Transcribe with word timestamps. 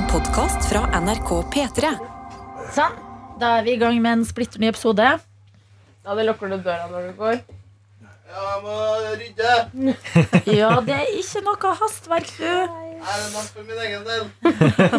En 0.00 0.06
podkast 0.08 0.64
fra 0.64 0.80
NRK 0.96 1.30
P3. 1.52 1.88
Sånn, 2.72 2.94
da 3.36 3.58
er 3.58 3.66
vi 3.66 3.74
i 3.74 3.80
gang 3.80 3.98
med 4.00 4.14
en 4.14 4.22
splitter 4.24 4.62
ny 4.62 4.70
episode. 4.70 5.04
Ja, 5.04 6.14
det 6.16 6.24
lukker 6.24 6.48
du 6.48 6.56
døra 6.64 6.86
når 6.88 7.10
du 7.10 7.18
går. 7.18 7.42
Ja, 8.00 8.46
Jeg 8.46 8.62
må 8.64 8.76
rydde. 9.20 9.50
Ja, 10.62 10.70
det 10.86 10.96
er 11.02 11.12
ikke 11.20 11.42
noe 11.44 11.74
hastverk, 11.82 12.32
du. 12.38 12.48
Er 12.48 13.20
det 13.20 13.28
nok 13.34 13.52
for 13.52 13.68
min 13.68 13.82
egen 13.84 14.08
del? 14.08 14.24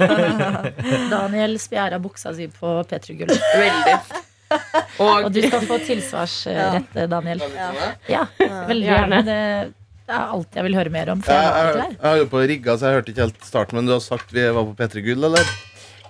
Daniel 1.15 1.57
spjæra 1.65 1.97
buksa 2.03 2.35
si 2.37 2.51
på 2.53 2.77
P3 2.91 3.17
Gull. 3.23 3.33
Veldig. 3.57 3.97
Og 5.01 5.15
Og 5.25 5.31
du 5.33 5.41
skal 5.47 5.65
få 5.65 5.81
tilsvarsrett, 5.89 6.93
Daniel. 7.09 7.41
Ja, 8.05 8.27
veldig 8.69 8.91
gjerne. 8.91 9.25
Det 9.25 9.41
er 10.13 10.31
alt 10.35 10.55
jeg 10.59 10.63
vil 10.67 10.75
høre 10.77 10.93
mer 10.93 11.09
om. 11.13 11.21
For 11.25 11.33
Jeg, 11.33 11.51
var 11.51 11.71
ikke 11.71 11.89
jeg 11.91 12.21
der. 12.21 12.29
på 12.35 12.45
rigga, 12.53 12.77
så 12.77 12.87
jeg 12.89 12.99
hørte 12.99 13.11
ikke 13.13 13.25
helt 13.25 13.45
starten, 13.47 13.77
men 13.79 13.89
du 13.89 13.93
har 13.95 14.01
sagt 14.05 14.31
vi 14.35 14.45
var 14.47 14.65
på 14.69 14.75
P3 14.79 15.03
Gull, 15.05 15.23
eller? 15.31 15.51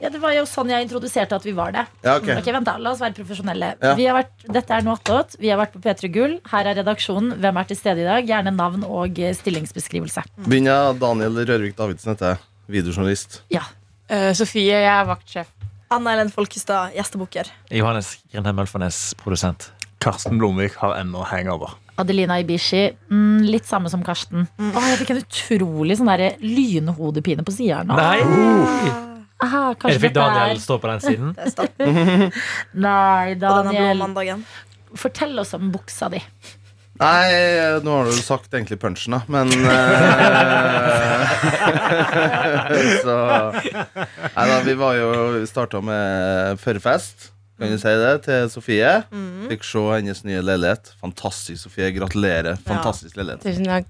Ja, 0.02 0.10
det 0.10 0.18
var 0.18 0.34
jo 0.34 0.48
sånn 0.50 0.72
jeg 0.74 0.88
introduserte 0.88 1.38
at 1.38 1.44
vi 1.46 1.52
var 1.54 1.76
det. 1.76 1.84
Ja, 2.02 2.16
ok. 2.18 2.32
Ok, 2.40 2.48
vent 2.56 2.66
da, 2.66 2.74
La 2.82 2.90
oss 2.96 3.02
være 3.04 3.14
profesjonelle. 3.20 3.76
Ja. 3.84 3.92
Vi 4.00 4.08
har 4.10 4.16
vært, 4.18 4.32
dette 4.50 4.74
er 4.74 4.82
noe 4.88 4.96
attåt. 4.98 5.36
Vi 5.38 5.52
har 5.54 5.60
vært 5.62 5.76
på 5.76 5.82
P3 5.84 6.10
Gull. 6.16 6.34
Her 6.50 6.72
er 6.72 6.80
redaksjonen. 6.82 7.36
Hvem 7.44 7.60
er 7.62 7.68
til 7.70 7.78
stede 7.78 8.02
i 8.02 8.08
dag? 8.08 8.26
Gjerne 8.26 8.54
navn 8.56 8.82
og 8.88 9.20
eh, 9.22 9.36
stillingsbeskrivelse. 9.38 10.24
Begynner. 10.48 10.96
Daniel 10.98 11.38
Rørvik 11.46 11.78
Davidsen 11.78 12.16
heter 12.16 12.34
jeg. 12.34 12.42
Videojournalist. 12.80 13.44
Ja. 13.54 13.62
Eh, 14.10 14.32
Sofie, 14.34 14.74
jeg 14.74 14.90
er 14.90 15.06
vaktsjef. 15.12 15.54
Anna 15.94 16.16
Ellen 16.16 16.34
Folkestad, 16.34 16.96
gjestebukker. 16.98 17.52
Johannes 17.70 18.16
Grindheim 18.32 18.58
Mølfernes, 18.58 19.04
produsent. 19.22 19.70
Karsten 20.02 20.40
Blomvik 20.42 20.80
har 20.82 20.96
ennå 20.98 21.22
hangover. 21.30 21.76
Adelina 22.00 22.40
Ibishi. 22.42 22.88
Mm, 23.12 23.42
litt 23.50 23.68
samme 23.68 23.92
som 23.92 24.04
Karsten. 24.06 24.48
Åh, 24.58 24.88
jeg 24.94 25.02
fikk 25.04 25.14
en 25.16 25.22
utrolig 25.24 25.98
sånn 26.00 26.12
der 26.14 26.38
lynhodepine 26.44 27.44
på 27.48 27.54
sida 27.56 27.82
her 27.82 27.90
nå. 27.90 27.98
Nei! 28.00 29.10
Aha, 29.42 29.62
Jeg 29.72 29.78
kanskje 29.82 30.02
fikk 30.04 30.16
Daniel 30.16 30.56
er 30.56 30.62
stå 30.62 30.78
på 30.82 30.90
den 30.92 31.02
siden. 31.02 31.30
Det 31.38 31.88
er 31.88 32.32
Nei, 32.86 33.36
Daniel. 33.42 34.44
Fortell 34.98 35.40
oss 35.42 35.56
om 35.58 35.72
buksa 35.74 36.12
di. 36.14 36.22
Nei, 37.02 37.82
nå 37.82 37.94
har 37.96 38.06
du 38.06 38.12
jo 38.14 38.22
sagt 38.22 38.54
egentlig 38.54 38.78
punchen, 38.78 39.16
da, 39.16 39.22
men 39.32 39.50
eh, 39.50 41.22
Så 43.02 43.16
Nei 43.56 44.46
da, 44.52 44.60
vi 44.68 44.76
var 44.78 45.00
jo 45.00 45.08
starta 45.50 45.82
med 45.82 46.60
førfest, 46.62 47.32
kan 47.62 47.72
du 47.72 47.78
si 47.80 47.94
det, 48.02 48.12
til 48.26 48.50
Sofie. 48.52 48.92
Fikk 49.52 49.64
se 49.70 49.86
hennes 49.94 50.24
nye 50.28 50.42
leilighet. 50.44 50.92
Fantastisk, 51.02 51.64
Sofie. 51.68 51.92
Gratulerer. 51.96 52.58
Fantastisk 52.68 53.16
leilighet. 53.22 53.46
Tusen 53.46 53.70
takk. 53.70 53.86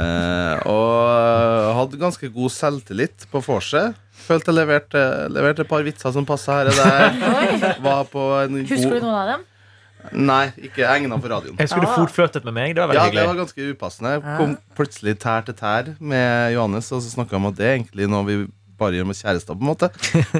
Eh, 0.00 0.56
og 0.70 1.74
hadde 1.80 1.98
ganske 2.00 2.28
god 2.32 2.52
selvtillit 2.54 3.26
på 3.32 3.40
vorset. 3.42 3.96
Følte 4.20 4.52
jeg 4.52 4.60
leverte, 4.60 5.00
leverte 5.34 5.64
et 5.64 5.70
par 5.70 5.82
vitser 5.82 6.12
som 6.14 6.26
passa 6.28 6.60
her 6.60 6.70
og 6.70 6.76
der. 6.78 7.80
Var 7.88 8.04
på 8.12 8.26
en 8.44 8.60
Husker 8.68 8.92
du 9.00 9.00
noen 9.02 9.16
av 9.18 9.30
dem? 9.32 9.46
Nei, 10.16 10.46
ikke 10.64 10.86
egna 10.88 11.18
for 11.20 11.28
radioen. 11.28 11.58
Jeg 11.60 11.68
skulle 11.68 11.84
du 11.88 11.90
Ah. 11.92 11.98
fotflørtet 11.98 12.44
med 12.46 12.54
meg. 12.56 12.74
Det 12.76 12.86
var 12.86 12.94
Ja, 12.94 13.02
veldig 13.08 13.18
det 13.18 13.26
var 13.28 13.40
ganske 13.42 13.66
upassende. 13.74 14.12
Jeg 14.16 14.38
kom 14.38 14.54
plutselig 14.78 15.18
tær 15.20 15.42
til 15.44 15.54
tær 15.58 15.90
med 16.00 16.54
Johannes, 16.54 16.88
og 16.92 17.02
så 17.04 17.10
snakka 17.18 17.34
vi 17.34 17.36
om 17.42 17.46
at 17.50 17.58
det 17.58 17.66
er 17.66 17.74
egentlig 17.76 18.08
noe 18.08 18.24
vi 18.24 18.36
bare 18.80 18.96
gjør 18.98 19.06
med 19.10 19.18
kjærester, 19.20 19.56
på 19.56 19.62
en 19.64 19.70
måte. 19.70 19.90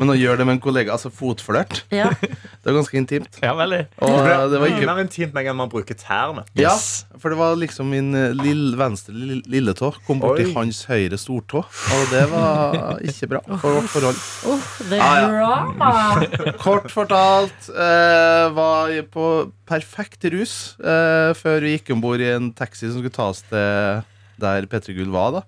Men 0.00 0.10
å 0.12 0.16
gjøre 0.18 0.40
det 0.40 0.46
med 0.48 0.56
en 0.58 0.62
kollega, 0.64 0.94
altså 0.96 1.12
fotflørt, 1.14 1.82
Ja. 2.00 2.08
det 2.20 2.66
er 2.72 2.76
ganske 2.76 2.98
intimt. 3.00 3.38
Ja, 3.44 3.52
veldig. 3.58 3.82
Og 4.02 4.16
det 4.52 4.60
var 4.62 4.72
ikke 4.72 4.88
mer 4.90 5.02
intimt 5.04 5.36
med 5.36 5.50
en 5.52 5.60
man 5.60 5.70
bruker 5.72 5.98
tærne. 6.00 6.46
Ja, 6.58 6.72
for 7.20 7.30
det 7.34 7.38
var 7.40 7.54
liksom 7.60 7.90
min 7.92 8.10
lille, 8.40 8.74
venstre 8.80 9.12
lille 9.14 9.42
lilletå 9.50 9.92
kom 10.06 10.20
borti 10.22 10.48
hans 10.56 10.82
høyre 10.88 11.18
stortå, 11.20 11.60
og 11.66 12.04
det 12.14 12.24
var 12.32 13.00
ikke 13.04 13.28
bra 13.34 13.40
for 13.60 13.78
vårt 13.80 13.90
forhold. 13.92 14.20
Oh, 14.48 14.66
the 14.88 15.00
Ah, 15.00 15.20
ja. 15.20 16.52
Kort 16.64 16.88
fortalt 16.92 17.68
eh, 17.72 18.46
var 18.56 18.90
jeg 18.92 19.06
på 19.12 19.26
perfekt 19.68 20.24
rus 20.32 20.54
eh, 20.80 21.30
før 21.38 21.60
vi 21.64 21.74
gikk 21.76 21.92
om 21.94 22.00
bord 22.02 22.22
i 22.24 22.30
en 22.32 22.50
taxi 22.56 22.88
som 22.88 22.98
skulle 23.00 23.14
ta 23.14 23.28
oss 23.32 23.42
til 23.50 24.02
der 24.40 24.66
P3 24.70 24.94
Gull 24.96 25.10
var. 25.12 25.34
da 25.38 25.42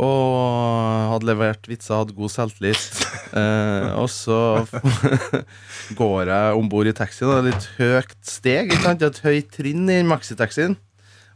Og 0.00 1.12
hadde 1.12 1.28
levert 1.28 1.68
vitser, 1.68 1.98
hadde 2.00 2.16
god 2.16 2.36
selvtillit. 2.36 2.86
Eh, 3.30 3.92
og 3.94 4.08
så 4.10 4.66
går 6.00 6.30
jeg 6.32 6.54
om 6.58 6.66
bord 6.66 6.88
i 6.90 6.94
taxien, 6.98 7.28
det 7.30 7.36
er 7.36 7.44
litt 7.46 7.66
høyt 7.76 8.16
steg. 8.26 8.72
Ikke 8.72 8.80
sant? 8.82 9.04
Et 9.06 9.20
høyt 9.22 9.52
trinn 9.54 9.84
i 9.86 10.00
maxitaxien. 10.02 10.74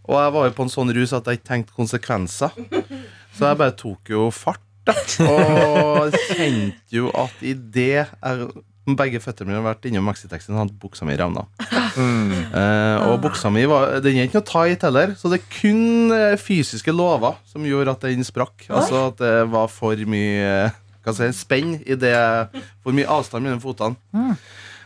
Og 0.08 0.18
jeg 0.18 0.32
var 0.34 0.48
jo 0.48 0.56
på 0.56 0.66
en 0.66 0.72
sånn 0.72 0.90
rus 0.96 1.14
at 1.14 1.30
jeg 1.30 1.38
ikke 1.38 1.50
tenkte 1.52 1.76
konsekvenser. 1.76 2.56
Så 3.30 3.46
jeg 3.46 3.60
bare 3.62 3.76
tok 3.78 4.10
jo 4.10 4.26
fart. 4.34 4.58
Da. 4.84 4.96
Og 5.22 6.18
kjente 6.32 6.98
jo 6.98 7.14
at 7.14 7.46
idet 7.46 7.86
jeg 8.02 8.48
begge 8.98 9.20
føttene 9.24 9.48
mine 9.48 9.60
har 9.62 9.66
vært 9.70 9.86
innom 9.88 10.04
maxitaxien, 10.04 10.56
hadde 10.58 10.76
buksa 10.80 11.08
mi 11.08 11.16
revna. 11.18 11.46
Eh, 11.94 13.04
og 13.06 13.20
buksa 13.22 13.52
mi 13.54 13.62
var 13.70 14.00
Den 14.02 14.16
er 14.18 14.26
ikke 14.26 14.40
noe 14.40 14.46
tight 14.48 14.82
heller, 14.82 15.12
så 15.18 15.30
det 15.30 15.36
er 15.38 15.44
kun 15.52 16.10
eh, 16.14 16.34
fysiske 16.40 16.90
lover 16.90 17.36
som 17.46 17.62
gjorde 17.66 17.94
at 17.94 18.06
den 18.08 18.26
sprakk. 18.26 18.66
Altså 18.66 19.04
at 19.12 19.20
det 19.22 19.34
var 19.52 19.70
for 19.70 20.02
mye 20.10 20.72
hva 21.04 21.14
si, 21.14 21.28
spenn 21.36 21.76
i 21.84 21.96
det 22.00 22.14
For 22.82 22.96
mye 22.96 23.06
avstand 23.10 23.46
mellom 23.46 23.62
fotene. 23.62 24.34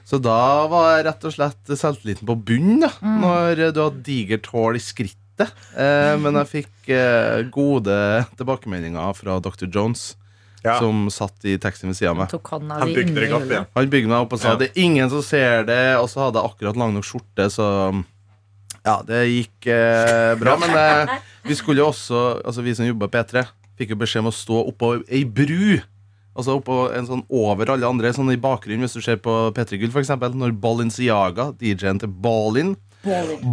Så 0.08 0.20
da 0.24 0.66
var 0.72 0.90
jeg 0.96 1.06
rett 1.08 1.26
og 1.28 1.34
slett 1.34 1.72
selvtilliten 1.76 2.28
på 2.28 2.36
bunnen, 2.48 2.84
da, 2.84 2.92
når 3.04 3.64
du 3.76 3.82
har 3.82 3.98
digert 4.04 4.48
hull 4.54 4.76
i 4.78 4.82
skrittet. 4.82 5.52
Eh, 5.78 6.14
men 6.20 6.38
jeg 6.40 6.50
fikk 6.52 6.92
eh, 6.92 7.44
gode 7.54 7.98
tilbakemeldinger 8.38 9.12
fra 9.18 9.36
Dr. 9.44 9.68
Jones, 9.68 10.10
Ja. 10.64 10.78
som 10.80 11.06
satt 11.12 11.44
i 11.46 11.56
taxien 11.62 11.90
ved 11.92 11.96
sida 11.96 12.10
av 12.10 12.16
meg. 12.18 12.32
Han 12.32 12.94
bygde 12.94 13.14
deg 13.20 13.34
opp 13.36 13.44
igjen. 13.46 13.66
Han 13.76 13.90
bygde 13.92 14.10
meg 14.10 14.24
opp 14.24 14.32
og 14.34 14.40
sa 14.42 14.48
Ja. 14.52 14.56
det 14.58 14.70
er 14.72 14.80
ingen 14.82 15.10
som 15.10 15.22
ser 15.22 15.64
det, 15.68 15.96
og 16.00 16.08
så 16.10 16.24
hadde 16.26 16.40
jeg 16.42 16.50
akkurat 16.50 16.76
lang 16.76 16.94
nok 16.94 17.06
skjorte, 17.06 17.46
så 17.54 17.68
ja, 18.84 18.96
det 19.06 19.20
gikk 19.28 19.68
eh, 19.70 20.34
bra. 20.40 20.56
Men 20.58 20.74
eh, 20.74 21.14
vi 21.44 21.54
skulle 21.58 21.82
jo 21.82 21.90
også, 21.92 22.42
altså 22.44 22.64
vi 22.64 22.74
som 22.74 22.88
jobba 22.88 23.08
P3, 23.12 23.44
fikk 23.78 23.94
jo 23.94 24.00
beskjed 24.00 24.24
om 24.24 24.32
å 24.32 24.34
stå 24.34 24.64
oppå 24.72 24.92
ei 25.06 25.22
bru. 25.24 25.78
Altså 26.38 26.54
oppå 26.58 26.90
en 26.94 27.06
sånn 27.06 27.24
over 27.34 27.70
alle 27.74 27.86
andre, 27.88 28.12
sånn 28.14 28.30
i 28.30 28.38
bakgrunnen, 28.38 28.84
hvis 28.86 28.94
du 28.98 29.02
ser 29.02 29.18
på 29.22 29.32
P3 29.56 29.78
Gull, 29.80 29.90
f.eks. 29.94 30.12
Når 30.38 30.54
Balinciaga, 30.62 31.50
DJ-en 31.58 31.98
til 32.02 32.08
Balin, 32.10 32.76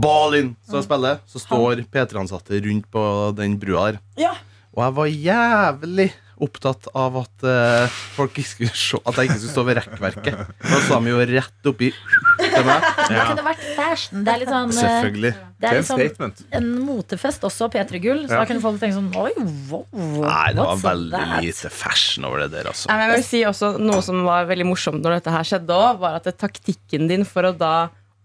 Balin 0.01 0.55
så 0.65 0.81
spiller, 0.85 1.19
så 1.29 1.39
står 1.41 1.83
P3-ansatte 1.93 2.59
rundt 2.65 2.87
på 2.93 3.03
den 3.37 3.57
brua 3.61 3.91
der. 3.91 3.99
Ja. 4.19 4.33
Og 4.75 4.83
jeg 4.83 4.95
var 4.97 5.11
jævlig 5.13 6.07
opptatt 6.43 6.87
av 6.97 7.15
at 7.21 7.43
uh, 7.47 7.87
folk 8.15 8.35
ikke 8.41 8.49
skulle 8.49 8.75
se 8.75 8.99
At 9.07 9.15
jeg 9.19 9.29
ikke 9.29 9.37
skulle 9.39 9.53
stå 9.53 9.63
ved 9.67 9.77
rekkverket. 9.79 10.39
Da 10.65 10.79
sa 10.87 10.99
de 10.99 11.11
jo 11.13 11.19
rett 11.29 11.69
oppi 11.71 11.89
til 11.91 12.65
meg. 12.67 12.87
Det 13.07 13.19
kunne 13.29 13.45
vært 13.45 13.63
fashion. 13.77 14.23
Det 14.25 14.33
er 14.33 14.41
litt 14.43 14.51
sånn 14.51 14.73
eh, 14.73 14.79
Selvfølgelig. 14.81 15.31
Det 15.35 15.45
Det 15.65 15.69
er 15.71 15.75
er 15.95 16.15
en 16.25 16.33
en 16.59 16.67
motefest 16.85 17.45
også, 17.47 17.69
P3 17.71 18.01
Gull. 18.03 18.21
Så 18.27 18.33
Ja. 18.35 18.41
da 18.41 18.45
kunne 18.49 18.63
folk 18.65 18.79
tenke 18.81 18.97
sånn 18.97 19.11
Oi, 19.15 19.31
wow. 19.71 19.85
Nei, 19.95 20.53
det 20.53 20.65
var 20.65 20.81
veldig 20.83 21.11
that? 21.15 21.43
lite 21.45 21.71
fashion 21.71 22.25
over 22.27 22.43
det 22.43 22.51
der, 22.51 22.67
altså. 22.71 22.89
Nei, 22.91 22.97
men 22.99 23.07
jeg 23.09 23.15
vil 23.21 23.27
si 23.29 23.43
også 23.47 23.71
Noe 23.79 24.01
som 24.03 24.23
var 24.27 24.45
veldig 24.49 24.67
morsomt 24.67 25.01
når 25.05 25.19
dette 25.19 25.31
her 25.31 25.47
skjedde 25.47 25.71
også, 25.79 25.99
var 26.03 26.19
at 26.19 26.27
taktikken 26.37 27.07
din 27.07 27.23
for 27.25 27.47
å 27.47 27.53
da 27.55 27.73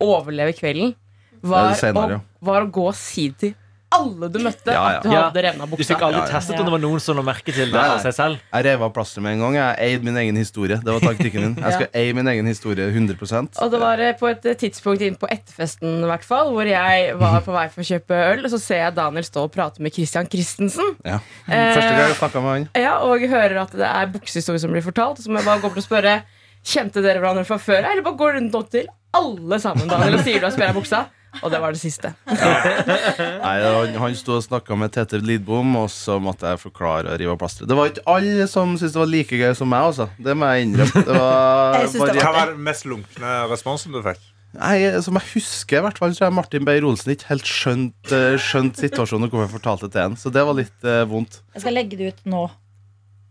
overleve 0.01 0.57
kvelden, 0.59 0.95
var, 1.43 1.71
Ja, 1.71 1.77
senere, 1.79 2.19
å, 2.21 2.45
var 2.45 2.67
å 2.67 2.71
gå 2.73 2.89
side 2.97 3.37
til 3.41 3.55
alle 3.93 4.29
du 4.31 4.39
møtte, 4.39 4.71
Ja, 4.71 4.83
ja. 4.93 4.97
at 4.99 5.03
du 5.03 5.11
Ja. 5.11 5.23
hadde 5.31 5.43
revna 5.43 5.67
Du 5.67 5.73
buksa. 5.77 5.89
fikk 5.95 6.03
aldri 6.07 6.21
Ja, 6.21 6.27
ja. 6.27 6.33
testet 6.39 6.59
om 6.61 6.65
det 6.69 6.73
var 6.73 6.79
noen 6.85 7.01
som 7.01 7.17
la 7.17 7.23
merke 7.27 7.53
til 7.53 7.67
det 7.71 7.75
Nei, 7.75 7.89
av 7.91 7.99
seg 8.01 8.15
selv. 8.15 8.39
Jeg 8.55 8.65
rev 8.65 8.83
av 8.87 8.93
plasteret 8.95 9.23
med 9.23 9.33
en 9.33 9.41
gang. 9.41 9.55
Jeg 9.59 9.77
eide 9.87 10.05
min 10.05 10.17
egen 10.17 10.37
historie. 10.37 10.77
Det 10.79 10.93
var 10.95 11.01
taktikken 11.01 11.41
min. 11.43 11.55
Jeg 11.57 11.73
skal 11.77 11.89
eie 11.95 12.13
min 12.15 12.27
egen 12.29 12.47
historie 12.47 12.87
100% 12.93 13.59
Og 13.61 13.71
det 13.71 13.81
var 13.81 13.99
eh, 14.01 14.13
på 14.15 14.29
et 14.31 14.47
eh, 14.47 14.55
tidspunkt 14.55 15.03
inn 15.03 15.17
på 15.17 15.27
etterfesten 15.29 16.05
i 16.05 16.07
hvert 16.07 16.25
fall, 16.25 16.53
hvor 16.55 16.65
jeg 16.71 17.17
var 17.19 17.41
på 17.43 17.53
vei 17.53 17.67
for 17.69 17.83
å 17.83 17.89
kjøpe 17.91 18.21
øl, 18.33 18.45
og 18.45 18.51
så 18.51 18.61
ser 18.63 18.85
jeg 18.87 18.95
Daniel 18.95 19.25
stå 19.25 19.43
og 19.49 19.53
prate 19.53 19.81
med 19.83 19.93
Christian 19.93 20.27
Christensen. 20.31 20.95
ja. 21.05 21.19
Første 21.47 21.81
gang 21.91 22.09
jeg 22.09 22.17
snakka 22.23 22.41
med 22.43 22.51
han. 22.55 22.69
Ja, 22.79 22.99
og 23.03 23.21
hører 23.21 23.63
at 23.63 23.73
det 23.73 23.87
er 23.91 24.07
buksehistorie 24.07 24.61
som 24.61 24.71
blir 24.71 24.83
fortalt. 24.87 25.19
Så 25.19 25.29
må 25.31 25.39
jeg 25.43 25.47
bare 25.47 25.61
gå 25.61 25.69
bort 25.69 25.77
og 25.83 25.85
spørre 25.85 26.23
Kjente 26.63 27.01
dere 27.03 27.19
hverandre 27.23 27.47
fra 27.49 27.57
før? 27.57 27.87
Eller 27.91 28.03
bare 28.05 28.17
går 28.21 28.35
rundt 28.37 28.55
opp 28.55 28.71
til 28.71 28.87
alle 29.17 29.59
sammen 29.59 29.89
Daniel, 29.89 30.19
og 30.19 30.25
sier 30.27 30.39
du 30.39 30.45
har 30.45 30.53
spjæra 30.53 30.75
buksa? 30.77 31.07
Og 31.45 31.51
det 31.53 31.61
var 31.63 31.73
det 31.77 31.81
siste. 31.81 32.11
Nei, 33.45 33.55
han, 33.63 33.95
han 34.03 34.17
sto 34.19 34.35
og 34.39 34.43
snakka 34.45 34.77
med 34.79 34.93
Tete 34.95 35.21
Lidbom, 35.23 35.77
og 35.81 35.87
så 35.93 36.19
måtte 36.23 36.51
jeg 36.51 36.61
forklare 36.63 37.13
og 37.15 37.21
rive 37.23 37.35
av 37.37 37.39
plasteret. 37.41 37.71
Det 37.71 37.77
var 37.79 37.93
ikke 37.93 38.05
alle 38.11 38.49
som 38.51 38.75
syntes 38.77 38.97
det 38.97 39.03
var 39.05 39.11
like 39.13 39.39
gøy 39.41 39.55
som 39.59 39.71
meg, 39.71 39.87
altså. 39.93 40.09
Det 40.19 40.35
må 40.37 40.51
jeg 40.51 40.67
innrømme. 40.69 41.05
Det 41.07 41.17
var 41.21 41.79
Jeg 41.85 41.95
bare- 42.03 42.25
Hva 42.27 42.35
var 42.37 42.53
den 42.55 42.63
mest 42.67 42.87
lunkne 42.91 43.37
responsen 43.53 43.95
du 43.95 44.03
fikk? 44.05 44.21
Nei, 44.51 44.79
Som 45.07 45.15
jeg 45.15 45.29
husker, 45.37 45.79
i 45.79 45.85
hvert 45.87 45.99
fall, 46.03 46.15
så 46.19 46.25
har 46.27 46.33
Martin 46.35 46.65
Beyer-Olsen 46.67 47.13
ikke 47.15 47.29
helt 47.31 47.47
skjønt, 47.47 48.11
eh, 48.11 48.35
skjønt 48.43 48.81
situasjonen 48.83 49.29
og 49.29 49.37
hvorfor 49.37 49.47
jeg 49.47 49.55
fortalte 49.61 49.87
det 49.87 49.95
til 49.95 50.03
han. 50.09 50.17
Så 50.19 50.33
det 50.35 50.43
var 50.49 50.59
litt 50.59 50.83
eh, 50.91 51.05
vondt. 51.07 51.39
Jeg 51.55 51.63
skal 51.63 51.77
legge 51.79 52.01
det 52.01 52.09
ut 52.17 52.25
nå. 52.35 52.49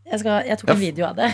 Jeg, 0.09 0.19
skal, 0.23 0.39
jeg 0.47 0.57
tok 0.57 0.71
en 0.73 0.79
video 0.81 1.06
av 1.09 1.15
det. 1.19 1.29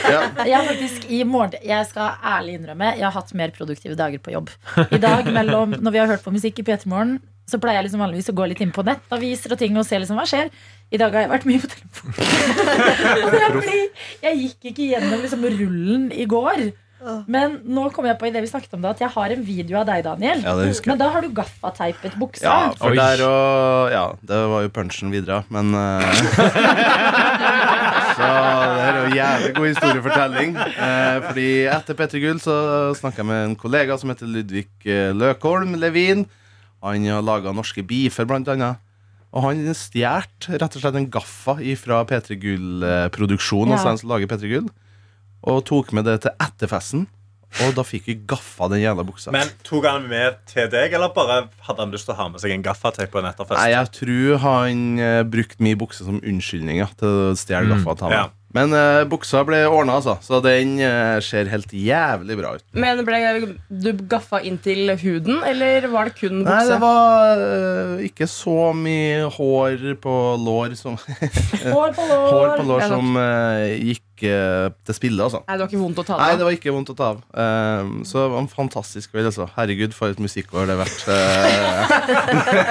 Jeg 0.50 0.66
faktisk 0.68 1.06
i 1.10 1.24
morgen 1.26 1.58
Jeg 1.66 1.86
skal 1.88 2.14
ærlig 2.24 2.54
innrømme 2.58 2.92
Jeg 2.94 3.04
har 3.04 3.14
hatt 3.16 3.32
mer 3.36 3.50
produktive 3.54 3.96
dager 3.98 4.22
på 4.22 4.32
jobb. 4.34 4.52
I 4.86 5.00
dag 5.02 5.26
mellom 5.34 5.74
Når 5.80 5.94
vi 5.94 6.00
har 6.02 6.10
hørt 6.10 6.24
på 6.24 6.32
musikk 6.34 6.62
i 6.62 6.66
P3 6.66 6.86
Morgen, 6.90 7.18
så 7.50 7.58
pleier 7.58 7.80
jeg 7.80 7.88
liksom 7.88 8.04
vanligvis 8.04 8.30
å 8.30 8.36
gå 8.38 8.44
litt 8.46 8.60
inn 8.62 8.70
på 8.74 8.84
nett, 8.86 9.02
aviser 9.10 9.50
og 9.54 9.58
ting 9.58 9.74
og 9.74 9.86
se 9.86 9.98
liksom 9.98 10.18
hva 10.20 10.26
skjer. 10.30 10.52
I 10.94 11.00
dag 11.00 11.16
har 11.16 11.24
jeg 11.24 11.32
vært 11.32 11.48
mye 11.50 11.62
på 11.64 11.70
telefonen. 11.72 12.14
Jeg 14.26 14.38
gikk 14.44 14.70
ikke 14.70 14.86
gjennom 14.92 15.18
liksom, 15.24 15.42
rullen 15.56 16.04
i 16.14 16.28
går. 16.30 16.70
Men 17.32 17.54
nå 17.64 17.86
kom 17.94 18.04
jeg 18.04 18.18
på 18.20 18.28
i 18.28 18.32
det 18.34 18.42
vi 18.44 18.48
snakket 18.50 18.74
om 18.76 18.82
det 18.84 18.90
at 18.90 18.98
jeg 19.00 19.08
har 19.14 19.32
en 19.32 19.44
video 19.44 19.78
av 19.80 19.86
deg, 19.88 20.02
Daniel. 20.04 20.42
Ja, 20.44 20.52
det 20.58 20.66
jeg. 20.68 20.82
Men 20.90 20.98
da 21.00 21.08
har 21.14 21.24
du 21.24 21.30
gaffateipet 21.32 22.16
buksa. 22.20 22.44
Ja, 22.44 22.58
for 22.76 22.96
der 22.96 23.22
og 23.24 23.94
Ja, 23.94 24.04
det 24.20 24.40
var 24.52 24.66
jo 24.66 24.72
punchen 24.76 25.12
videre, 25.14 25.40
men 25.48 25.72
eh, 25.80 26.20
Så 28.20 28.74
det 28.76 28.84
er 28.84 28.98
jo 28.98 29.06
en 29.06 29.16
jævlig 29.16 29.54
god 29.56 29.68
historiefortelling. 29.70 30.52
Eh, 30.58 31.16
fordi 31.24 31.48
etter 31.72 31.96
P3 31.96 32.20
Gull 32.24 32.42
så 32.42 32.56
snakka 32.98 33.22
jeg 33.22 33.28
med 33.30 33.46
en 33.46 33.56
kollega 33.58 33.96
som 34.00 34.12
heter 34.12 34.28
Ludvig 34.28 34.68
eh, 34.84 35.10
Løkholm 35.16 35.74
Levin. 35.80 36.26
Han 36.84 37.08
har 37.08 37.24
laga 37.24 37.52
norske 37.56 37.84
beefer, 37.84 38.28
blant 38.28 38.48
annet. 38.52 38.80
Og 39.30 39.44
han 39.46 39.62
stjal 39.78 40.26
rett 40.50 40.76
og 40.76 40.82
slett 40.82 40.98
en 40.98 41.10
gaffa 41.12 41.56
fra 41.78 42.02
P3 42.08 42.38
Gull-produksjonen. 42.42 43.72
Ja. 43.72 43.78
Altså 43.78 43.92
den 43.92 44.02
som 44.02 44.12
lager 44.12 44.30
P3 44.30 44.50
Gull 44.50 44.70
Og 45.46 45.62
tok 45.68 45.92
med 45.96 46.08
det 46.08 46.20
til 46.26 46.34
etterfesten. 46.42 47.06
Og 47.60 47.74
da 47.76 47.84
fikk 47.84 48.08
vi 48.08 48.16
gaffa 48.30 48.70
den 48.72 48.82
jævla 48.84 49.04
buksa. 49.06 49.34
Men 49.34 49.50
Tok 49.66 49.86
han 49.88 50.06
med 50.10 50.38
til 50.50 50.70
deg, 50.72 50.94
eller 50.96 51.12
bare 51.14 51.42
hadde 51.66 51.82
han 51.82 51.94
lyst 51.94 52.08
til 52.08 52.14
å 52.14 52.20
ha 52.22 52.28
med 52.32 52.42
seg 52.42 52.54
en 52.54 52.64
gaffateip 52.64 53.12
på 53.12 53.20
en 53.20 53.30
etterfest? 53.32 53.58
Nei, 53.58 53.72
jeg 53.74 53.92
tror 53.98 54.42
han 54.46 54.84
uh, 55.02 55.22
brukte 55.28 55.64
min 55.64 55.78
bukse 55.80 56.06
som 56.06 56.20
unnskyldning 56.22 56.80
ja, 56.80 56.90
til 57.00 57.32
å 57.32 57.32
stjele 57.38 57.74
gaffa 57.74 57.98
ham. 58.06 58.14
Ja. 58.14 58.28
Men 58.50 58.72
uh, 58.74 59.04
buksa 59.06 59.44
ble 59.46 59.60
ordna, 59.68 60.00
altså. 60.00 60.16
Så 60.26 60.40
den 60.42 60.74
uh, 60.82 61.20
ser 61.22 61.50
helt 61.52 61.70
jævlig 61.70 62.34
bra 62.40 62.56
ut. 62.58 62.64
Men 62.74 63.04
ble 63.06 63.20
du 63.70 63.92
gaffa 64.10 64.40
inn 64.46 64.58
til 64.62 64.90
huden, 64.98 65.38
eller 65.46 65.86
var 65.92 66.10
det 66.10 66.16
kun 66.18 66.42
Nei, 66.42 66.58
det 66.66 66.80
var 66.82 67.38
uh, 67.38 68.02
ikke 68.02 68.26
så 68.30 68.72
mye 68.74 69.28
hår 69.36 69.86
på 70.02 70.16
lår 70.42 70.74
som 70.78 70.98
Hår 70.98 71.94
på 71.94 72.08
lår. 72.10 72.26
Hår 72.34 72.56
på 72.56 72.68
lår 72.72 72.86
som 72.90 73.20
gikk 73.78 74.06
eh, 74.28 74.68
til 74.86 74.94
spille, 74.96 75.22
altså. 75.24 75.40
Nei, 75.46 75.54
det 75.56 75.62
var 75.64 75.70
ikke 75.70 75.80
vondt 75.80 76.00
å 76.02 76.04
ta 76.06 76.16
Nei, 76.20 76.30
det 76.36 76.44
var 76.46 76.56
ikke 76.56 76.74
vondt 76.74 76.90
å 76.92 76.96
ta 76.98 77.06
av. 77.14 77.20
Um, 77.32 77.92
så 78.04 78.18
det 78.20 78.28
var 78.34 78.40
en 78.42 78.50
fantastisk 78.52 79.12
kveld, 79.14 79.28
altså. 79.30 79.46
Herregud, 79.56 79.94
for 79.96 80.12
et 80.12 80.20
musikkår 80.20 80.68
det 80.68 80.76
har 80.76 80.82
vært. 80.82 81.00
eh. 81.08 81.80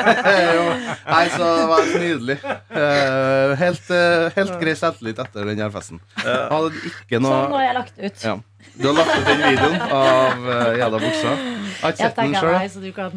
Nei, 1.14 1.26
så 1.34 1.48
det 1.56 1.66
var 1.72 1.82
nydelig. 2.04 2.38
Uh, 2.44 3.56
helt, 3.64 3.90
uh, 3.90 4.30
helt 4.38 4.54
grei 4.62 4.76
selvtillit 4.78 5.20
etter 5.26 5.50
den 5.50 5.64
her 5.64 5.74
festen. 5.74 6.00
Hadde 6.22 6.72
ikke 6.92 7.18
Sånn, 7.20 7.54
har 7.56 7.66
jeg 7.66 7.76
lagt 7.80 7.98
ut. 8.00 8.24
ja. 8.28 8.38
Du 8.80 8.90
har 8.90 8.96
lagt 8.98 9.12
ut 9.16 9.28
den 9.28 9.42
videoen 9.44 9.82
av 9.82 10.46
uh, 10.46 10.72
jævla 10.78 11.00
buksa. 11.02 11.32
Jeg 11.34 11.82
har 11.82 11.94
ikke 11.96 12.06
sett 12.06 12.20
den 12.20 12.34
sjøl. 12.36 12.58
så 12.74 12.80
du 12.84 12.92
kan 12.96 13.14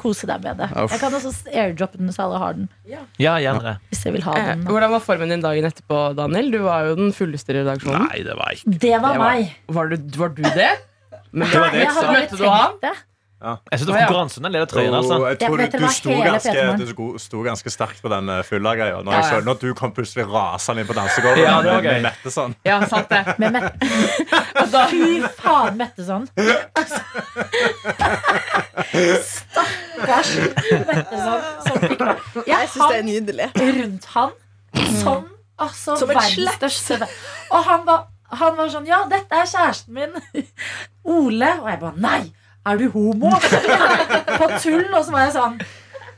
kose 0.00 0.26
deg 0.30 0.42
med 0.44 0.56
det. 0.62 0.68
Uff. 0.72 0.94
Jeg 0.94 1.00
kan 1.02 1.16
også 1.18 1.32
airdroppe 1.52 2.00
den, 2.00 2.08
hvis 2.10 2.18
alle 2.24 2.38
har 2.42 2.56
den. 2.58 2.68
Ja, 3.20 3.36
gjerne. 3.42 3.76
Hvis 3.92 4.04
jeg 4.08 4.14
vil 4.16 4.24
ha 4.26 4.34
Eh, 4.40 4.46
den. 4.54 4.64
Hvordan 4.70 4.90
var 4.96 5.04
formen 5.04 5.28
din 5.34 5.44
dagen 5.44 5.68
etterpå, 5.68 6.00
Daniel? 6.18 6.50
Du 6.54 6.58
var 6.64 6.88
jo 6.88 6.96
den 6.98 7.12
fulleste 7.16 7.52
i 7.54 7.58
redaksjonen. 7.60 8.08
Nei, 8.08 8.22
det 8.26 8.36
var 8.40 8.56
ikke 8.56 8.78
Det 8.80 8.96
var 9.02 9.12
Det 9.14 9.18
var- 9.20 9.36
meg. 9.36 9.54
Var 9.68 9.86
du, 9.92 9.96
var 10.18 10.28
du 10.34 10.42
det? 10.42 10.70
Men 11.32 11.48
Det 11.48 11.60
var 11.60 11.70
det 11.70 11.80
Jeg 11.84 11.92
han? 11.94 12.14
tenkt 12.14 12.80
det. 12.82 12.96
Jeg 13.40 13.78
syns 13.80 13.86
det 13.88 13.94
var 13.94 14.02
konkurransen 14.04 14.44
den 14.44 14.66
trøyen. 14.68 14.94
altså 14.94 15.16
jeg 15.30 15.38
tror 15.40 15.56
du, 15.56 15.64
du, 15.72 15.86
sto 15.88 16.10
ganske, 16.10 16.64
du 16.76 17.18
sto- 17.18 17.42
ganske 17.46 17.70
sterkt 17.72 18.02
på 18.04 18.10
den 18.12 18.28
uh, 18.28 18.42
fylla-greia. 18.44 18.98
Når, 19.00 19.12
Ja, 19.16 19.20
jeg 19.24 19.38
ja. 19.38 19.40
når 19.46 19.54
du 19.62 19.70
kom 19.78 19.92
plutselig 19.96 20.26
rasende 20.28 20.82
inn 20.84 20.88
på 20.90 20.96
dansegulvet 20.98 21.40
Ja, 21.46 21.54
med, 21.64 21.84
med 21.88 22.02
Mette 22.04 22.32
sånn. 22.34 22.52
Ja, 22.68 22.80
sant 22.90 23.08
det. 23.08 23.22
Med 23.40 23.56
Mette. 23.56 23.72
Fy 24.92 25.22
faen, 25.40 25.78
Mette 25.80 26.04
sånn. 26.04 26.28
Altså. 26.76 27.00
Stakkars 29.24 30.30
Mette 30.90 31.20
sånn. 31.24 31.46
Som 31.64 31.78
fikk 31.84 32.04
Jeg 32.04 32.48
Jeg 32.50 32.68
syns 32.74 32.84
det 32.92 32.98
er 32.98 33.06
nydelig. 33.08 33.48
rundt 33.56 34.08
han 34.14 34.36
som 35.00 35.24
altså, 35.60 35.96
Som 35.96 36.10
et 36.12 36.16
verdens 36.20 36.34
slett. 36.36 36.58
største. 36.60 37.08
Og 37.50 37.64
han 37.66 37.86
var, 37.88 38.04
han 38.40 38.56
var 38.60 38.68
sånn 38.72 38.86
Ja, 38.88 39.00
dette 39.10 39.32
er 39.40 39.48
kjæresten 39.50 39.96
min. 39.96 40.12
Ole. 41.16 41.54
Og 41.62 41.70
jeg 41.72 41.80
bare 41.82 41.96
Nei! 42.04 42.20
Er 42.66 42.76
du 42.76 42.90
homo? 42.92 43.30
På 44.40 44.48
tull. 44.60 44.86
Og 44.92 45.04
så 45.06 45.14
var 45.14 45.26
jeg 45.26 45.34
sånn 45.36 45.56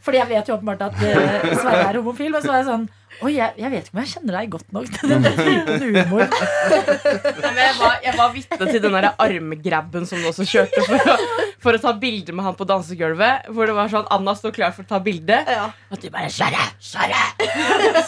Fordi 0.03 0.19
jeg 0.19 0.31
vet 0.33 0.49
jo 0.51 0.57
åpenbart 0.57 0.83
at 0.89 1.05
eh, 1.07 1.53
Sverre 1.55 1.85
er 1.91 1.99
homofil. 2.01 2.33
Men 2.35 2.43
så 2.43 2.51
var 2.51 2.63
jeg 2.63 2.69
sånn 2.71 2.89
Oi, 3.23 3.35
jeg, 3.37 3.53
jeg 3.61 3.71
vet 3.71 3.87
ikke 3.87 3.95
om 3.95 4.01
jeg 4.03 4.11
kjenner 4.13 4.37
deg 4.39 4.49
godt 4.51 4.73
nok 4.75 4.89
til 4.97 5.13
den 5.13 5.27
typen 5.37 5.83
humor. 5.85 6.25
Nei, 6.33 7.53
jeg 7.63 7.75
var, 7.79 7.97
jeg 8.03 8.15
var 8.19 8.33
vitne 8.35 8.67
til 8.73 8.81
den 8.83 8.97
der 8.97 9.09
armgrabben 9.21 10.07
som 10.09 10.19
du 10.23 10.27
også 10.31 10.47
kjørte 10.49 10.83
for 10.89 11.13
å, 11.13 11.17
for 11.63 11.79
å 11.79 11.81
ta 11.85 11.93
bilde 12.03 12.35
med 12.35 12.47
han 12.49 12.57
på 12.59 12.67
dansegulvet. 12.67 13.47
Hvor 13.55 13.69
det 13.71 13.77
var 13.77 13.93
sånn 13.93 14.09
Anna 14.17 14.35
står 14.39 14.55
klar 14.57 14.73
for 14.75 14.83
å 14.87 14.91
ta 14.91 14.99
bilde, 15.05 15.39
Ja. 15.47 15.69
og 15.93 16.01
du 16.03 16.09
bare 16.11 16.31
Sverre! 16.35 16.65
Sverre! 16.83 17.21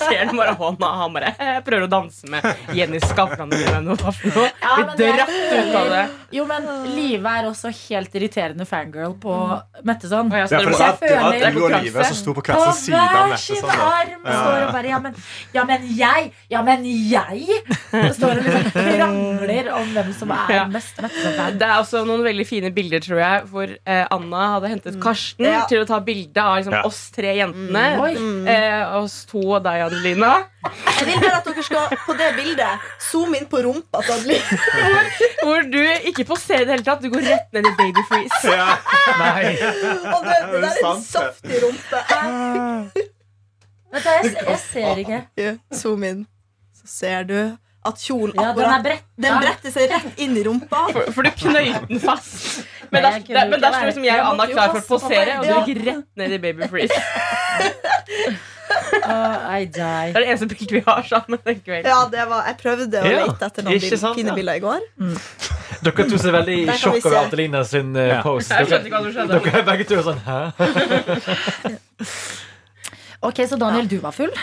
Ser 0.00 0.24
den 0.26 0.34
bare 0.40 0.56
hånda, 0.58 0.88
og 0.88 0.98
han 1.04 1.14
bare 1.14 1.30
jeg 1.38 1.62
prøver 1.68 1.86
å 1.86 1.90
danse 1.92 2.26
med 2.32 2.74
Jenny 2.74 2.98
Skavlan 3.04 3.52
eller 3.54 3.84
noe. 3.84 3.96
noe. 4.34 4.48
Ja, 4.64 4.74
Blir 4.96 5.14
dratt 5.20 5.30
ut 5.30 5.78
av 5.78 5.90
det. 5.92 6.02
Jo, 6.34 6.46
men 6.50 6.66
Live 6.96 7.30
er 7.38 7.46
også 7.52 7.70
helt 7.84 8.14
irriterende 8.18 8.66
fangirl 8.66 9.14
på 9.22 9.36
Mette 9.86 10.10
sånn. 10.10 10.32
Og 10.32 10.38
jeg 10.40 10.48
Ja, 10.50 10.58
for 10.58 10.72
det 10.72 10.74
er 10.74 10.78
var, 10.80 10.88
at, 10.88 11.04
føler- 11.04 11.54
du 11.54 11.62
og 11.68 11.76
Live 11.84 12.04
som 12.10 12.18
sto 12.18 12.34
på 12.34 12.42
hver 12.48 12.58
sin 12.72 12.80
side 12.88 12.98
av 12.98 13.14
hver 13.14 13.30
Mette. 13.34 13.42
sin 13.44 13.62
Sånn, 13.62 13.84
arm 13.84 14.26
står 14.26 14.66
og 14.66 14.72
bare 14.74 14.90
ja 14.94 14.98
men, 15.04 15.16
ja, 15.54 15.64
men 15.68 15.84
jeg! 15.98 16.30
Ja, 16.52 16.62
men 16.66 16.84
jeg! 16.88 17.60
Står 18.16 18.38
og 18.40 18.46
liksom 18.46 18.70
krangler 18.74 19.68
om 19.76 19.92
hvem 19.94 20.10
som 20.16 20.32
er 20.34 20.52
Ja. 20.54 20.64
mest 20.72 20.98
Mette. 21.04 21.34
Det 21.60 21.66
er 21.68 21.76
også 21.82 22.02
noen 22.08 22.24
veldig 22.26 22.46
fine 22.48 22.70
bilder, 22.74 23.02
tror 23.04 23.20
jeg, 23.22 23.44
hvor 23.52 23.70
eh, 23.76 24.04
Anna 24.14 24.42
hadde 24.56 24.72
hentet 24.72 24.98
Karsten 25.02 25.46
Ja. 25.48 25.62
til 25.70 25.82
å 25.84 25.86
ta 25.88 26.00
bilde 26.04 26.40
av 26.42 26.56
liksom, 26.58 26.74
Ja. 26.78 26.82
oss 26.88 27.02
tre 27.14 27.36
jentene. 27.38 27.84
Mm. 28.18 28.48
Eh, 28.48 28.96
oss 29.02 29.20
to 29.30 29.42
og 29.54 29.62
deg, 29.66 29.84
Adelina. 29.86 30.32
Jeg 30.64 31.06
vil 31.10 31.20
bare 31.20 31.38
at 31.42 31.44
dere 31.50 31.62
skal 31.66 31.90
på 32.06 32.14
det 32.16 32.30
bildet 32.38 32.84
zoome 33.04 33.36
inn 33.36 33.48
på 33.52 33.60
rumpa 33.66 34.00
til 34.06 34.14
Adeline. 34.16 34.60
Hvor 35.44 35.66
du 35.68 35.80
ikke 36.08 36.24
poserer 36.28 36.62
i 36.64 36.68
det 36.70 36.76
hele 36.78 36.86
tatt. 36.86 37.02
Du 37.04 37.10
går 37.12 37.26
rett 37.26 37.52
ned 37.52 37.68
i 37.68 37.74
baby 37.76 38.04
freeze. 38.08 38.44
Ja. 38.48 38.78
Nei. 39.20 39.50
Og 40.14 40.24
det, 40.24 40.38
det 40.54 40.62
det 40.64 40.70
er 40.72 40.88
en 40.94 41.02
saftig 41.04 41.60
rumpe. 41.66 42.00
Vet 43.94 44.02
du, 44.05 44.08
jeg, 44.11 44.23
jeg 44.49 44.58
ser 44.69 44.94
ikke. 45.05 45.19
Ja, 45.41 45.52
Zoom 45.79 46.02
inn. 46.08 46.20
Så 46.75 46.85
ser 46.99 47.20
du 47.29 47.37
at 47.85 47.96
kjolen 48.00 48.32
Ja, 48.41 48.52
den 48.56 48.64
er 48.64 48.69
akkurat. 48.79 49.02
Den 49.20 49.35
bretter 49.43 49.70
seg 49.75 49.85
rett 49.93 50.12
inn 50.25 50.35
i 50.41 50.43
rumpa. 50.46 50.81
For, 50.94 51.02
for 51.12 51.20
du 51.26 51.31
knøyt 51.44 51.85
den 51.91 52.00
fast. 52.00 52.62
Men 52.91 52.99
der, 53.05 53.11
der, 53.29 53.44
men 53.52 53.58
der 53.61 53.70
står 53.75 53.87
liksom 53.91 54.05
jeg 54.06 54.19
og 54.23 54.26
Anna 54.32 54.44
klar 54.50 54.69
for 54.73 54.81
å 54.81 54.82
posere, 54.94 55.32
og 55.41 55.44
du 55.49 55.52
gikk 55.73 55.81
rett 55.88 56.06
ned 56.20 56.31
i 56.37 56.38
baby 56.43 56.61
freeze. 56.70 56.99
Oh, 59.05 59.35
I 59.52 59.64
Det 59.67 59.75
die. 59.76 60.11
er 60.14 60.17
det 60.17 60.29
eneste 60.31 60.46
bildet 60.49 60.73
vi 60.79 60.82
har 60.87 61.02
sammen 61.08 61.38
den 61.44 61.58
kvelden. 61.61 61.91
Ja, 61.91 61.99
det 62.11 62.23
var, 62.31 62.41
Jeg 62.49 62.56
prøvde 62.62 63.00
å 63.02 63.05
Ja, 63.11 63.19
lete 63.26 63.44
etter 63.50 63.62
noen 63.67 63.81
bild, 63.82 63.98
sant, 64.01 64.17
fine 64.17 64.31
ja. 64.32 64.36
bilder 64.39 64.55
i 64.55 64.60
går. 64.65 64.81
Dere 65.84 66.05
to 66.08 66.17
ser 66.22 66.32
veldig 66.39 66.56
i 66.63 66.65
sjokk 66.81 67.05
over. 67.05 67.19
Adelina 67.27 67.60
sin 67.69 67.89
uh, 67.96 68.01
Ja. 68.08 68.22
post. 68.24 68.48
Dere, 68.55 68.81
dere 69.34 69.51
er 69.60 69.65
begge 69.69 69.84
to 69.91 69.96
sånn 70.06 70.20
Hæ? 70.24 70.39
Ok, 73.24 73.40
så 73.48 73.56
Daniel, 73.60 73.88
du 73.90 73.98
var 74.04 74.12
full? 74.16 74.32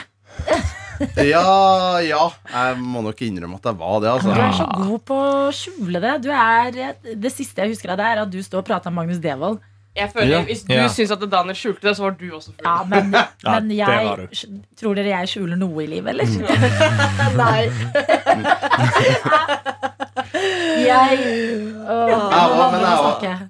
Ja, 1.18 1.98
ja. 2.06 2.28
Jeg 2.46 2.76
må 2.78 3.02
nok 3.02 3.18
innrømme 3.26 3.58
at 3.58 3.64
jeg 3.72 3.78
var 3.80 3.96
det, 4.04 4.12
Du 4.22 4.30
er 4.30 4.42
altså. 4.44 4.68
så 4.70 4.84
god 4.86 5.00
på 5.10 5.16
å 5.18 5.50
skjule 5.58 5.98
det. 6.04 6.12
Du 6.22 6.30
er, 6.30 6.78
det 7.18 7.32
siste 7.34 7.64
jeg 7.64 7.72
husker 7.74 7.96
av 7.96 7.98
deg, 7.98 8.06
er 8.06 8.22
at 8.22 8.30
du 8.30 8.38
står 8.46 8.62
og 8.62 8.68
prater 8.68 8.94
om 8.94 9.00
Magnus 9.02 9.18
Devold. 9.24 9.58
Jeg 9.98 10.12
føler, 10.14 10.30
Ja. 10.30 10.44
Hvis 10.46 10.62
du 10.68 10.76
Ja. 10.76 10.86
syns 10.94 11.10
at 11.12 11.26
Daniel 11.32 11.58
skjulte 11.58 11.82
det, 11.90 11.96
så 11.98 12.06
var 12.06 12.12
du 12.22 12.28
også 12.38 12.54
full. 12.54 12.62
Ja, 12.64 12.84
men, 12.86 13.10
men 13.50 13.72
ja, 13.74 13.90
du. 14.16 14.28
jeg 14.30 14.62
Tror 14.78 14.94
dere 14.96 15.10
jeg 15.18 15.28
skjuler 15.34 15.58
noe 15.58 15.82
i 15.84 15.88
livet, 15.90 16.14
eller? 16.14 16.30
Nei. 17.42 17.66
Jeg 20.32 21.18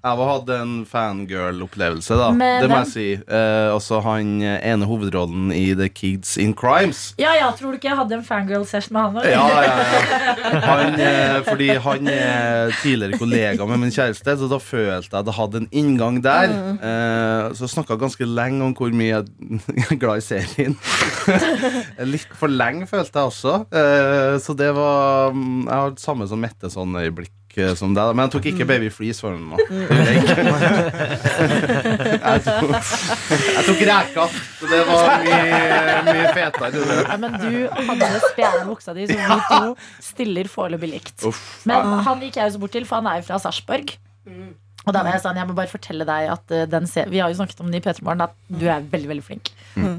Ava 0.02 0.26
hadde 0.32 0.56
en 0.58 0.74
fangirl-opplevelse, 0.90 2.16
da. 2.18 2.30
Men 2.36 2.64
det 2.64 2.70
må 2.72 2.80
jeg 2.82 2.92
si. 2.92 3.08
Eh, 3.22 3.70
også 3.74 4.00
han 4.06 4.42
eh, 4.42 4.58
ene 4.72 4.88
hovedrollen 4.90 5.52
i 5.54 5.74
The 5.78 5.90
Kids 5.94 6.38
in 6.42 6.56
Crimes. 6.58 7.12
Ja, 7.22 7.34
ja, 7.38 7.52
tror 7.58 7.74
du 7.74 7.80
ikke 7.80 7.92
jeg 7.92 8.00
hadde 8.00 8.18
en 8.18 8.26
fangirl-session 8.26 8.96
med 8.96 9.02
han? 9.02 9.20
òg? 9.22 9.28
Ja, 9.30 9.46
ja, 9.62 9.76
ja. 9.78 10.62
Han, 10.66 10.98
eh, 11.02 11.38
fordi 11.48 11.70
han 11.86 12.10
er 12.12 12.74
tidligere 12.82 13.20
kollega 13.22 13.68
med 13.70 13.84
min 13.84 13.94
kjæreste, 13.94 14.38
så 14.42 14.50
da 14.52 14.60
følte 14.62 15.12
jeg 15.12 15.20
at 15.22 15.32
jeg 15.32 15.38
hadde 15.38 15.64
en 15.64 15.70
inngang 15.84 16.22
der. 16.24 16.56
Eh, 16.82 17.52
så 17.58 17.70
snakka 17.70 18.00
ganske 18.02 18.26
lenge 18.28 18.66
om 18.66 18.76
hvor 18.78 18.94
mye 18.96 19.12
jeg 19.12 19.26
er 19.92 20.02
glad 20.02 20.22
i 20.22 20.26
serien. 20.26 20.78
Litt 22.14 22.34
for 22.38 22.52
lenge, 22.52 22.88
følte 22.90 23.22
jeg 23.22 23.32
også. 23.34 23.58
Eh, 23.70 24.36
så 24.42 24.56
det 24.58 24.72
var 24.76 25.36
mm, 25.36 25.68
Jeg 25.68 25.76
har 25.76 25.96
samme 26.02 26.28
som 26.30 26.42
Mette 26.42 26.71
sånn 26.72 26.96
øyeblikk 27.00 27.58
eh, 27.60 27.74
som 27.80 27.94
det. 27.96 28.06
Men 28.16 28.26
jeg 28.26 28.34
tok 28.36 28.48
ikke 28.52 28.68
Baby 28.70 28.90
Freeze 28.94 29.22
for. 29.24 29.36
Det 29.36 29.42
jeg. 30.08 30.22
Jeg 32.22 32.44
tok, 32.48 32.72
jeg 32.72 33.64
tok 33.68 33.84
reka, 33.92 34.28
så 34.60 34.72
det 34.72 34.82
var 34.88 35.26
mye, 35.26 36.00
mye 36.08 36.26
fetere. 36.38 36.86
Ja, 37.02 37.20
men 37.22 37.38
du 37.42 37.52
hadde 37.92 38.10
spjæla 38.30 38.64
buksa 38.70 38.96
di, 38.98 39.08
så 39.10 39.20
vi 39.20 39.40
to 39.52 39.76
stiller 40.12 40.50
foreløpig 40.52 40.94
likt. 40.96 41.28
Men 41.70 41.94
han 42.08 42.24
gikk 42.24 42.40
jeg 42.42 42.52
jo 42.52 42.58
så 42.58 42.64
bort 42.66 42.76
til, 42.78 42.88
for 42.90 43.02
han 43.02 43.12
er 43.12 43.22
jo 43.22 43.30
fra 43.30 43.42
Sarpsborg. 43.44 43.96
Og 44.82 44.96
da 44.96 45.04
var 45.06 45.14
jeg 45.14 45.22
sånn, 45.22 45.38
jeg 45.38 45.46
må 45.46 45.54
bare 45.58 45.70
fortelle 45.70 46.06
deg 46.10 46.32
at 46.34 46.54
eh, 46.56 46.64
den 46.70 46.88
se 46.90 47.04
Vi 47.12 47.20
har 47.22 47.30
jo 47.30 47.38
snakket 47.38 47.60
om 47.62 47.70
det 47.70 47.82
i 47.82 47.86
P3 47.86 48.02
Morgen, 48.06 48.24
at 48.26 48.34
du 48.50 48.66
er 48.66 48.82
veldig 48.90 49.12
veldig 49.12 49.26
flink. 49.28 49.52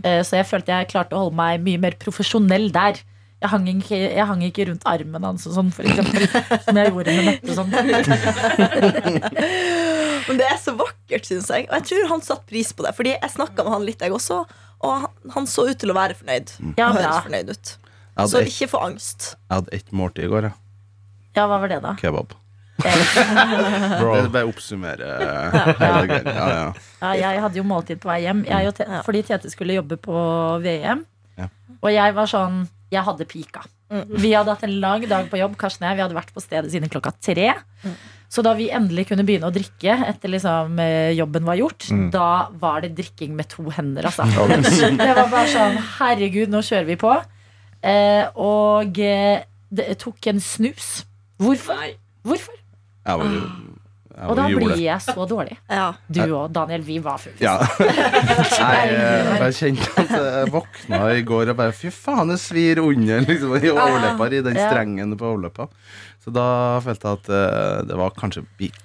Eh, 0.02 0.22
så 0.26 0.40
jeg 0.40 0.48
følte 0.50 0.74
jeg 0.74 0.88
klarte 0.90 1.14
å 1.14 1.20
holde 1.24 1.38
meg 1.38 1.62
mye 1.62 1.78
mer 1.84 1.94
profesjonell 2.02 2.66
der 2.74 2.98
Jeg 3.42 3.50
hang 3.50 3.64
ikke, 3.72 3.98
jeg 3.98 4.26
hang 4.28 4.42
ikke 4.46 4.64
rundt 4.68 4.84
armen 4.86 5.24
hans 5.26 5.48
og 5.50 5.54
sånn, 5.56 5.72
for 5.74 5.82
eksempel. 5.88 6.22
Som 6.62 6.76
jeg 6.78 6.92
gjorde 6.92 7.14
med 7.16 7.24
Mette. 7.26 7.50
Sånn. 7.56 7.70
Men 10.28 10.36
det 10.38 10.46
er 10.46 10.58
så 10.62 10.72
vakkert, 10.78 11.26
syns 11.26 11.48
jeg. 11.50 11.66
Og 11.66 11.74
jeg 11.80 11.84
tror 11.90 12.04
han 12.12 12.22
satte 12.22 12.46
pris 12.52 12.70
på 12.70 12.80
det. 12.86 12.92
Fordi 12.94 13.10
jeg 13.16 13.30
snakka 13.34 13.64
med 13.66 13.74
han 13.74 13.86
litt, 13.88 14.00
jeg 14.04 14.14
også. 14.14 14.44
Og 14.82 14.90
han, 15.06 15.12
han 15.34 15.44
så 15.50 15.62
ut 15.70 15.78
til 15.82 15.90
å 15.90 15.96
være 15.98 16.14
fornøyd. 16.20 16.48
Ja, 16.78 16.92
bra. 16.92 17.00
høres 17.00 17.26
fornøyd 17.26 17.48
ut. 17.50 17.66
Så 18.30 18.36
ikke 18.46 18.66
få 18.74 18.78
angst. 18.86 19.20
jeg 19.48 19.54
hadde 19.56 19.70
ett 19.74 19.90
måltid 19.96 20.24
i 20.28 20.30
går, 20.30 20.42
jeg. 20.50 20.56
Ja, 21.34 21.42
hva 21.48 21.56
var 21.62 21.68
det, 21.72 21.80
da? 21.82 21.92
Kebab. 21.98 22.30
Bro. 22.82 24.14
Det 24.22 24.30
bare 24.34 24.48
oppsummere 24.48 25.08
hele 25.78 26.06
greia. 26.10 26.22
Ja, 26.26 26.46
ja. 26.52 26.68
Ja, 27.02 27.10
jeg 27.20 27.42
hadde 27.44 27.56
jo 27.60 27.64
måltid 27.66 27.98
på 28.02 28.10
vei 28.10 28.20
hjem. 28.24 28.40
Fordi 29.06 29.20
Tete 29.26 29.50
skulle 29.52 29.76
jobbe 29.78 29.96
på 30.02 30.14
VM. 30.64 31.04
Ja. 31.40 31.46
Og 31.80 31.90
jeg 31.92 32.16
var 32.16 32.26
sånn 32.30 32.56
Jeg 32.92 33.04
hadde 33.06 33.26
pika. 33.28 33.62
Vi 33.92 34.32
hadde 34.32 34.52
hatt 34.52 34.64
en 34.66 34.74
lang 34.82 35.04
dag 35.08 35.28
på 35.30 35.38
jobb. 35.40 35.54
Karsten 35.60 35.84
og 35.84 35.90
jeg, 35.90 35.98
vi 35.98 36.04
hadde 36.04 36.16
vært 36.16 36.32
på 36.34 36.42
stedet 36.44 36.72
siden 36.72 36.92
klokka 36.92 37.12
tre. 37.24 37.50
Så 38.32 38.44
da 38.44 38.54
vi 38.56 38.70
endelig 38.72 39.06
kunne 39.10 39.24
begynne 39.28 39.48
å 39.50 39.52
drikke 39.52 39.96
etter 40.08 40.32
liksom 40.32 40.78
eh, 40.80 41.12
jobben 41.16 41.44
var 41.44 41.58
gjort, 41.60 41.88
da 42.14 42.28
var 42.60 42.84
det 42.84 42.94
drikking 42.96 43.34
med 43.36 43.50
to 43.52 43.66
hender, 43.76 44.08
altså. 44.08 44.24
Det 45.02 45.10
var 45.18 45.28
bare 45.28 45.48
sånn 45.52 45.76
Herregud, 45.98 46.52
nå 46.52 46.62
kjører 46.64 46.88
vi 46.88 46.96
på. 47.00 47.12
Eh, 47.84 48.24
og 48.40 49.00
eh, 49.04 49.44
det 49.72 49.98
tok 50.00 50.32
en 50.32 50.40
snus. 50.40 51.02
Hvorfor? 51.42 51.92
Hvorfor? 52.24 52.56
Jeg 53.02 53.18
var 53.18 53.36
jeg 53.36 53.71
Og 54.28 54.36
da 54.36 54.44
blir 54.50 54.76
jeg 54.76 55.00
så 55.04 55.24
dårlig. 55.28 55.56
Ja. 55.72 55.86
Du 56.12 56.20
og 56.36 56.50
Daniel, 56.52 56.82
vi 56.84 56.98
var 57.02 57.16
fulle. 57.22 57.36
Ja. 57.40 57.54
Nei, 58.62 58.76
jeg 58.92 59.38
bare 59.40 59.52
kjente 59.56 59.88
at 60.02 60.12
jeg 60.12 60.52
våkna 60.52 61.00
i 61.16 61.22
går 61.26 61.52
og 61.54 61.58
bare 61.62 61.72
Fy 61.76 61.88
faen, 61.94 62.28
det 62.32 62.38
svir 62.42 62.82
under 62.84 63.24
liksom, 63.24 63.56
i 63.56 63.72
overleppa 63.72 64.28
i 64.28 64.42
den 64.44 64.58
strengen 64.60 65.16
på 65.16 65.30
overleppa. 65.32 65.68
Så 66.22 66.30
da 66.34 66.46
følte 66.84 67.08
jeg 67.08 67.22
at 67.22 67.32
eh, 67.38 67.78
det 67.88 67.96
var 67.98 68.12
kanskje 68.18 68.44
bik, 68.60 68.76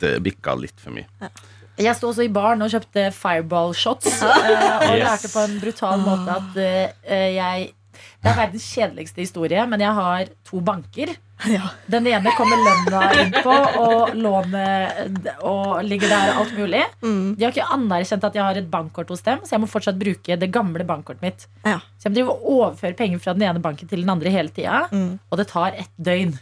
det 0.00 0.16
bikka 0.24 0.56
litt 0.58 0.80
for 0.80 0.96
mye. 0.96 1.30
Jeg 1.78 1.94
sto 1.98 2.08
også 2.12 2.24
i 2.24 2.30
baren 2.32 2.62
og 2.62 2.70
kjøpte 2.70 3.08
fireball 3.14 3.72
shots. 3.76 4.20
eh, 4.22 4.88
og 4.88 4.96
lærte 5.00 5.30
på 5.30 5.44
en 5.44 5.56
brutal 5.62 6.02
måte 6.02 6.36
at 6.40 6.60
eh, 6.62 7.30
jeg 7.36 7.72
Det 8.22 8.30
er 8.32 8.36
verdens 8.38 8.66
kjedeligste 8.74 9.20
historie, 9.24 9.66
men 9.68 9.80
jeg 9.80 9.92
har 10.00 10.32
to 10.48 10.60
banker. 10.60 11.14
Ja. 11.50 11.66
Den 11.90 12.06
ene 12.06 12.30
kommer 12.38 12.56
lønna 12.56 13.00
inn 13.20 13.32
på, 13.42 13.52
og 13.82 14.12
lånet 14.16 15.26
og 15.42 15.82
ligger 15.84 16.08
der 16.08 16.30
og 16.30 16.38
alt 16.44 16.52
mulig. 16.56 16.82
Mm. 17.02 17.34
De 17.36 17.44
har 17.44 17.50
ikke 17.52 17.66
anerkjent 17.74 18.24
at 18.24 18.38
jeg 18.38 18.44
har 18.46 18.60
et 18.60 18.68
bankkort 18.70 19.10
hos 19.12 19.20
dem, 19.26 19.42
så 19.44 19.56
jeg 19.56 19.60
må 19.64 19.68
fortsatt 19.68 19.98
bruke 20.00 20.38
det 20.40 20.48
gamle 20.54 20.86
bankkortet 20.88 21.24
mitt. 21.26 21.46
Ja. 21.66 21.80
Så 22.00 22.08
jeg 22.14 22.24
må 22.28 22.36
overføre 22.38 22.96
penger 22.96 23.18
fra 23.20 23.34
den 23.36 23.42
ene 23.48 23.60
banken 23.60 23.90
til 23.90 24.00
den 24.04 24.14
andre 24.14 24.30
hele 24.32 24.48
tida, 24.54 24.84
Mm. 24.94 25.18
og 25.28 25.38
det 25.42 25.48
tar 25.50 25.74
ett 25.74 25.90
døgn. 26.00 26.32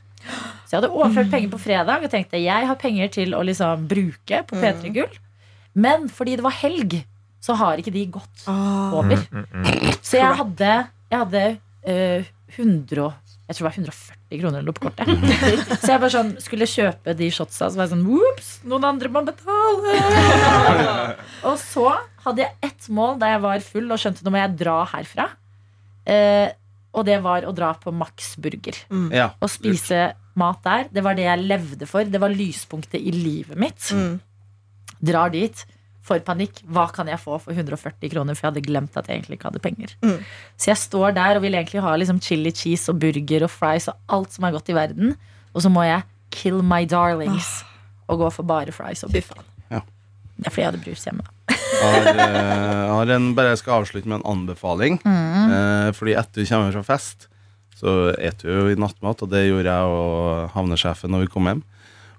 Så 0.68 0.76
jeg 0.76 0.80
hadde 0.82 0.92
overført 0.94 1.30
penger 1.32 1.50
på 1.56 1.59
fredag 1.64 2.04
og 2.04 2.11
tenkte 2.12 2.38
jeg 2.44 2.66
har 2.68 2.76
penger 2.78 3.09
til 3.16 3.35
å 3.35 3.42
liksom 3.42 3.88
bruke 3.90 4.44
på 4.47 4.61
P3 4.61 4.92
Gull. 4.94 5.18
Men 5.75 6.06
fordi 6.12 6.37
det 6.37 6.44
var 6.44 6.52
helg, 6.61 7.00
så 7.42 7.56
har 7.59 7.80
ikke 7.80 7.90
de 7.97 8.06
gått 8.06 8.44
Ah. 8.47 8.92
over. 8.94 9.16
Mm, 9.32 9.47
mm. 9.50 9.97
Så 10.02 10.21
jeg 10.21 10.37
hadde, 10.37 10.87
jeg 11.12 11.21
hadde 11.21 11.42
eh, 11.85 12.25
100 12.57 13.04
og- 13.04 13.19
Jeg 13.49 13.57
tror 13.59 13.66
det 13.66 13.69
var 13.69 13.76
140 13.83 14.40
kroner 14.40 14.59
eller 14.62 14.69
noe 14.71 14.76
på 14.78 14.85
kortet. 14.87 15.09
Så 15.83 15.90
jeg 15.92 16.00
bare 16.00 16.12
sånn 16.14 16.31
skulle 16.40 16.69
kjøpe 16.71 17.12
de 17.19 17.26
shotsa, 17.35 17.69
så 17.69 17.76
var 17.76 17.85
jeg 17.85 17.92
sånn 17.92 18.07
Ops, 18.16 18.49
noen 18.71 18.87
andre 18.88 19.11
må 19.12 19.21
betale! 19.26 19.92
og 21.50 21.59
så 21.61 21.85
hadde 22.25 22.45
jeg 22.47 22.54
ett 22.71 22.88
mål 22.88 23.19
da 23.21 23.33
jeg 23.35 23.42
var 23.45 23.64
full 23.66 23.90
og 23.92 24.00
skjønte 24.00 24.25
nå 24.25 24.33
må 24.33 24.40
jeg 24.40 24.54
dra 24.62 24.76
herfra. 24.95 25.26
Eh, 26.07 26.49
og 26.97 27.04
det 27.09 27.19
var 27.25 27.45
å 27.49 27.52
dra 27.57 27.73
på 27.83 27.92
Max 27.92 28.35
Burger. 28.40 28.78
Ja. 29.12 29.31
og 29.40 29.49
spise 29.52 30.12
mat 30.38 30.62
der. 30.64 30.88
Det 30.92 31.02
var 31.04 31.16
det 31.19 31.25
jeg 31.26 31.45
levde 31.45 31.87
for. 31.88 32.04
Det 32.09 32.21
var 32.23 32.33
lyspunktet 32.33 33.00
i 33.00 33.12
livet 33.16 33.59
mitt. 33.61 33.90
Mm. 33.97 34.16
Drar 35.02 35.33
dit, 35.35 35.64
får 36.06 36.23
panikk. 36.26 36.62
Hva 36.66 36.88
kan 36.94 37.11
jeg 37.11 37.21
få 37.23 37.38
for 37.42 37.54
140 37.54 38.11
kroner? 38.12 38.35
For 38.38 38.47
jeg 38.47 38.52
hadde 38.52 38.64
glemt 38.66 38.97
at 38.99 39.09
jeg 39.09 39.21
egentlig 39.21 39.38
ikke 39.38 39.50
hadde 39.50 39.62
penger. 39.64 39.94
Mm. 40.02 40.18
Så 40.56 40.73
jeg 40.73 40.82
står 40.82 41.14
der 41.18 41.38
og 41.38 41.47
vil 41.47 41.59
egentlig 41.59 41.85
ha 41.85 41.94
liksom 41.99 42.21
chili 42.25 42.54
cheese 42.54 42.90
og 42.92 42.99
burger 43.02 43.47
og 43.47 43.52
fries 43.52 43.88
og 43.92 44.16
alt 44.18 44.35
som 44.35 44.49
er 44.49 44.56
godt 44.56 44.73
i 44.73 44.78
verden. 44.78 45.16
Og 45.52 45.64
så 45.64 45.73
må 45.73 45.87
jeg 45.87 46.06
kill 46.32 46.62
my 46.64 46.85
darlings 46.88 47.61
og 48.11 48.25
gå 48.25 48.30
for 48.35 48.49
bare 48.49 48.75
fries 48.75 49.04
og 49.06 49.14
burger. 49.14 49.35
faen. 49.35 49.49
Det 50.42 50.49
er 50.49 50.54
fordi 50.54 50.64
jeg 50.64 50.71
hadde 50.73 50.82
brus 50.82 51.04
hjemme. 51.06 51.26
Jeg 51.52 51.92
har, 51.92 52.09
eh, 52.11 52.88
har 52.90 53.11
en, 53.14 53.35
bare 53.37 53.52
jeg 53.52 53.61
skal 53.62 53.82
avslutte 53.82 54.09
med 54.11 54.21
en 54.21 54.30
anbefaling. 54.32 54.99
Eh, 55.06 55.90
fordi 55.94 56.16
etter 56.18 56.42
du 56.42 56.49
kommer 56.49 56.75
fra 56.75 56.82
fest, 56.82 57.28
så 57.78 58.12
eter 58.18 58.49
du 58.49 58.52
jo 58.52 58.73
i 58.73 58.78
nattmat, 58.78 59.23
og 59.23 59.30
det 59.30 59.47
gjorde 59.47 59.71
jeg 59.71 59.94
og 59.99 60.50
havnesjefen 60.56 61.14
når 61.14 61.25
vi 61.25 61.32
kom 61.32 61.49
hjem. 61.50 61.62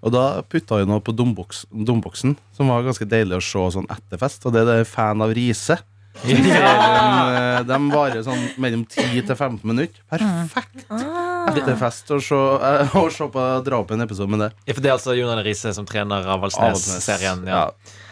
Og 0.03 0.11
da 0.11 0.41
putta 0.43 0.81
vi 0.81 0.87
noe 0.89 0.99
på 1.03 1.13
domboks, 1.15 1.63
domboksen, 1.71 2.35
som 2.55 2.71
var 2.71 2.83
ganske 2.83 3.07
deilig 3.07 3.39
å 3.39 3.43
se 3.43 3.63
sånn 3.77 3.87
etter 3.93 4.19
fest. 4.19 4.43
Og 4.45 4.55
det 4.55 4.65
er 4.65 4.69
det 4.83 4.89
fan 4.89 5.23
av 5.23 5.31
Riise. 5.35 5.79
Serien, 6.21 6.45
eh, 6.53 7.63
De 7.65 7.77
varer 7.89 8.21
sånn 8.25 8.43
mellom 8.61 8.83
10 8.85 9.23
til 9.25 9.35
15 9.35 9.63
minutter. 9.65 10.03
Perfekt 10.11 10.85
etter 11.61 11.77
fest 11.79 12.09
å 12.13 12.19
se, 12.23 12.39
eh, 12.69 12.95
å 12.97 13.05
se 13.13 13.27
på 13.33 13.43
dra 13.65 13.81
opp 13.83 13.93
en 13.93 14.05
episode 14.05 14.31
med 14.31 14.43
det. 14.45 14.49
Ja, 14.65 14.73
for 14.73 14.83
det 14.83 14.91
er 14.91 14.95
altså 14.97 15.15
Jon 15.17 15.31
Arne 15.33 15.45
Riise 15.45 15.73
som 15.75 15.87
trener 15.89 16.25
av 16.33 16.41
Valsnes-serien. 16.43 17.45
Ja. 17.47 17.65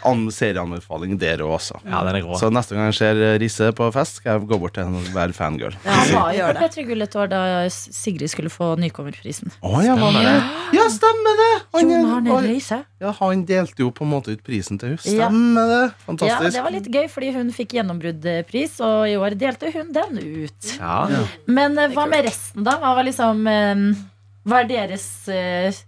ja. 0.03 0.13
serieanbefaling 0.33 1.17
der 1.21 1.43
òg, 1.45 1.55
også. 1.59 1.81
ja, 1.85 2.03
den 2.07 2.19
er 2.19 2.25
grå. 2.25 2.39
Så 2.41 2.51
neste 2.53 2.77
gang 2.77 2.89
jeg 2.89 2.99
ser 2.99 3.21
Risse 3.41 3.71
på 3.77 3.89
fest, 3.95 4.21
skal 4.21 4.37
jeg 4.37 4.49
gå 4.51 4.59
bort 4.61 4.75
til 4.77 4.87
henne 4.87 5.01
og 5.01 5.11
være 5.15 5.35
fangirl. 5.37 5.77
Ja, 5.85 5.97
han 5.97 6.13
var 6.17 6.33
Gjør 6.41 6.57
det. 6.57 6.67
P3 6.67 6.87
Gull 6.89 7.07
et 7.07 7.17
år 7.23 7.31
da 7.31 7.41
Sigrid 7.71 8.31
skulle 8.31 8.51
få 8.53 8.73
Nykommerprisen. 8.81 9.53
Å, 9.61 9.73
ja, 9.85 9.97
var 9.99 10.11
Stemmer 10.11 10.27
det? 10.27 10.61
Ja, 10.77 10.87
stemmer 10.91 11.41
det! 11.41 11.51
Han, 11.75 11.91
Jon 11.91 12.11
Arne 12.17 12.39
Riise. 12.47 12.81
ja, 13.01 13.11
han 13.19 13.45
delte 13.47 13.83
jo 13.83 13.91
på 13.95 14.05
en 14.05 14.11
måte 14.13 14.35
ut 14.35 14.43
prisen 14.45 14.79
til 14.81 14.93
henne. 14.93 15.15
Ja. 15.17 15.29
Stemmer 15.29 15.71
det? 15.71 16.27
Ja, 16.27 16.39
det 16.45 16.63
var 16.63 16.73
litt 16.73 16.89
gøy, 16.91 17.07
fordi 17.11 17.31
hun 17.35 17.51
fikk 17.55 17.75
gjennombruddpris, 17.77 18.77
og 18.85 19.07
i 19.09 19.15
år 19.19 19.35
delte 19.39 19.71
hun 19.73 19.91
den 19.95 20.19
ut. 20.21 20.73
Ja. 20.77 21.25
Men 21.49 21.77
eh, 21.79 21.91
hva 21.95 22.05
med 22.09 22.25
resten, 22.27 22.65
da? 22.67 22.77
Hva 22.81 22.93
var 22.97 23.07
liksom 23.07 23.30
eh, 23.33 23.85
Hva 24.47 24.61
er 24.63 24.69
deres 24.69 25.07
eh, 25.31 25.79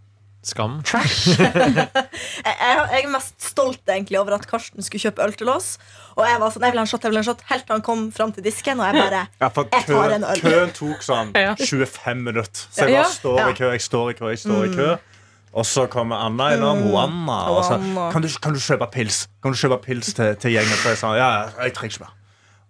Skam. 0.44 0.82
trash? 0.84 1.38
Jeg, 2.48 3.00
er 3.00 3.08
mest 3.12 3.40
stolt 3.40 3.88
egentlig 3.88 4.20
over 4.20 4.36
at 4.36 4.48
Karsten 4.50 4.84
skulle 4.84 5.00
kjøpe 5.06 5.24
øl 5.24 5.34
til 5.40 5.50
oss. 5.54 5.78
Og 6.18 6.26
jeg 6.28 6.42
var 6.42 6.52
sånn, 6.54 6.66
jeg 6.68 6.76
vil 6.76 6.82
ha 6.82 6.84
en 6.84 6.92
shot, 6.92 7.06
jeg 7.06 7.14
vil 7.14 7.18
ha 7.18 7.24
en 7.24 7.30
shot 7.30 7.40
Helt 7.50 7.64
til 7.66 7.74
han 7.74 7.86
kom 7.86 8.04
fram 8.14 8.34
til 8.36 8.46
disken, 8.46 8.82
og 8.84 8.92
jeg 8.92 9.00
bare 9.00 9.24
Ja, 9.40 9.48
for 9.56 9.72
Jeg 9.72 9.88
tar 9.88 10.18
en 10.18 10.28
øl. 10.28 10.44
køen 10.44 10.76
tok 10.76 11.02
sånn 11.06 11.32
25 11.34 12.22
minutter. 12.28 12.68
Så 12.70 12.86
jeg 12.86 13.00
bare 13.00 13.16
står 13.16 13.42
i 13.48 13.58
kø, 13.58 13.72
jeg 13.72 13.86
står 13.88 14.12
i 14.12 14.18
kø, 14.20 14.30
jeg 14.34 14.44
står 14.44 14.68
i 14.68 14.76
kø. 14.76 14.90
Og 15.54 15.66
så 15.70 15.86
kommer 15.86 16.26
Anna 16.26 16.50
innom. 16.56 16.82
Mm. 16.82 16.96
Anna. 16.98 17.38
Og 17.54 17.64
så, 17.66 17.78
Anna. 17.78 18.10
kan, 18.12 18.26
du, 18.26 18.30
kan 18.42 18.56
du 18.56 18.60
kjøpe 18.60 18.88
pils 18.94 19.28
Kan 19.44 19.54
du 19.54 19.58
kjøpe 19.58 19.78
pils 19.86 20.14
til, 20.18 20.36
til 20.42 20.56
gjengen? 20.56 20.78
Så 20.82 20.96
jeg 20.96 21.02
sa 21.02 21.14
ja, 21.18 21.30
ja, 21.30 21.66
jeg 21.68 21.76
trenger 21.78 21.94
ikke 21.94 22.06
mer. 22.08 22.16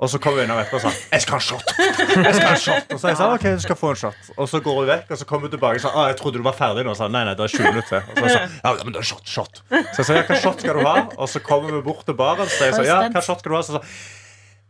Og 0.04 0.10
så 0.12 0.20
kommer 0.20 0.44
hun 0.44 0.52
etterpå 0.52 0.80
og 0.80 0.84
sa 0.84 0.92
jeg 1.14 1.24
skal 1.24 1.36
ha 1.36 1.40
en 1.40 1.46
shot. 1.48 1.70
Jeg 1.78 2.34
skal 2.36 2.48
ha 2.48 2.54
en 2.54 2.64
shot 2.64 2.90
Og 2.92 3.00
så 3.00 3.12
jeg 3.14 3.20
sa 3.20 3.28
ok, 3.38 3.46
du 3.56 3.64
skal 3.64 3.78
få 3.80 3.92
en 3.94 4.00
shot. 4.02 4.32
Og 4.36 4.50
så 4.52 4.60
går 4.66 4.80
hun 4.82 4.90
vekk, 4.90 5.14
og 5.16 5.22
så 5.22 5.28
kommer 5.30 5.48
hun 5.48 5.54
tilbake 5.54 5.80
og 5.80 5.86
sa 5.86 5.94
ah, 5.94 6.10
jeg 6.12 6.18
trodde 6.20 6.42
du 6.42 6.48
var 6.48 6.58
ferdig 6.58 6.84
nå. 6.84 6.92
Og 6.92 7.00
så, 7.00 7.08
nei, 7.14 7.24
nei, 7.30 7.36
det 7.40 7.46
er 7.46 7.54
20 7.54 7.70
minutter. 7.70 8.10
Og 8.12 8.20
så 8.20 8.34
sa 8.34 8.42
jeg, 8.42 8.50
ja, 8.66 8.74
men 8.82 8.98
det 8.98 9.04
er 9.04 9.08
shot, 9.14 9.24
shot. 9.36 9.64
Så 9.70 10.02
jeg 10.02 10.10
sa 10.10 10.18
ja, 10.20 10.26
hva 10.28 10.42
shot 10.44 10.66
skal 10.66 10.82
du 10.82 10.90
ha? 10.90 10.98
Og 11.16 11.32
så 11.32 11.44
kommer 11.46 11.72
vi 11.72 11.82
bort 11.86 12.04
til 12.10 12.18
baren. 12.20 12.52
Så 12.52 12.68
jeg 12.68 12.76
sa 12.76 12.86
ja, 12.90 13.00
hva 13.14 13.24
shot 13.24 13.44
skal 13.46 13.56
du 13.56 13.58
ha? 13.60 13.64
Så 13.64 13.80
sa 13.80 13.86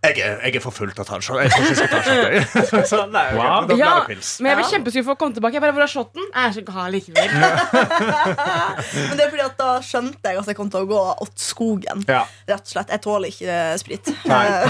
jeg 0.04 0.18
er, 0.20 0.34
jeg 0.44 0.56
er 0.58 0.64
for 0.64 0.76
full 0.76 0.90
til 0.92 1.00
å 1.00 1.06
ta 1.08 1.16
en 1.16 1.24
shot. 1.24 1.38
Jeg 1.40 1.52
tror 1.54 1.64
ikke 1.64 1.70
jeg 1.72 1.78
skal 1.80 1.90
ta 1.92 1.98
en 1.98 2.04
shot. 2.04 2.32
jeg. 2.74 2.88
Så 2.90 2.98
nei, 3.14 3.22
okay. 3.30 3.38
Wow. 3.40 3.62
men 3.64 3.70
da 3.70 3.78
Ja, 3.80 3.92
men 4.04 4.50
jeg 4.52 4.58
blir 4.60 4.98
Ja. 5.00 5.04
for 5.08 5.14
å 5.14 5.18
komme 5.22 5.34
tilbake. 5.38 5.54
Jeg 5.56 5.64
bare, 5.64 5.74
Hvor 5.78 5.86
er 5.86 5.92
shotten? 5.94 6.26
Jeg 6.34 6.54
skal 6.54 6.64
ikke 6.66 6.76
ha 6.76 6.88
likevel. 6.92 7.30
Men 9.10 9.18
det 9.18 9.26
er 9.26 9.32
fordi 9.32 9.44
at 9.46 9.56
da 9.60 9.70
skjønte 9.86 10.34
jeg 10.34 10.40
at 10.42 10.50
jeg 10.52 10.58
kom 10.60 10.70
til 10.74 10.84
å 10.86 10.90
gå 10.90 11.02
åt 11.26 11.34
skogen. 11.40 12.04
Ja. 12.10 12.24
Rett 12.50 12.66
og 12.68 12.72
slett, 12.74 12.92
Jeg 12.94 13.02
tåler 13.06 13.32
ikke 13.32 13.50
eh, 13.50 13.74
sprit. 13.82 14.12
Nei. 14.30 14.44
Eh, 14.46 14.70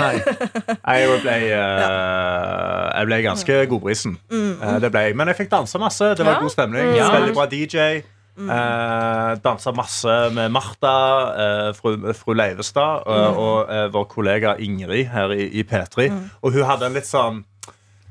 Nei, 0.84 0.98
Jeg 1.04 1.20
ble, 1.24 1.38
uh, 1.58 2.88
jeg 3.00 3.10
ble 3.10 3.22
ganske 3.26 3.60
godbrisen. 3.74 4.18
Eh, 4.32 4.78
det 4.84 4.92
ble 4.94 5.08
jeg. 5.10 5.18
Men 5.20 5.32
jeg 5.34 5.42
fikk 5.44 5.52
dansa 5.54 5.82
masse. 5.82 6.14
Det 6.18 6.26
var 6.26 6.38
Ja. 6.38 6.42
god 6.46 6.54
stemning. 6.54 6.94
Ja. 6.98 7.10
Veldig 7.18 7.34
bra 7.38 7.46
DJ. 7.50 8.04
Uh, 8.34 9.36
dansa 9.44 9.72
masse 9.78 10.14
med 10.34 10.50
Martha, 10.50 10.94
eh, 11.38 11.68
fru, 11.78 12.00
fru 12.18 12.34
Leivestad 12.34 13.04
mm. 13.06 13.38
og 13.38 13.70
eh, 13.70 13.86
vår 13.94 14.08
kollega 14.10 14.56
Ingrid 14.58 15.12
her 15.14 15.36
i, 15.36 15.46
i 15.60 15.64
P3. 15.64 16.08
Og 16.42 16.56
hun 16.56 16.66
hadde 16.66 16.90
en 16.90 16.98
litt 16.98 17.10
sånn 17.10 17.44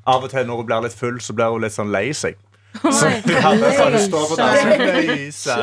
Av 0.07 0.23
og 0.23 0.31
til 0.31 0.47
når 0.47 0.59
hun 0.59 0.67
blir 0.67 0.83
litt 0.83 0.97
full, 0.99 1.19
så 1.23 1.35
blir 1.35 1.52
hun 1.55 1.62
litt 1.62 1.75
sånn 1.75 1.93
lei 1.95 2.09
seg. 2.11 2.38
Så, 2.73 2.91
sånn, 2.97 3.99
står 4.09 4.29
på 4.31 4.37
danseplace. 4.38 5.57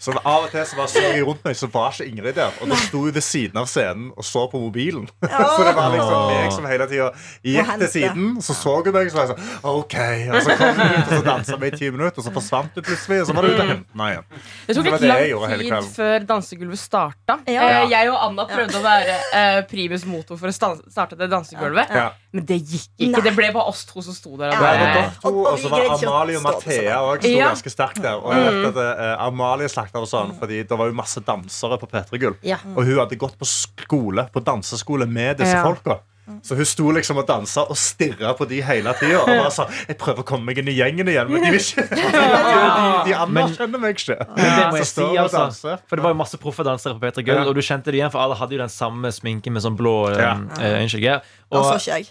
Så 0.00 0.14
av 0.16 0.46
og 0.46 0.48
til 0.50 0.64
så 0.64 0.76
bare 0.78 0.88
så 0.88 1.00
jeg 1.04 1.24
rundt 1.28 1.42
meg, 1.44 1.56
så 1.58 1.66
var 1.68 1.92
ikke 1.92 2.06
Ingrid 2.08 2.36
der. 2.38 2.54
Og 2.64 2.70
da 2.72 2.76
sto 2.80 3.02
hun 3.04 3.12
ved 3.12 3.24
siden 3.24 3.58
av 3.60 3.66
scenen 3.68 4.06
og 4.16 4.24
så 4.24 4.46
på 4.50 4.60
mobilen. 4.62 5.04
Så 5.20 5.64
det 5.66 5.74
var 5.76 5.90
liksom 5.92 6.22
meg 6.30 6.54
som 6.56 6.68
hele 6.70 6.86
tida 6.88 7.08
gikk 7.44 7.72
til 7.82 7.90
siden. 7.92 8.30
Så 8.42 8.56
så 8.56 8.78
hun 8.80 8.88
meg, 8.96 9.10
så 9.12 9.18
var 9.20 9.28
jeg 9.28 9.34
sånn 9.34 9.74
OK. 9.74 9.96
Og 10.32 10.38
så 10.46 10.56
kom 10.56 10.80
hun 10.80 10.94
ut, 10.94 11.02
og 11.04 11.12
så 11.12 11.20
dansa 11.26 11.58
vi 11.60 11.68
i 11.68 11.74
ti 11.76 11.90
minutter, 11.92 12.22
og 12.22 12.26
så 12.26 12.32
forsvant 12.34 12.78
hun 12.80 12.86
plutselig. 12.88 13.20
Og 13.20 13.28
så 13.28 13.36
var 13.36 13.44
det 13.46 13.52
ute 13.52 13.66
og 13.66 13.72
hente 13.74 14.00
meg 14.00 14.14
igjen. 14.14 14.26
Det 14.70 14.78
tok 14.78 14.88
litt 14.88 15.06
lang 15.10 15.54
tid 15.60 15.92
før 16.00 16.26
dansegulvet 16.32 16.80
starta. 16.80 17.36
Ja. 17.50 17.68
Eh, 17.68 17.84
Jeg 17.92 18.10
og 18.14 18.18
Anna 18.24 18.48
prøvde 18.48 18.80
å 18.80 18.84
være 18.86 19.18
eh, 19.36 19.60
primus 19.70 20.08
motor 20.08 20.40
for 20.40 20.48
å 20.48 20.56
starte 20.56 21.20
det 21.20 21.28
dansegulvet. 21.32 21.92
Ja. 22.00 22.08
Men 22.32 22.46
det 22.46 22.60
gikk 22.62 22.88
ikke. 22.96 23.12
Nei. 23.18 23.22
Det 23.26 23.34
ble 23.36 23.52
bare 23.52 23.68
oss 23.74 23.84
to 23.90 24.00
som 24.06 24.16
sto 24.16 24.36
der. 24.40 24.54
Ja. 24.54 24.56
Det 24.56 24.64
var 24.64 24.80
dere 24.80 25.06
to, 25.20 25.28
Og- 25.28 25.56
vi 25.58 25.62
så 25.66 25.72
var 25.76 25.86
Amalie 26.00 26.39
og 26.40 26.48
Mathea 26.58 26.98
òg 27.06 27.20
sto 27.24 27.28
Ja. 27.36 27.48
ganske 27.52 27.70
sterkt 27.72 28.02
der. 28.02 28.16
Og 28.20 28.32
jeg 28.34 28.52
vet 28.64 28.76
at 28.76 29.00
uh, 29.20 29.26
Amalie 29.26 29.68
snakket 29.68 29.96
av 30.00 30.06
sånn 30.10 30.34
Fordi 30.40 30.62
det 30.66 30.78
var 30.78 30.86
jo 30.90 30.92
masse 30.98 31.20
dansere 31.20 31.78
på 31.80 31.86
P3 31.90 32.18
Gull. 32.20 32.36
Ja. 32.42 32.58
Og 32.76 32.84
hun 32.84 32.98
hadde 32.98 33.16
gått 33.20 33.38
på 33.38 33.46
skole 33.48 34.28
På 34.32 34.40
danseskole 34.44 35.06
med 35.06 35.38
disse 35.38 35.56
Ja. 35.56 35.62
folka. 35.64 36.00
Så 36.46 36.54
hun 36.54 36.64
sto 36.64 36.92
liksom 36.94 37.18
og 37.18 37.24
dansa 37.26 37.64
og 37.66 37.74
stirra 37.76 38.30
på 38.38 38.46
de 38.46 38.60
hele 38.62 38.92
tida. 39.00 39.18
Og 39.18 39.26
bare 39.26 39.50
sa 39.50 39.64
jeg 39.88 39.96
prøver 39.98 40.22
å 40.22 40.26
komme 40.28 40.44
meg 40.46 40.58
inn 40.62 40.68
i 40.70 40.76
gjengen 40.78 41.08
igjen, 41.10 41.26
men 41.28 41.42
de 41.42 41.50
vil 41.50 41.58
ikke. 41.58 41.82
De, 43.04 43.10
de 43.10 43.14
anerkjenner 43.18 43.82
meg 43.82 43.96
ikke. 43.98 44.16
Men 44.36 44.46
det 44.60 44.68
må 44.70 44.76
jeg 44.78 44.86
si, 44.92 45.08
altså. 45.18 45.74
For 45.90 45.96
det 45.98 46.04
var 46.04 46.14
jo 46.14 46.18
masse 46.20 46.38
proffe 46.38 46.62
dansere 46.62 46.94
på 46.94 47.02
P3 47.08 47.24
Gull, 47.26 47.40
Ja. 47.42 47.48
og 47.50 47.54
du 47.58 47.60
kjente 47.66 47.90
det 47.90 47.98
igjen, 47.98 48.12
for 48.14 48.22
alle 48.22 48.36
hadde 48.38 48.54
jo 48.54 48.60
den 48.62 48.70
samme 48.70 49.10
sminken 49.10 49.52
med 49.56 49.62
sånn 49.66 49.76
blå 49.80 49.96
Ja. 50.14 50.36
eh, 50.60 50.78
øyenskygge. 50.78 51.18
Da 51.50 51.58
Og, 51.58 51.80
jeg. 51.82 52.06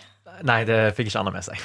Nei, 0.48 0.60
det 0.67 0.77
fikk 0.98 1.10
ikke 1.10 1.22
Anna 1.22 1.34
med 1.34 1.46
seg. 1.46 1.60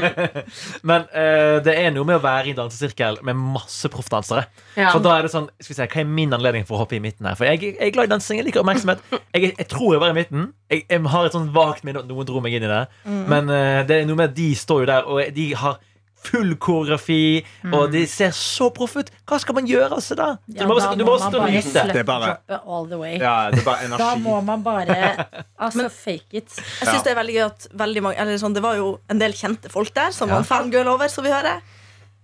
Men 0.88 1.06
uh, 1.10 1.58
det 1.64 1.74
er 1.74 1.90
noe 1.94 2.08
med 2.08 2.18
å 2.18 2.22
være 2.24 2.50
i 2.50 2.54
en 2.54 2.60
dansesirkel 2.62 3.20
med 3.26 3.38
masse 3.38 3.90
proffdansere. 3.92 4.46
Ja. 4.76 4.92
For 4.92 5.02
da 5.04 5.16
er 5.16 5.26
det 5.26 5.32
sånn, 5.34 5.50
skal 5.60 5.74
vi 5.74 5.78
se, 5.78 5.88
Hva 5.90 6.02
er 6.02 6.08
min 6.20 6.36
anledning 6.36 6.66
for 6.68 6.78
å 6.78 6.84
hoppe 6.84 6.98
i 6.98 7.02
midten 7.02 7.28
her? 7.28 7.38
For 7.38 7.48
jeg, 7.48 7.62
jeg 7.74 7.90
er 7.90 7.94
glad 7.96 8.10
i 8.10 8.14
dansing. 8.14 8.40
Jeg 8.40 8.48
liker 8.48 8.64
oppmerksomhet. 8.64 9.04
Jeg, 9.34 9.52
jeg 9.52 9.68
tror 9.70 9.96
jeg 9.96 10.04
var 10.04 10.14
i 10.14 10.18
midten. 10.20 10.48
Jeg, 10.70 10.86
jeg 10.86 11.12
har 11.14 11.28
et 11.28 11.36
sånn 11.36 11.52
vagt 11.54 11.86
minne 11.86 12.04
at 12.04 12.10
noen 12.10 12.28
dro 12.28 12.42
meg 12.44 12.56
inn 12.58 12.66
i 12.68 12.72
det. 12.72 12.82
Men 13.06 13.52
uh, 13.52 13.82
det 13.88 14.00
er 14.00 14.10
noe 14.10 14.22
med 14.22 14.32
at 14.32 14.36
de 14.38 14.50
står 14.58 14.84
jo 14.84 14.90
der, 14.92 15.08
og 15.10 15.36
de 15.36 15.48
har 15.62 15.80
full 16.20 16.50
koreografi, 16.60 17.40
og 17.72 17.90
de 17.94 18.02
ser 18.10 18.30
så 18.36 18.68
proffe 18.76 19.00
ut. 19.00 19.10
Hva 19.26 19.38
skal 19.40 19.56
man 19.56 19.66
gjøre 19.70 19.96
altså 19.96 20.16
da? 20.18 20.26
Ja, 20.52 20.62
du 20.62 20.68
må, 20.68 20.76
da 20.80 20.90
du 20.94 21.04
må 21.06 21.14
man 21.18 21.32
bare 21.32 21.48
er 21.96 22.04
bare- 22.04 22.60
all 22.66 22.86
the 22.90 22.98
way. 23.00 23.14
Ja, 23.18 23.50
det 23.50 23.62
er 23.62 23.64
bare 23.64 23.88
Da 23.98 24.10
må 24.20 24.36
man 24.44 24.62
bare 24.62 24.98
Altså, 25.64 25.88
fake 25.88 26.42
it. 26.42 26.52
Jeg 26.58 26.88
synes 26.88 27.02
det 27.06 27.12
er 27.14 27.20
veldig 27.22 27.34
gøy 27.38 27.44
at 27.46 27.66
veldig 27.72 28.02
mange 28.04 28.20
eller 28.20 28.36
sånn, 28.42 28.54
Det 28.54 28.62
var 28.64 28.76
jo 28.76 28.98
en 29.10 29.18
del 29.18 29.32
kjente 29.32 29.70
folk 29.72 29.94
der 29.96 30.10
som 30.12 30.28
var 30.28 30.44
fangirl 30.44 30.88
over, 30.92 31.08
som 31.08 31.24
vi 31.24 31.32
hører. 31.32 31.60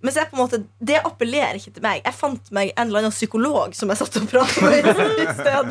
Men 0.04 0.12
så 0.12 0.20
er 0.20 0.26
på 0.28 0.36
en 0.36 0.42
måte, 0.44 0.58
det 0.84 0.98
appellerer 1.00 1.56
ikke 1.56 1.72
til 1.78 1.82
meg. 1.82 2.02
Jeg 2.04 2.14
fant 2.14 2.50
meg 2.52 2.68
en 2.76 2.90
eller 2.90 3.00
annen 3.00 3.14
psykolog 3.16 3.72
som 3.74 3.88
jeg 3.88 3.96
satt 3.96 4.18
og 4.20 4.26
pratet 4.28 4.62
med. 4.62 4.90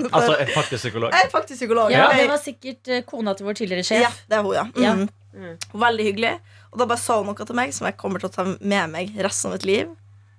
Altså 0.09 0.33
en 0.41 0.49
faktisk 0.55 0.81
psykolog. 0.81 1.13
Jeg 1.13 1.27
er 1.27 1.29
faktisk 1.31 1.59
psykolog. 1.61 1.91
Ja, 1.93 2.07
det 2.17 2.25
var 2.31 2.41
sikkert 2.41 2.89
eh, 2.89 3.03
kona 3.07 3.35
til 3.37 3.45
vår 3.47 3.57
tidligere 3.61 3.85
Ja, 3.85 4.09
sjef. 4.09 4.23
det 4.29 4.39
er 4.39 4.43
hun, 4.43 4.55
ja. 4.57 4.65
Ja. 4.81 4.93
Mm. 5.35 5.55
Veldig 5.75 6.05
hyggelig. 6.09 6.33
Og 6.75 6.81
da 6.81 6.89
bare 6.91 6.99
sa 6.99 7.15
hun 7.21 7.29
noe 7.31 7.47
til 7.47 7.55
meg 7.55 7.71
som 7.71 7.87
jeg 7.87 7.95
kommer 7.95 8.19
til 8.19 8.27
å 8.27 8.35
ta 8.35 8.43
med 8.51 8.91
meg 8.91 9.15
resten 9.23 9.47
av 9.47 9.55
mitt 9.55 9.65
liv. 9.67 9.93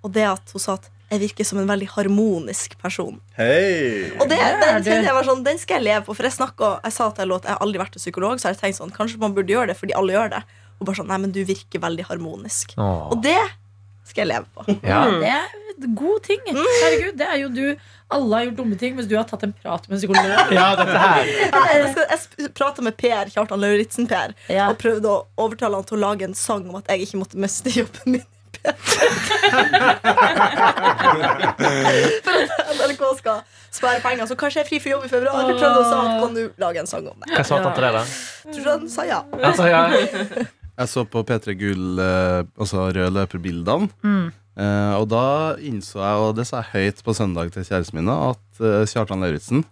Og 0.05 0.13
det 0.13 0.27
at 0.29 0.53
hun 0.53 0.61
sa 0.61 0.77
at 0.77 0.91
jeg 1.07 1.23
virker 1.23 1.47
som 1.47 1.61
en 1.63 1.69
veldig 1.71 1.87
harmonisk 1.95 2.75
person. 2.83 3.17
Hei! 3.39 4.11
Og 4.19 4.27
det, 4.29 4.37
den, 4.85 5.07
jeg 5.07 5.15
var 5.15 5.25
sånn, 5.25 5.45
den 5.47 5.61
skal 5.63 5.79
jeg 5.79 5.87
leve 5.87 6.03
på. 6.05 6.17
For 6.19 6.27
jeg 6.27 6.35
snakket, 6.35 6.83
jeg 6.85 6.97
sa 6.97 7.07
til 7.09 7.25
henne 7.25 7.39
at 7.39 7.47
jeg 7.47 7.55
har 7.55 7.63
aldri 7.65 7.81
vært 7.81 7.95
til 7.97 8.03
psykolog, 8.03 8.43
så 8.43 8.49
har 8.51 8.57
jeg 8.57 8.63
tenkt 8.65 8.81
sånn, 8.83 8.93
kanskje 8.93 9.23
man 9.23 9.37
burde 9.37 9.55
gjøre 9.55 9.71
det 9.71 9.79
fordi 9.79 9.95
alle 9.97 10.17
gjør 10.17 10.35
det. 10.35 10.43
Og 10.77 10.89
bare 10.91 10.99
sånn, 10.99 11.09
nei, 11.09 11.21
men 11.23 11.33
du 11.33 11.41
virker 11.47 11.81
veldig 11.87 12.09
harmonisk. 12.11 12.75
Åh. 12.77 13.07
Og 13.15 13.23
det 13.25 13.39
skal 14.07 14.23
jeg 14.25 14.31
leve 14.33 14.47
på. 14.55 14.61
Ja. 14.87 15.01
Det 15.77 15.85
er 15.91 15.95
god 15.99 16.21
ting. 16.25 16.41
Herregud, 16.49 17.17
det 17.21 17.27
er 17.29 17.37
jo 17.43 17.49
du 17.53 17.65
Alle 18.17 18.37
har 18.39 18.45
gjort 18.47 18.57
dumme 18.63 18.77
ting, 18.81 18.95
mens 18.97 19.09
du 19.11 19.17
har 19.19 19.27
tatt 19.29 19.43
en 19.45 19.53
prat 19.59 19.83
med 19.91 19.97
en 19.97 20.01
psykolog. 20.01 20.53
ja, 20.55 20.69
dette 20.79 20.99
her. 21.03 21.25
Jeg, 21.77 21.91
skal, 22.23 22.45
jeg 22.47 22.53
prata 22.57 22.85
med 22.87 22.95
Per, 22.97 23.29
Kjartan 23.35 23.61
Lauritzen-Per, 23.61 24.33
Ja. 24.49 24.69
og 24.71 24.79
prøvde 24.81 25.11
å 25.11 25.19
overtale 25.43 25.75
han 25.81 25.85
til 25.89 25.99
å 25.99 26.01
lage 26.07 26.25
en 26.29 26.35
sang 26.39 26.65
om 26.71 26.77
at 26.79 26.87
jeg 26.93 27.03
ikke 27.09 27.19
måtte 27.25 27.37
miste 27.43 27.69
jobben 27.75 28.15
min. 28.17 28.25
For 32.25 32.33
at 32.33 32.81
NRK 32.89 33.03
skal 33.19 33.43
spare 33.77 34.01
penger, 34.05 34.27
så 34.31 34.37
kanskje 34.39 34.61
jeg 34.63 34.65
er 34.65 34.71
fri 34.71 34.79
for 34.81 34.91
jobb 34.95 35.05
i 35.07 35.11
februar. 35.13 35.43
Jeg 35.51 35.59
prøvde 35.61 35.81
å 35.83 35.87
sa 35.91 35.99
at 36.07 36.15
kan 36.23 36.37
du 36.37 36.43
lage 36.63 36.81
en 36.83 36.89
sang 36.91 37.07
om 37.11 37.19
det. 37.25 37.33
Hva 37.37 37.45
sa 37.47 37.59
han 37.61 37.75
til 37.77 37.85
deg, 37.87 37.93
da? 37.99 38.05
Tror 38.47 38.63
du 38.65 38.71
han 38.73 38.87
sa 38.93 39.03
ja? 39.09 39.21
Altså, 39.43 39.67
ja. 39.71 39.83
Jeg 40.77 40.91
så 40.93 41.05
på 41.09 41.23
P3 41.25 41.55
Gull, 41.57 41.99
eh, 42.03 42.43
altså 42.61 42.89
rød 42.93 43.15
løperbildene. 43.17 43.89
Eh, 44.57 44.93
og 44.97 45.07
da 45.13 45.23
innså 45.61 46.01
jeg, 46.01 46.21
og 46.25 46.37
det 46.37 46.47
sa 46.49 46.63
jeg 46.63 46.73
høyt 46.73 47.03
på 47.05 47.13
søndag 47.17 47.51
til 47.53 47.65
kjæresten 47.65 47.99
min, 47.99 48.09
at 48.13 48.61
eh, 48.65 48.85
Kjartan 48.89 49.21
Lauritzen 49.25 49.65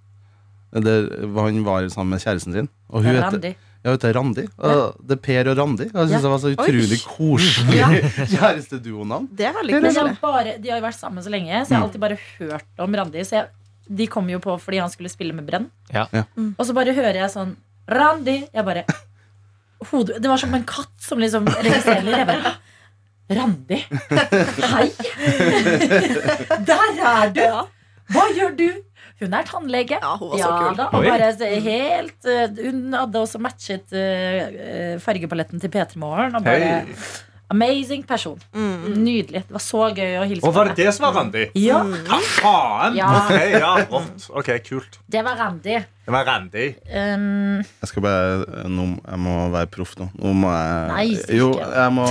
Han 0.75 1.63
var 1.65 1.87
sammen 1.93 2.13
med 2.17 2.21
kjæresten 2.25 2.53
sin. 2.57 2.69
Og 2.91 3.05
hun 3.05 3.15
heter, 3.15 3.55
ja, 3.55 3.91
hun 3.91 3.95
heter 3.95 4.15
Randi. 4.17 4.45
Ja. 4.59 4.91
det 5.01 5.17
er 5.17 5.21
Per 5.23 5.51
og 5.53 5.59
Randi. 5.61 5.85
Jeg 5.85 5.93
synes 5.95 6.13
Ja. 6.17 6.21
det 6.25 6.33
var 6.33 6.41
så 6.43 6.53
utrolig 6.57 6.99
koselig 7.05 7.81
kjæresteduonavn. 8.35 9.29
Det 9.33 9.47
er 9.47 9.55
veldig 9.61 9.81
koselig. 9.85 10.17
bare, 10.25 10.57
de 10.59 10.73
har 10.73 10.81
jo 10.81 10.87
vært 10.89 10.99
sammen 10.99 11.23
så 11.25 11.31
lenge, 11.33 11.53
så 11.65 11.69
jeg 11.75 11.79
har 11.79 11.87
alltid 11.87 12.01
bare 12.01 12.19
hørt 12.41 12.85
om 12.85 12.97
Randi. 13.01 13.25
Så 13.25 13.39
jeg, 13.39 13.49
de 13.89 14.07
kom 14.11 14.29
jo 14.33 14.41
på 14.43 14.57
fordi 14.61 14.81
han 14.83 14.91
skulle 14.91 15.13
spille 15.13 15.37
med 15.37 15.47
Brenn. 15.47 15.69
Ja. 15.93 16.07
Ja. 16.13 16.25
Og 16.59 16.65
så 16.67 16.75
bare 16.77 16.93
hører 16.97 17.21
jeg 17.23 17.31
sånn 17.37 17.55
Randi! 17.89 18.41
Jeg 18.53 18.65
bare 18.67 18.85
hodet, 19.91 20.21
Det 20.23 20.31
var 20.31 20.41
som 20.41 20.55
en 20.57 20.65
katt 20.69 20.95
som 21.03 21.21
liksom 21.23 21.49
registrerer. 21.49 22.11
Jeg 22.19 22.31
bare 22.31 22.55
Randi! 23.35 23.79
Hei! 24.75 24.89
Der 26.69 26.99
er 27.01 27.31
du! 27.33 27.47
Hva 28.13 28.25
gjør 28.37 28.53
du? 28.59 28.69
Hun 29.23 29.37
er 29.39 29.47
tannlege. 29.49 29.97
Ja, 30.03 30.17
hun 30.21 30.33
var 30.35 30.43
så 30.43 30.51
kul. 30.59 30.75
Da, 30.77 30.89
og 30.93 31.07
bare 31.07 31.31
helt 31.65 32.27
eh, 32.29 32.59
Hun 32.67 32.97
hadde 32.97 33.23
også 33.23 33.41
matchet 33.41 33.95
eh, 33.97 34.97
fargepaletten 35.01 35.63
til 35.63 35.73
P3 35.73 36.01
Morgen. 36.03 36.37
Og 36.37 36.45
bare 36.45 36.73
Hei. 36.85 36.99
Amazing 37.53 38.03
person. 38.09 38.39
Nydelig. 38.55 39.45
Det 39.47 39.53
var 39.53 39.63
så 39.63 39.89
gøy 39.93 40.15
å 40.17 40.25
hilse 40.29 40.47
Og 40.49 40.55
var 40.57 40.71
det 40.71 40.79
det 40.81 40.93
som 40.97 41.05
var 41.09 41.19
Randi? 41.19 41.43
Ja, 41.61 41.83
Hva 41.85 42.21
faen? 42.25 42.97
Ja. 42.97 43.11
Ok, 43.21 43.35
ja, 43.53 43.73
rått. 43.91 44.29
Ok, 44.33 44.51
kult. 44.65 44.99
det 45.13 45.23
var 45.27 45.37
Randi. 45.39 45.77
Det 46.05 46.13
var 46.13 46.25
Randi. 46.29 46.67
Um, 46.89 47.61
Jeg 47.61 47.91
skal 47.91 48.05
bare 48.05 48.69
nå, 48.69 48.87
Jeg 48.97 49.21
må 49.25 49.35
være 49.53 49.71
proff 49.73 49.95
nå. 50.01 50.09
Nå 50.21 50.33
må 50.37 50.53
jeg 50.53 50.89
Nei. 50.91 51.07
Jo, 51.37 51.51
jeg 51.61 51.95
må, 51.97 52.07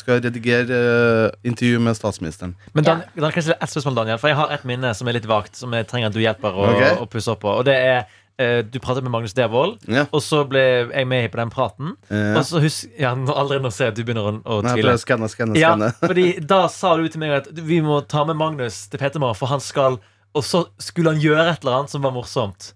skal 0.00 0.22
redigere 0.24 0.78
uh, 0.82 1.36
intervju 1.46 1.82
med 1.82 1.98
statsministeren. 1.98 2.54
Men 2.72 2.86
Dan, 2.86 3.02
Dan, 3.14 3.30
kan 3.30 3.40
jeg 3.40 3.48
stille 3.50 3.58
et 3.62 3.74
spørsmål, 3.74 3.98
Daniel? 4.00 4.22
For 4.22 4.30
jeg 4.30 4.38
har 4.38 4.54
et 4.54 4.66
minne 4.70 4.94
som 4.98 5.10
er 5.10 5.18
litt 5.18 5.28
vagt, 5.30 5.58
som 5.58 5.74
jeg 5.74 5.86
trenger 5.90 6.10
at 6.10 6.16
du 6.16 6.22
hjelper 6.22 6.54
å, 6.54 6.70
okay. 6.74 6.94
å 7.02 7.10
pusse 7.10 7.34
opp 7.34 7.42
på. 7.42 7.54
Og 7.54 7.66
det 7.66 7.76
er 7.76 8.06
eh, 8.38 8.62
Du 8.62 8.78
pratet 8.78 9.02
med 9.02 9.10
Magnus 9.12 9.32
Devold, 9.34 9.78
Ja. 9.88 10.06
og 10.12 10.20
så 10.22 10.44
ble 10.48 10.60
jeg 10.92 11.06
med 11.06 11.30
på 11.32 11.36
den 11.40 11.50
praten. 11.50 11.94
Ja. 12.10 12.36
Og 12.38 12.44
så 12.44 12.60
husk, 12.60 12.86
ja, 12.98 13.14
nå, 13.14 13.32
Allerede 13.34 13.62
nå 13.62 13.70
ser 13.72 13.86
jeg 13.90 13.92
at 13.94 13.96
du 13.96 14.04
begynner 14.04 14.26
å, 14.30 14.42
å 14.44 14.62
Nei, 14.62 14.74
jeg 14.76 14.82
tvile. 14.82 14.86
prøver 14.86 15.00
å 15.00 15.04
skanne, 15.04 15.28
skanne, 15.32 15.56
Ja, 15.60 15.74
skanne. 15.76 15.92
fordi 16.10 16.26
Da 16.46 16.66
sa 16.68 16.96
du 16.96 17.08
til 17.08 17.20
meg 17.20 17.30
at 17.42 17.48
vi 17.52 17.80
må 17.80 18.00
ta 18.06 18.24
med 18.24 18.36
Magnus 18.36 18.86
til 18.88 18.98
Petermar, 18.98 19.34
for 19.36 19.46
han 19.48 19.60
skal 19.60 19.98
Og 20.34 20.42
så 20.44 20.66
skulle 20.78 21.12
han 21.14 21.20
gjøre 21.22 21.48
et 21.54 21.62
eller 21.64 21.78
annet 21.80 21.90
som 21.90 22.02
var 22.02 22.12
morsomt. 22.12 22.72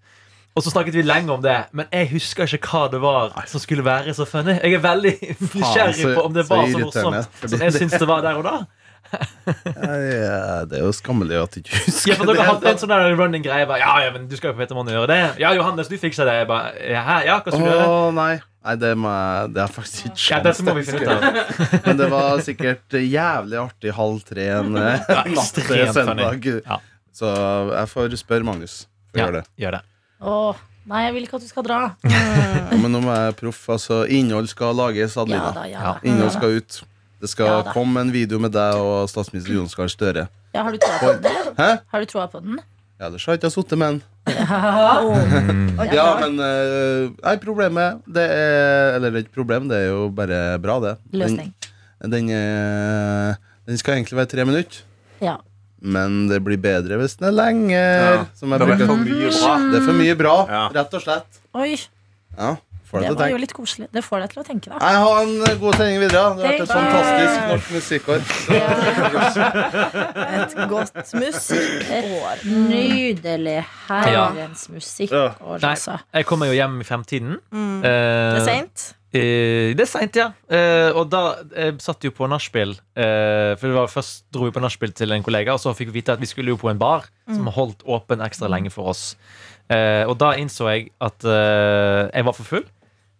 Og 0.56 0.64
så 0.64 0.70
snakket 0.72 0.94
vi 0.96 1.02
lenge 1.06 1.30
om 1.30 1.40
det, 1.44 1.66
men 1.72 1.86
jeg 1.92 2.08
husker 2.10 2.42
ikke 2.56 2.66
hva 2.72 2.88
det 2.90 2.98
var 3.00 3.30
som 3.46 3.60
skulle 3.62 3.84
være 3.86 4.10
så 4.16 4.24
funny. 4.26 4.56
Jeg 4.58 4.74
er 4.74 4.80
veldig 4.82 5.12
nysgjerrig 5.54 5.94
så- 6.00 6.14
på 6.16 6.24
om 6.24 6.32
det 6.34 6.46
så 6.48 6.56
var 6.56 6.64
så 6.66 6.78
irriterende, 6.80 7.20
morsomt 7.20 7.38
fordi 7.40 7.50
som 7.52 7.60
jeg 7.60 7.72
det- 7.72 7.80
syns 7.84 7.98
det 8.00 8.08
var 8.08 8.22
der 8.24 8.40
og 8.40 8.44
da. 8.48 8.56
Ja, 9.10 10.64
det 10.68 10.78
er 10.78 10.84
jo 10.84 10.92
skammelig 10.94 11.38
at 11.40 11.54
du 11.56 11.60
ikke 11.62 11.78
husker 11.86 12.12
Ja, 12.12 12.16
for 12.20 12.30
dere 12.30 12.44
hadde 12.46 12.62
det. 12.64 12.72
en 12.74 12.80
sånn 12.82 12.92
der 12.92 13.14
running 13.18 13.42
greie 13.44 13.66
bare, 13.68 13.80
Ja, 13.82 13.94
ja, 14.06 14.12
men 14.14 14.28
du 14.30 14.36
skal 14.38 14.52
jo 14.52 14.58
vite 14.60 14.76
om 14.76 14.82
han 14.84 14.92
gjør 14.94 15.08
det 15.10 15.18
Ja, 15.42 15.52
Johannes, 15.56 15.90
du 15.90 15.96
fikser 16.00 16.28
det 16.28 16.36
Jeg 16.42 16.48
bare, 16.50 16.70
ja, 16.84 17.02
hæ? 17.06 17.16
ja, 17.26 17.38
hva 17.42 17.50
skal 17.54 17.64
du 17.64 17.66
gjøre? 17.66 17.88
gjøre? 17.88 18.14
nei. 18.20 18.30
nei, 18.68 18.76
det, 18.84 18.92
må 19.00 19.12
jeg, 19.16 19.50
det 19.56 19.64
er 19.64 19.74
faktisk 19.74 20.06
ikke 20.10 20.30
Ja, 20.30 20.40
det 20.46 20.54
må 20.68 20.76
vi 20.78 20.86
finne 20.88 21.02
ut 21.02 21.10
av 21.10 21.82
Men 21.88 22.00
det 22.02 22.08
var 22.14 22.44
sikkert 22.46 22.98
jævlig 23.00 23.60
artig 23.64 23.94
halv 23.98 24.22
tre 24.30 24.48
en 24.60 24.80
eh, 24.80 25.12
natt 25.34 25.54
til 25.58 25.84
søndag. 25.96 26.50
Ja. 26.64 26.80
Så 27.16 27.30
jeg 27.74 27.90
får 27.90 28.18
spørre 28.20 28.46
Magnus. 28.46 28.82
For 29.10 29.18
Ja, 29.22 29.26
gjør 29.26 29.40
det. 29.40 29.46
gjør 29.64 29.78
det 29.80 29.82
åh, 30.20 30.58
nei, 30.90 31.00
jeg 31.06 31.14
vil 31.16 31.24
ikke 31.26 31.38
at 31.40 31.44
du 31.46 31.48
skal 31.48 31.64
dra. 31.66 31.78
Ja, 32.04 32.76
men 32.76 32.92
nå 32.92 33.00
må 33.02 33.14
jeg 33.16 33.34
proff. 33.38 33.62
Altså, 33.72 34.02
innhold 34.12 34.50
skal 34.52 34.76
lages, 34.76 35.16
Adelina. 35.18 35.64
ja 35.64 35.80
Ja. 35.80 35.94
Innhold 36.04 36.34
skal 36.36 36.58
ut. 36.60 36.82
Det 37.20 37.28
skal 37.28 37.46
Ja 37.46 37.62
da. 37.62 37.72
komme 37.76 38.00
en 38.00 38.10
video 38.12 38.38
med 38.40 38.52
deg 38.52 38.74
og 38.80 39.08
statsminister 39.10 39.52
Jonas 39.52 39.74
Gahr 39.76 39.88
Støre. 39.92 40.28
Ja, 40.54 40.62
har 40.64 40.72
du 40.72 40.78
troa 40.80 40.98
på 40.98 41.10
den, 41.20 41.26
eller? 41.30 41.54
Hæ? 41.58 41.70
Har 41.92 42.00
du 42.00 42.06
troa 42.06 42.26
på 42.32 42.40
den? 42.42 42.60
Ja, 43.00 43.06
Ellers 43.08 43.24
har 43.26 43.32
jeg 43.36 43.40
ikke 43.42 43.50
sittet 43.52 43.78
med 43.80 43.88
den. 43.92 44.02
Ja, 45.90 46.06
men 46.20 46.36
eh, 46.44 47.10
Nei, 47.24 47.36
problemet 47.42 48.02
det 48.12 48.24
er 48.28 48.96
Eller 48.96 49.10
det 49.14 49.16
er 49.20 49.24
ikke 49.24 49.36
problem, 49.40 49.68
det 49.70 49.78
er 49.84 49.86
jo 49.90 50.08
bare 50.14 50.40
bra, 50.62 50.76
det. 50.84 50.94
Løsning. 51.16 51.52
Den, 52.00 52.10
den, 52.14 52.28
eh, 52.32 53.34
den 53.68 53.80
skal 53.80 53.96
egentlig 53.98 54.16
være 54.20 54.30
tre 54.32 54.44
minutter. 54.48 54.82
Ja. 55.20 55.36
Men 55.80 56.26
det 56.28 56.42
blir 56.44 56.60
bedre 56.60 56.98
hvis 57.00 57.16
den 57.20 57.30
er 57.30 57.36
lenger. 57.36 58.04
Ja. 58.04 58.24
Som 58.36 58.52
jeg 58.52 58.60
Det 58.60 58.68
er 58.68 58.72
bruker. 58.74 58.86
for 58.86 58.96
mye 59.04 59.30
bra. 59.32 59.54
Det 59.72 59.80
er 59.80 59.86
for 59.86 59.96
mye 60.00 60.16
bra, 60.20 60.34
Ja. 60.48 60.62
rett 60.76 60.94
og 60.96 61.02
slett. 61.04 61.40
Oi. 61.56 61.72
Ja. 62.38 62.50
Får 62.90 62.98
deg 62.98 63.06
Det 63.06 63.10
til 63.10 63.14
å 63.14 63.22
var 63.22 63.30
jo 63.30 63.36
litt 63.38 63.52
koselig. 63.54 63.86
Det 63.94 64.02
får 64.02 64.18
deg 64.24 64.28
til 64.32 64.40
å 64.40 64.44
tenke, 64.48 64.66
da. 64.72 64.76
Jeg 64.82 64.96
har 65.04 65.16
en 65.22 65.34
eh, 65.46 65.54
god 65.62 65.74
sending 65.78 65.98
videre. 66.02 66.10
Det 66.10 66.20
har 66.26 66.34
vært 66.42 66.60
et 66.60 66.72
fantastisk 66.74 67.36
norsk 67.50 67.68
musikkår. 67.76 68.20
Et 70.40 70.54
godt 70.70 71.12
musikkår. 71.14 72.36
Nydelig. 72.70 73.58
Herrens 73.88 74.64
musikkår, 74.72 75.36
Ja. 75.40 75.68
Altså. 75.70 75.98
jeg 76.14 76.26
kommer 76.26 76.46
jo 76.50 76.52
hjem 76.58 76.80
i 76.80 76.84
fremtiden. 76.88 77.36
Mm. 77.52 77.78
Eh, 77.84 77.90
Det 77.90 78.40
er 78.40 78.44
seint. 78.48 78.94
Eh, 79.12 79.74
det 79.74 79.80
er 79.86 79.90
seint, 79.90 80.16
ja. 80.16 80.28
Eh, 80.50 80.90
og 80.94 81.08
da 81.10 81.22
eh, 81.56 81.72
satt 81.82 82.02
jo 82.06 82.10
på 82.14 82.26
nachspiel. 82.30 82.74
Eh, 82.96 83.54
for 83.58 83.66
det 83.68 83.74
var 83.74 83.86
Først 83.90 84.24
dro 84.32 84.44
vi 84.46 84.50
på 84.54 84.60
nachspiel 84.62 84.92
til 84.94 85.12
en 85.12 85.22
kollega, 85.26 85.52
og 85.54 85.60
så 85.62 85.74
fikk 85.74 85.90
vi 85.92 86.00
vite 86.00 86.12
at 86.14 86.20
vi 86.22 86.26
skulle 86.30 86.48
jo 86.54 86.56
på 86.60 86.70
en 86.70 86.78
bar 86.78 87.06
som 87.30 87.46
holdt 87.46 87.82
åpen 87.86 88.20
ekstra 88.20 88.48
lenge 88.50 88.70
for 88.74 88.90
oss. 88.90 89.16
Eh, 89.70 90.04
og 90.06 90.18
da 90.18 90.32
innså 90.34 90.66
jeg 90.70 90.90
at 91.00 91.22
jeg 91.22 92.24
var 92.26 92.32
for 92.34 92.44
full. 92.44 92.64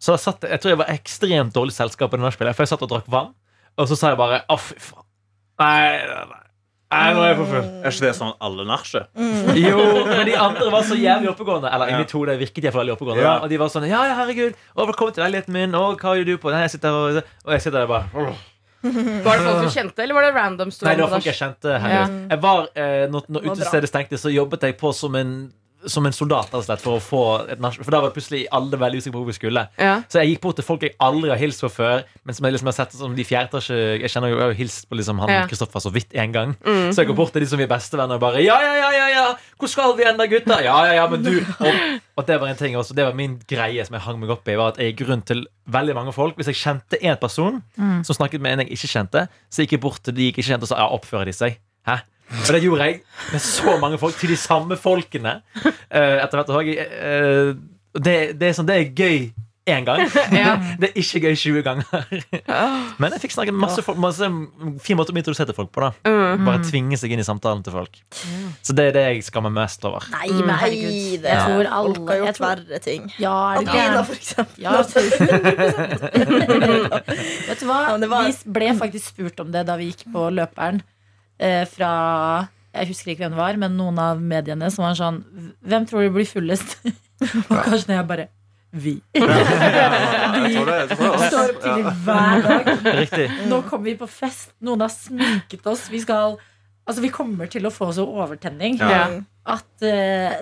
Så 0.01 0.15
jeg, 0.17 0.23
satt, 0.25 0.45
jeg 0.49 0.61
tror 0.63 0.73
jeg 0.73 0.79
var 0.81 0.93
ekstremt 0.95 1.53
dårlig 1.57 1.75
selskap 1.77 2.11
på 2.13 2.17
det 2.17 2.25
nachspielet, 2.25 2.57
for 2.57 2.65
jeg 2.65 2.73
satt 2.73 2.85
og 2.87 2.89
drakk 2.95 3.09
vann. 3.13 3.35
Og 3.77 3.89
så 3.91 3.99
sa 4.01 4.15
jeg 4.15 4.21
bare 4.21 4.43
å, 4.49 4.57
fy 4.61 4.79
faen. 4.81 5.05
Nei, 5.61 6.07
nei, 6.09 6.23
nei. 6.31 6.39
Nei, 6.91 7.11
nå 7.15 7.21
er 7.23 7.29
jeg 7.31 7.37
for 7.39 7.51
full. 7.53 7.67
Er 7.85 7.93
ikke 7.93 8.03
det 8.09 8.13
sånn 8.19 8.33
alle 8.43 8.65
nachspiel? 8.67 9.05
Jo, 9.61 9.83
men 10.09 10.25
de 10.27 10.33
andre 10.41 10.71
var 10.73 10.83
så 10.89 10.97
jævlig 10.99 11.29
oppegående. 11.31 11.71
Eller 11.71 11.87
i 11.87 11.93
Ja. 11.93 11.99
mitt 12.03 12.11
hode 12.17 12.35
virket 12.41 12.65
de 12.65 12.73
veldig 12.75 12.97
oppegående. 12.97 13.23
Ja. 13.23 13.37
Og 13.45 13.49
de 13.53 13.59
var 13.61 13.69
sånn 13.71 13.87
Ja, 13.87 14.01
ja, 14.09 14.17
herregud. 14.19 14.57
Og 14.75 14.89
velkommen 14.89 15.15
til 15.15 15.23
leiligheten 15.23 15.55
min. 15.55 15.75
Og 15.79 16.01
hva 16.03 16.17
gjør 16.19 16.27
du 16.33 16.39
på? 16.43 16.51
Nei, 16.51 16.65
jeg 16.65 16.71
sitter 16.75 16.91
og 16.91 17.21
Og 17.45 17.53
jeg 17.55 17.61
sitter 17.63 17.85
der 17.85 17.87
bare. 17.87 18.11
Var 18.83 19.37
det 19.37 19.45
folk 19.45 19.63
du 19.63 19.71
kjente, 19.71 20.03
eller 20.03 20.15
var 20.17 20.23
det 20.27 20.35
random? 20.35 20.73
Nei, 20.83 20.95
det 20.97 21.05
var 21.05 21.11
folk 21.15 21.25
jeg 21.29 21.37
kjente. 21.39 21.79
Heldigvis. 21.85 22.31
Jeg 22.33 22.41
var, 22.43 22.69
eh, 22.75 23.07
når 23.13 23.23
når 23.29 23.41
utestedet 23.53 23.89
stengte, 23.93 24.17
så 24.19 24.33
jobbet 24.33 24.61
jeg 24.67 24.79
på 24.81 24.93
som 24.97 25.15
en 25.21 25.53
som 25.89 26.05
en 26.05 26.13
soldat 26.13 26.51
altså, 26.53 26.77
for 26.79 26.99
å 26.99 27.01
få 27.01 27.21
et 27.55 27.61
nach- 27.63 27.79
For 27.81 27.91
da 27.91 28.01
var 28.05 28.11
plutselig 28.13 28.47
alle 28.53 28.77
veldig 28.77 28.99
usikre 29.01 29.15
på 29.15 29.21
hvor 29.23 29.31
vi 29.31 29.37
skulle. 29.39 29.63
Ja. 29.81 30.03
Så 30.13 30.21
jeg 30.21 30.35
gikk 30.35 30.43
bort 30.45 30.57
til 30.61 30.65
folk 30.67 30.83
jeg 30.85 30.93
aldri 31.01 31.31
har 31.33 31.39
hilst 31.41 31.63
på 31.65 31.71
før. 31.73 32.03
Men 32.25 32.35
som 32.37 32.45
jeg 32.45 32.53
liksom 32.57 32.69
har 32.69 32.77
sett 32.77 32.93
som 32.93 33.15
de 33.17 33.25
fjerde 33.25 33.61
Jeg 33.65 34.11
kjenner 34.13 34.29
jo, 34.31 34.37
jeg 34.39 34.45
har 34.51 34.59
hilst 34.59 34.89
på 34.91 34.97
liksom 34.99 35.19
han 35.21 35.29
Ja. 35.31 35.47
Kristoffer 35.47 35.81
så 35.81 35.93
vidt 35.93 36.13
én 36.13 36.33
gang. 36.33 36.57
Så 36.93 37.01
jeg 37.01 37.07
går 37.09 37.17
bort 37.17 37.33
til 37.33 37.41
de 37.43 37.47
som 37.47 37.61
er 37.61 37.67
bestevenner 37.67 38.15
og 38.15 38.21
bare 38.21 38.43
Ja, 38.45 38.61
ja, 38.61 38.75
ja, 38.77 38.91
ja, 38.93 39.07
ja 39.09 39.25
Hvor 39.59 39.69
skal 39.69 39.97
vi 39.97 40.05
hen 40.05 40.19
da, 40.19 40.27
gutter? 40.27 40.61
Ja, 40.63 40.85
ja, 40.87 40.93
ja, 41.01 41.07
men 41.09 41.23
du 41.23 41.41
Og, 41.41 42.01
og 42.17 42.27
det 42.27 42.41
var 42.41 42.49
en 42.49 42.57
ting 42.57 42.77
også 42.77 42.95
Det 42.95 43.05
var 43.05 43.15
min 43.15 43.41
greie 43.49 43.85
som 43.87 43.95
jeg 43.95 44.03
hang 44.03 44.21
meg 44.21 44.31
opp 44.31 44.47
i, 44.49 44.57
var 44.57 44.75
at 44.75 44.79
jeg 44.79 44.95
gikk 44.97 45.09
rundt 45.09 45.27
til 45.27 45.47
veldig 45.71 45.95
mange 45.95 46.13
folk. 46.13 46.35
Hvis 46.37 46.47
jeg 46.51 46.57
kjente 46.61 46.99
én 47.01 47.17
person 47.21 47.63
som 48.05 48.15
snakket 48.17 48.41
med 48.41 48.53
en 48.53 48.65
jeg 48.67 48.73
ikke 48.77 48.91
kjente, 48.91 49.29
så 49.51 49.63
gikk 49.65 49.73
jeg 49.79 49.81
bort 49.81 50.03
til 50.03 50.15
de 50.15 50.29
jeg 50.29 50.35
ikke 50.35 50.45
kjente 50.49 50.67
og 50.67 50.69
sa 50.73 50.77
ja, 50.83 50.89
oppfører 50.91 51.25
de 51.31 51.33
seg. 51.33 51.59
Hæ? 51.87 52.01
Og 52.31 52.53
det 52.55 52.63
gjorde 52.63 52.85
jeg 52.89 52.95
med 53.33 53.41
så 53.43 53.75
mange 53.83 53.99
folk, 53.99 54.15
til 54.21 54.29
de 54.31 54.37
samme 54.39 54.77
folkene. 54.79 55.41
eh, 55.91 56.23
etter 56.23 56.37
hvert 56.41 56.49
også. 56.49 56.61
Eh, 56.79 57.55
det, 58.01 58.17
det, 58.39 58.49
er 58.49 58.53
sånn, 58.59 58.67
det 58.71 58.77
er 58.79 58.85
gøy 58.95 59.33
én 59.71 59.85
gang. 59.87 60.01
Det 60.81 60.89
er 60.89 60.93
ikke 60.99 61.21
gøy 61.27 61.35
20 61.37 61.63
ganger. 61.63 61.85
Men 62.99 63.13
jeg 63.15 63.21
fikk 63.23 63.33
snakket 63.37 63.55
med 63.55 63.61
masse 63.63 63.83
folk. 63.87 63.99
Masse 64.03 64.27
fin 64.83 64.97
måte 64.99 65.13
å 65.13 65.15
introdusere 65.21 65.47
til 65.51 65.55
folk 65.59 65.71
på. 65.75 65.81
da 65.85 65.91
Mm. 66.11 66.45
Bare 66.47 66.59
tvinge 66.65 66.97
seg 66.99 67.11
inn 67.13 67.21
i 67.23 67.27
samtalen 67.27 67.63
til 67.67 67.73
folk. 67.75 67.95
Så 68.65 68.73
det 68.75 68.85
er 68.89 68.93
det 68.97 69.05
jeg 69.09 69.23
skammer 69.27 69.51
mest 69.55 69.85
over. 69.87 70.01
Nei, 70.15 70.29
men 70.41 70.55
herregud. 70.59 71.23
Jeg 71.27 71.39
tror 71.45 71.65
folk 71.67 71.69
har 71.69 71.77
alle 71.77 72.17
gjort 72.25 72.41
verre 72.43 72.79
ting. 72.83 73.03
Ja, 73.21 73.35
Adelina, 73.59 74.03
for 74.07 74.15
eksempel. 74.15 74.63
Ja, 74.63 74.71
Vet 77.51 77.61
du 77.61 77.67
hva? 77.69 77.79
Vi 77.99 78.07
ble 78.55 78.71
faktisk 78.79 79.13
spurt 79.15 79.41
om 79.45 79.51
det 79.55 79.63
da 79.69 79.75
vi 79.81 79.85
gikk 79.91 80.03
på 80.15 80.21
løperen. 80.35 80.79
Eh, 81.41 81.65
fra 81.69 81.93
Jeg 82.75 82.91
husker 82.91 83.13
ikke 83.13 83.25
hvem 83.25 83.33
det 83.33 83.41
var, 83.41 83.57
men 83.63 83.79
noen 83.79 83.97
av 84.03 84.21
mediene 84.21 84.69
som 84.73 84.85
var 84.85 84.99
sånn 84.99 85.23
Hvem 85.65 85.87
tror 85.89 86.05
du 86.05 86.13
blir 86.19 86.29
fullest? 86.29 86.77
Og 87.51 87.57
kanskje 87.65 87.97
jeg 87.97 88.07
bare 88.11 88.29
Vi. 88.71 88.93
vi 89.15 89.23
det. 90.69 90.99
Står 91.01 91.55
opp 91.57 91.65
tidlig 91.65 91.95
hver 92.05 92.45
dag. 92.45 92.69
Riktig. 93.01 93.27
Nå 93.51 93.65
kommer 93.67 93.91
vi 93.91 93.97
på 93.99 94.07
fest. 94.07 94.53
Noen 94.63 94.85
har 94.85 94.93
sminket 94.95 95.67
oss. 95.67 95.89
Vi 95.91 96.05
skal 96.05 96.39
Altså, 96.87 97.03
vi 97.05 97.11
kommer 97.13 97.47
til 97.51 97.67
å 97.69 97.71
få 97.71 97.91
så 97.95 98.03
overtenning 98.03 98.79
at 98.81 99.85
uh, 99.85 100.39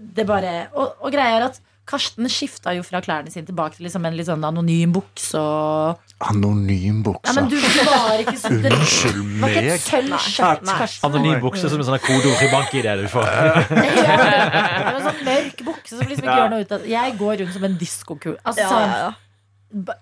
det 0.00 0.24
bare 0.24 0.52
og, 0.72 0.94
og 1.04 1.10
greia 1.12 1.40
er 1.40 1.46
at 1.48 1.58
Karsten 1.84 2.24
skifta 2.32 2.72
jo 2.72 2.82
fra 2.86 3.00
klærne 3.04 3.28
sine 3.32 3.44
tilbake 3.44 3.76
til 3.76 3.84
liksom 3.84 4.06
en 4.08 4.14
litt 4.16 4.24
sånn 4.30 4.44
anonym 4.48 4.92
bukse 4.96 5.36
og 5.36 5.98
Anonym 6.30 7.02
bukse? 7.04 7.28
Ja, 7.28 7.34
men 7.36 7.50
du 7.52 7.56
var 7.60 8.22
ikke 8.22 8.36
så 8.40 8.48
Det 8.62 8.70
Unnskyld 8.72 9.18
var 9.42 9.48
ikke 9.52 9.74
et 9.74 10.08
meg. 10.08 10.78
Karsten. 10.78 11.04
Anonym 11.10 11.42
bukse 11.44 11.68
som 11.68 11.82
en 11.82 11.88
sånn 11.90 12.00
kodeord 12.06 12.40
i 12.46 12.48
bank-ID 12.54 12.88
du 13.02 13.08
får. 13.12 13.28
Ja, 13.28 13.66
det 13.68 14.86
var 14.86 14.96
en 14.96 15.04
sånn 15.10 15.20
mørk 15.28 15.60
bukse 15.68 15.98
som 15.98 16.06
liksom 16.08 16.24
ikke 16.24 16.32
Ja. 16.32 16.38
gjør 16.40 16.50
noe 16.54 16.64
ut 16.64 16.72
av 16.78 16.86
Jeg 16.88 17.18
går 17.20 17.36
rundt 17.42 17.52
som 17.58 17.64
en 17.68 17.76
diskokule. 17.80 18.38
Altså, 18.44 18.64
Ja, 18.64 18.80
ja, 18.80 18.96
ja. 19.04 19.12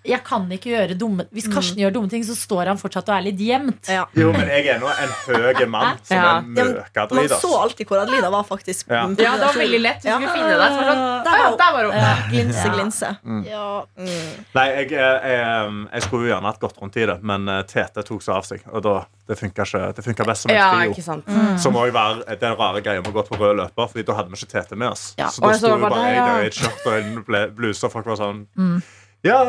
Jeg 0.04 0.20
kan 0.24 0.44
ikke 0.52 0.70
gjøre 0.72 0.94
dumme 0.98 1.24
Hvis 1.32 1.46
Karsten 1.52 1.78
gjør 1.80 1.92
dumme 1.94 2.11
ting, 2.12 2.22
så 2.24 2.35
står 2.37 2.66
han 2.72 2.76
fortsatt 2.80 3.08
og 3.08 3.14
er 3.16 3.22
litt 3.30 3.38
gjemt. 3.40 3.88
Ja. 3.88 4.04
Jo, 4.14 4.32
men 4.32 4.46
jeg 4.48 4.66
er 4.68 4.78
nå 4.82 4.90
en 4.92 5.12
høy 5.26 5.66
mann 5.66 5.98
som 6.04 6.16
Ja. 6.16 6.22
er 6.22 6.35
Ja, 6.35 7.06
men 7.08 7.16
Man 7.16 7.28
så 7.28 7.50
alltid 7.62 7.87
hvor 7.88 8.02
Adelina 8.02 8.30
var, 8.30 8.44
faktisk. 8.44 8.87
Ja. 8.90 9.06
Ja, 9.08 9.32
det 9.37 9.46
var 9.46 9.54
veldig 9.56 9.80
lett. 9.80 10.02
Du 10.02 10.08
Ja. 10.08 10.16
skulle 10.18 10.32
finne 10.32 10.56
deg. 10.58 10.68
Så 10.68 10.76
var 10.76 10.85
det 10.85 10.96
sånn, 10.96 11.24
Der 11.24 11.38
ja, 11.38 11.50
der 11.56 11.72
var 11.72 11.85
hun. 11.85 11.94
Ja. 11.96 12.14
Glinse, 12.30 12.66
Ja. 12.66 12.72
glinse. 12.74 13.16
Ja. 13.48 13.85
Nei, 14.54 14.66
jeg, 14.68 14.90
jeg, 14.90 15.20
jeg, 15.24 15.88
jeg 15.92 16.02
skulle 16.02 16.26
jo 16.28 16.35
gjerne 16.35 16.46
hatt 16.52 16.61
gått 16.61 16.76
rundt 16.82 16.96
i 16.96 17.06
det, 17.06 17.22
men 17.22 17.48
eh, 17.48 17.62
Tete 17.62 18.02
tok 18.04 18.22
seg 18.22 18.35
av 18.37 18.44
seg. 18.44 18.61
Og 18.72 18.82
da, 18.82 18.94
det 19.28 19.38
funka 19.38 19.64
ikke. 19.66 19.94
Det 19.96 20.04
funka 20.04 20.24
best 20.26 20.42
som 20.42 20.50
en 20.50 20.56
Ja, 20.56 20.70
trio. 20.72 21.02
sant. 21.02 21.24
Som 21.62 21.74
òg 21.80 21.92
var 21.92 22.22
den 22.40 22.56
rare 22.56 22.82
greia 22.82 23.00
med 23.02 23.08
å 23.12 23.16
gå 23.16 23.26
på 23.28 23.38
rød 23.38 23.56
løper, 23.56 23.88
Fordi 23.92 24.04
da 24.04 24.14
hadde 24.14 24.28
vi 24.30 24.37
ikke 24.37 24.52
Tete 24.52 24.76
med 24.76 24.88
oss. 24.90 25.14
Ja. 25.18 25.28
Så 25.28 25.40
da 25.40 25.48
så 25.52 25.58
sto 25.58 25.68
jo 25.76 25.78
bare 25.88 26.12
jeg 26.12 26.22
der 26.26 26.42
i 26.42 26.46
et 26.46 26.54
skjørt 26.54 26.87
og 26.87 26.92
en 26.98 27.50
bluse, 27.56 27.85
og 27.85 27.92
folk 27.92 28.06
var 28.06 28.16
sånn 28.16 28.46
Ja, 29.24 29.44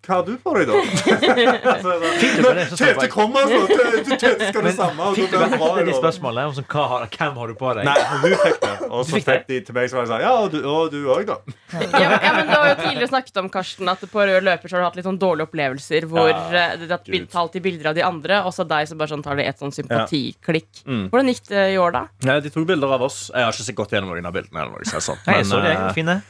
hva 0.00 0.16
har 0.16 0.22
du 0.24 0.32
på 0.40 0.52
deg, 0.56 0.70
da? 0.70 0.78
altså, 1.74 1.90
Fikk 2.18 2.36
du 2.38 2.42
på 2.46 2.52
det? 2.56 2.62
Så 2.70 2.76
sa 2.80 2.86
Tete 2.88 3.08
kommer, 3.12 3.50
så 3.50 3.58
Tete, 4.16 4.46
skal 4.48 4.64
det 4.64 4.72
samme. 4.74 5.10
Og 5.10 5.18
Fikk 5.18 5.28
du 5.28 5.34
da 5.36 5.44
ble 5.44 5.58
det 5.58 5.60
et 5.60 5.80
av 5.82 5.88
de 5.90 5.96
spørsmålene 5.98 6.44
om 6.48 6.54
sånn, 6.56 6.66
hva 6.72 6.84
har, 6.88 7.04
hvem 7.12 7.36
har 7.36 7.50
du 7.52 7.54
på 7.60 7.72
deg? 7.76 7.84
Nei, 7.84 7.96
hun 8.08 8.24
fikk 8.40 8.56
det. 8.64 8.70
Og 8.88 9.04
så 9.04 9.12
fikk 9.18 9.26
fikk 9.28 9.44
de 9.52 9.58
til 9.68 9.76
meg, 9.76 9.90
så 9.92 9.98
var 9.98 10.06
jeg 10.06 10.10
sånn 10.14 10.24
Ja, 10.24 10.32
og 10.40 10.48
du- 10.54 10.64
og 10.72 10.88
du 10.94 10.98
òg, 11.12 11.26
da. 11.28 11.36
Ja, 11.44 11.82
men- 11.84 12.24
ja, 12.24 12.32
men 12.38 12.48
Du 12.48 12.54
har 12.56 12.68
jo 12.70 12.78
tidligere 12.80 13.10
snakket 13.12 13.42
om 13.44 13.50
Karsten 13.52 13.92
at 13.92 14.00
på 14.16 14.24
rød 14.32 14.42
løper 14.48 14.72
så 14.72 14.78
har 14.78 14.80
du 14.80 14.88
hatt 14.88 14.96
litt 15.02 15.08
sånn 15.10 15.20
dårlige 15.20 15.46
opplevelser. 15.50 16.08
Hvor 16.08 16.32
Ja, 16.32 16.40
eh, 16.48 16.76
det 16.80 16.90
har 16.90 17.26
talt 17.36 17.60
i 17.60 17.64
bilder 17.68 17.92
av 17.92 17.94
de 18.00 18.02
andre, 18.08 18.40
og 18.48 18.56
så 18.56 18.66
deg 18.66 18.88
som 18.88 18.96
bare 18.98 19.12
sånn 19.12 19.22
tar 19.22 19.36
det 19.36 19.46
et 19.52 19.60
sånn 19.60 19.70
sympatiklikk. 19.76 20.80
Mm. 20.88 21.10
Hvordan 21.12 21.28
gikk 21.34 21.44
det 21.52 21.68
i 21.74 21.76
år, 21.76 21.92
da? 21.92 22.06
Ja, 22.24 22.40
de 22.40 22.48
tok 22.48 22.66
bilder 22.66 22.96
av 22.96 23.02
oss. 23.02 23.30
Jeg 23.34 23.44
har 23.44 23.52
ikke 23.52 23.68
sett 23.68 23.76
godt 23.76 23.90
gjennom 23.92 24.16
noen 24.16 24.24
av 24.26 24.32
bildene. 24.32 24.64
Eller 24.64 24.72
noe, 24.72 24.84
sånn. 25.04 25.18
Men, 25.26 25.34
jeg 25.36 25.44
så 25.52 25.60
det, 25.62 25.76
eh, 25.76 25.92
fine. 25.92 26.22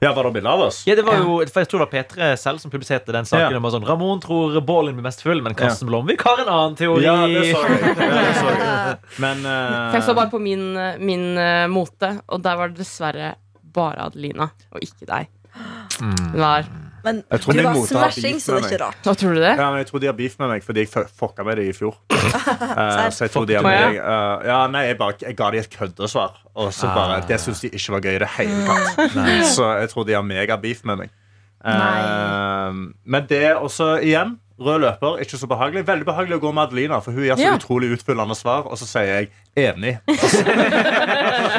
Ja, 0.00 0.12
var 0.12 0.24
det 0.24 0.30
bilde 0.30 0.50
av 0.50 0.60
oss? 0.60 0.82
Ja, 0.86 0.94
det 0.94 1.02
var 1.06 1.16
jo, 1.22 1.38
for 1.48 1.62
Jeg 1.62 1.70
tror 1.70 1.82
det 1.82 1.86
var 1.86 1.92
P3 1.94 2.28
selv 2.36 2.60
som 2.60 2.72
publiserte 2.72 3.14
den 3.16 3.28
saken. 3.28 3.54
Ja. 3.56 3.60
om 3.60 3.70
sånn, 3.72 3.86
Ramon 3.88 4.20
tror 4.20 4.58
Bålen 4.60 4.98
blir 4.98 5.06
mest 5.06 5.24
full, 5.24 5.40
men 5.44 5.56
Karsten 5.56 5.88
Blomvik 5.88 6.24
har 6.26 6.42
en 6.44 6.50
annen 6.52 6.76
teori. 6.76 7.06
Ja, 7.06 7.16
det 7.24 7.46
så 7.48 7.62
jeg. 7.64 7.94
Ja, 7.96 8.10
det 8.20 8.34
så 8.36 8.52
jeg. 8.52 8.98
Men 9.24 9.40
uh... 9.46 9.54
For 9.88 9.96
Jeg 9.96 10.06
så 10.10 10.16
bare 10.18 10.32
på 10.32 10.42
min, 10.42 10.66
min 11.00 11.26
uh, 11.40 11.64
mote, 11.72 12.12
og 12.28 12.44
der 12.44 12.60
var 12.60 12.72
det 12.74 12.84
dessverre 12.84 13.32
bare 13.76 14.10
Adelina, 14.10 14.50
og 14.72 14.84
ikke 14.84 15.08
deg. 15.08 15.32
Mm. 16.00 16.12
Det 16.34 16.42
var 16.44 16.68
Men 17.06 17.20
Jeg 17.30 17.42
tror 17.44 17.54
du 17.54 17.62
var 17.62 17.76
smashing, 17.86 18.40
så 18.42 18.56
det 18.56 18.64
er 18.64 18.72
ikke 18.72 18.82
rart. 18.82 19.02
Hva 19.06 19.12
tror 19.14 19.36
du 19.36 19.40
det? 19.40 19.52
Ja, 19.54 19.66
men 19.70 19.78
Jeg 19.82 19.88
tror 19.90 20.02
de 20.02 20.08
har 20.10 20.16
beef 20.18 20.38
med 20.42 20.50
meg 20.50 20.64
fordi 20.66 20.82
jeg 20.82 21.10
fucka 21.20 21.44
med 21.46 21.60
det 21.60 21.66
i 21.70 21.74
fjor. 21.76 21.94
uh, 22.10 23.06
så 23.14 23.26
jeg 23.28 23.34
tror 23.34 23.46
de 23.46 23.58
har 23.58 23.62
du? 23.62 23.68
meg 23.68 24.00
uh, 24.00 24.46
Ja, 24.48 24.58
nei, 24.72 24.86
jeg, 24.88 24.98
bare, 24.98 25.14
jeg 25.22 25.38
ga 25.38 25.50
dem 25.54 25.62
et 25.62 25.70
køddesvar, 25.76 26.40
og 26.56 26.72
så 26.74 26.90
bare 26.90 27.20
Det 27.28 27.38
syns 27.42 27.62
de 27.62 27.70
ikke 27.70 27.94
var 27.94 28.08
gøy 28.08 28.16
i 28.16 28.22
det 28.24 28.32
hele 28.38 28.64
tatt. 28.66 29.14
Så 29.56 29.70
jeg 29.80 29.92
tror 29.92 30.08
de 30.08 30.18
har 30.18 30.26
mega-beef 30.26 30.82
med 30.88 31.04
meg. 31.04 31.14
Uh, 31.66 32.90
men 33.06 33.30
det 33.30 33.40
er 33.52 33.62
også 33.62 33.96
igjen 34.02 34.36
Rød 34.56 34.78
løper, 34.80 35.18
ikke 35.20 35.36
så 35.36 35.46
behagelig. 35.50 35.82
Veldig 35.84 36.06
behagelig 36.08 36.38
å 36.38 36.40
gå 36.40 36.50
med 36.56 36.62
Adelina, 36.62 36.96
for 37.04 37.12
hun 37.12 37.26
gir 37.26 37.36
så 37.36 37.44
Ja. 37.44 37.56
utrolig 37.58 37.90
utfyllende 37.92 38.32
svar, 38.34 38.64
og 38.64 38.78
så 38.80 38.86
sier 38.88 39.04
jeg 39.04 39.28
enig. 39.54 39.98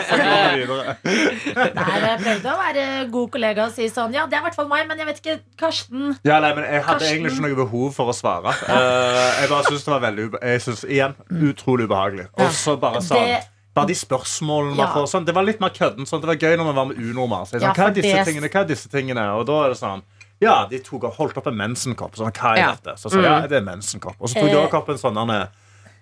Nei, 0.55 1.97
jeg 2.03 2.19
prøvde 2.23 2.51
å 2.53 2.57
være 2.59 2.85
god 3.13 3.31
kollega 3.33 3.65
og 3.67 3.73
si 3.75 3.87
sånn 3.91 4.13
Ja, 4.15 4.25
det 4.29 4.37
er 4.37 4.43
i 4.43 4.45
hvert 4.47 4.55
fall 4.57 4.69
meg, 4.71 4.87
men 4.89 4.97
jeg 5.01 5.07
vet 5.09 5.21
ikke 5.23 5.35
Karsten. 5.59 6.17
Ja, 6.27 6.39
nei, 6.43 6.53
men 6.57 6.63
Jeg 6.67 6.83
hadde 6.83 6.99
Karsten. 6.99 7.13
egentlig 7.17 7.33
ikke 7.35 7.45
noe 7.47 7.59
behov 7.63 7.93
for 7.97 8.11
å 8.11 8.15
svare. 8.15 8.53
Uh, 8.67 9.41
jeg 9.41 9.49
bare 9.51 9.63
synes 9.69 9.85
det 9.87 9.93
var 9.95 10.03
veldig 10.07 10.25
Jeg 10.41 10.61
synes, 10.67 10.83
igjen, 10.87 11.15
utrolig 11.51 11.87
ubehagelig. 11.89 12.27
Og 12.37 12.51
så 12.51 12.77
bare 12.79 13.03
sånn 13.05 13.23
Det- 13.27 13.45
Bare 13.77 13.85
de 13.91 13.93
spørsmålene 13.93 14.73
man 14.75 14.87
Ja. 14.87 14.93
får 14.95 15.03
sånn, 15.11 15.25
Det 15.25 15.35
var 15.35 15.43
litt 15.43 15.59
mer 15.61 15.69
kødden. 15.69 16.07
Sånn, 16.09 16.19
det 16.21 16.27
var 16.27 16.35
gøy 16.35 16.57
når 16.57 16.65
man 16.65 16.75
var 16.75 16.85
med 16.85 16.97
unormer. 16.97 17.43
Så 17.45 17.51
jeg, 17.53 17.61
Ja, 17.61 17.73
sånn, 17.73 17.75
hva 17.77 17.87
er 17.87 17.93
disse 18.01 18.23
tingene? 18.25 18.49
Hva 18.49 18.61
er 18.61 18.65
disse 18.65 18.89
tingene? 18.89 19.25
Og 19.37 19.45
da 19.45 19.63
er 19.65 19.69
det 19.69 19.77
sånn 19.77 20.01
Ja, 20.41 20.65
de 20.69 20.79
tok 20.79 21.03
og 21.03 21.13
holdt 21.15 21.37
opp 21.37 21.47
en 21.47 21.55
mensenkopp. 21.57 22.15
Sånn, 22.17 22.31
hva 22.33 22.51
er 22.53 22.57
Ja. 22.57 22.71
dette? 22.73 22.97
Så 22.97 23.09
sa 23.11 23.21
ja, 23.21 23.41
det 23.47 23.57
er 23.57 23.61
mensenkopp. 23.65 24.15
Og 24.19 24.29
så 24.29 24.33
tok 24.41 24.49
de 24.49 24.57
Eh. 24.57 24.67
også 24.67 24.73
opp 24.77 24.89
en 24.89 24.97
sånn 24.97 25.29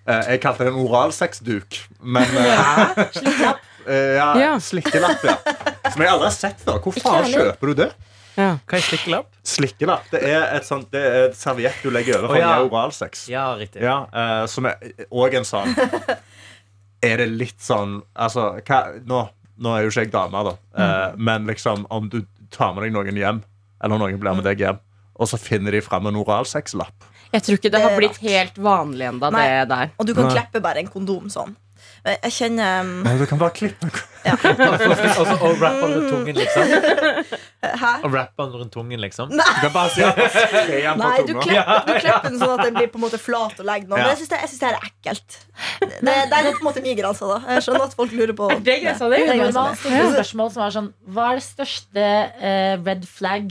eh, 0.08 0.22
Jeg 0.30 0.42
kalte 0.42 0.58
det 0.60 0.68
en 0.68 0.80
oralsexduk. 0.88 1.80
Men 2.04 2.24
eh, 2.24 2.96
Slikkelapp. 3.12 3.60
Eh, 3.88 4.16
ja, 4.18 4.28
Ja. 4.40 4.52
slikkelapp, 4.60 5.24
ja. 5.24 5.38
Som 5.92 6.02
jeg 6.02 6.12
aldri 6.12 6.28
har 6.30 6.36
sett 6.36 6.60
før. 6.66 6.80
Hvor 6.84 6.98
faen 7.00 7.30
kjøper 7.32 7.72
du 7.72 7.74
det? 7.84 7.90
Ja. 8.36 8.50
Hva 8.68 8.76
er 8.78 8.84
slikkelapp? 8.84 9.28
Slikkelapp. 9.48 10.10
Det 10.12 10.20
er 10.28 10.42
et 10.58 10.66
sånt 10.68 10.90
Det 10.92 11.00
er 11.08 11.18
et 11.30 11.38
serviett 11.40 11.78
du 11.84 11.88
legger 11.94 12.18
over 12.20 12.34
for 12.34 12.36
Å, 12.36 12.42
ja. 12.42 12.56
oralsex. 12.66 13.28
Ja, 13.32 13.46
riktig. 13.56 13.82
Ja, 13.86 14.02
eh, 14.12 14.46
som 14.52 14.66
er 14.68 14.76
òg 15.08 15.38
en 15.40 15.48
sånn 15.48 15.72
Er 17.06 17.18
det 17.22 17.30
litt 17.32 17.62
sånn 17.64 18.02
Altså, 18.12 18.50
hva, 18.68 18.82
nå, 19.08 19.22
nå 19.62 19.76
er 19.78 19.86
jo 19.86 19.94
ikke 19.94 20.04
jeg 20.08 20.12
dame, 20.12 20.42
da, 20.50 20.56
eh, 20.84 21.16
men 21.16 21.48
liksom 21.48 21.86
om 21.94 22.10
du 22.12 22.24
tar 22.52 22.74
med 22.76 22.84
deg 22.88 22.96
noen 22.98 23.20
hjem 23.22 23.44
eller 23.84 24.00
noen 24.02 24.20
blir 24.20 24.36
med 24.38 24.46
deg 24.48 24.62
hjem, 24.64 24.78
og 25.20 25.28
så 25.30 25.38
finner 25.40 25.76
de 25.76 25.82
fram 25.84 26.08
en 26.10 26.16
oralsexlapp. 26.18 27.06
Jeg 27.36 27.44
tror 27.46 27.58
ikke 27.60 27.72
det 27.74 27.82
har 27.84 27.94
blitt 28.00 28.18
helt 28.24 28.56
vanlig 28.58 29.10
ennå. 29.10 29.28
Og 30.00 30.08
du 30.08 30.14
kan 30.16 30.30
Nei. 30.30 30.32
kleppe 30.38 30.62
bare 30.64 30.80
en 30.82 30.88
kondom 30.90 31.28
sånn. 31.30 31.52
Men 32.06 32.18
Jeg 32.22 32.32
kjenner 32.36 32.82
um, 32.86 32.90
Nei, 33.06 33.16
Du 33.18 33.26
kan 33.30 33.40
bare 33.42 33.54
klippe 33.58 33.88
Og 33.90 33.94
så- 34.44 35.38
og 35.46 35.62
rappe 35.62 35.86
den 35.86 35.94
rundt 35.96 36.10
tungen, 36.10 36.36
liksom. 36.38 36.64
Hæ? 37.82 37.92
Og 38.06 38.14
rappe 38.14 38.44
den 38.46 38.54
rundt 38.60 38.72
tungen, 38.74 39.00
liksom. 39.02 39.30
Nei, 39.36 39.44
du 41.28 41.34
klipper, 41.46 41.84
du 41.86 41.94
klipper 42.00 42.30
den 42.30 42.40
sånn 42.42 42.54
at 42.56 42.64
den 42.66 42.74
blir 42.80 42.90
på 42.94 42.98
en 43.00 43.06
måte 43.06 43.20
flat 43.22 43.60
og 43.62 43.66
legger 43.70 43.86
den. 43.86 43.94
Men 43.94 44.02
Ja. 44.02 44.08
jeg 44.16 44.18
syns 44.24 44.32
det, 44.62 44.70
er 44.72 44.78
ekkelt. 44.82 45.38
Det, 45.82 46.02
det 46.02 46.40
er 46.40 46.50
på 46.50 46.62
en 46.64 46.68
måte 46.70 46.82
min 46.86 46.98
grense. 46.98 47.22
da 47.30 47.38
Jeg 47.54 47.66
skjønner 47.68 47.86
at 47.90 47.96
folk 48.02 48.12
lurer 48.18 48.34
på 48.38 48.50
det 48.56 48.60
di? 48.66 48.76
Er 48.90 48.98
grensa 49.38 49.68
man 49.68 49.78
spørsmål 49.78 50.52
som 50.58 50.66
er 50.66 50.76
sånn 50.80 50.90
Hva 51.06 51.24
er 51.32 51.42
det 51.42 51.46
største 51.46 52.06
uh, 52.42 52.74
red 52.86 53.06
flag 53.10 53.46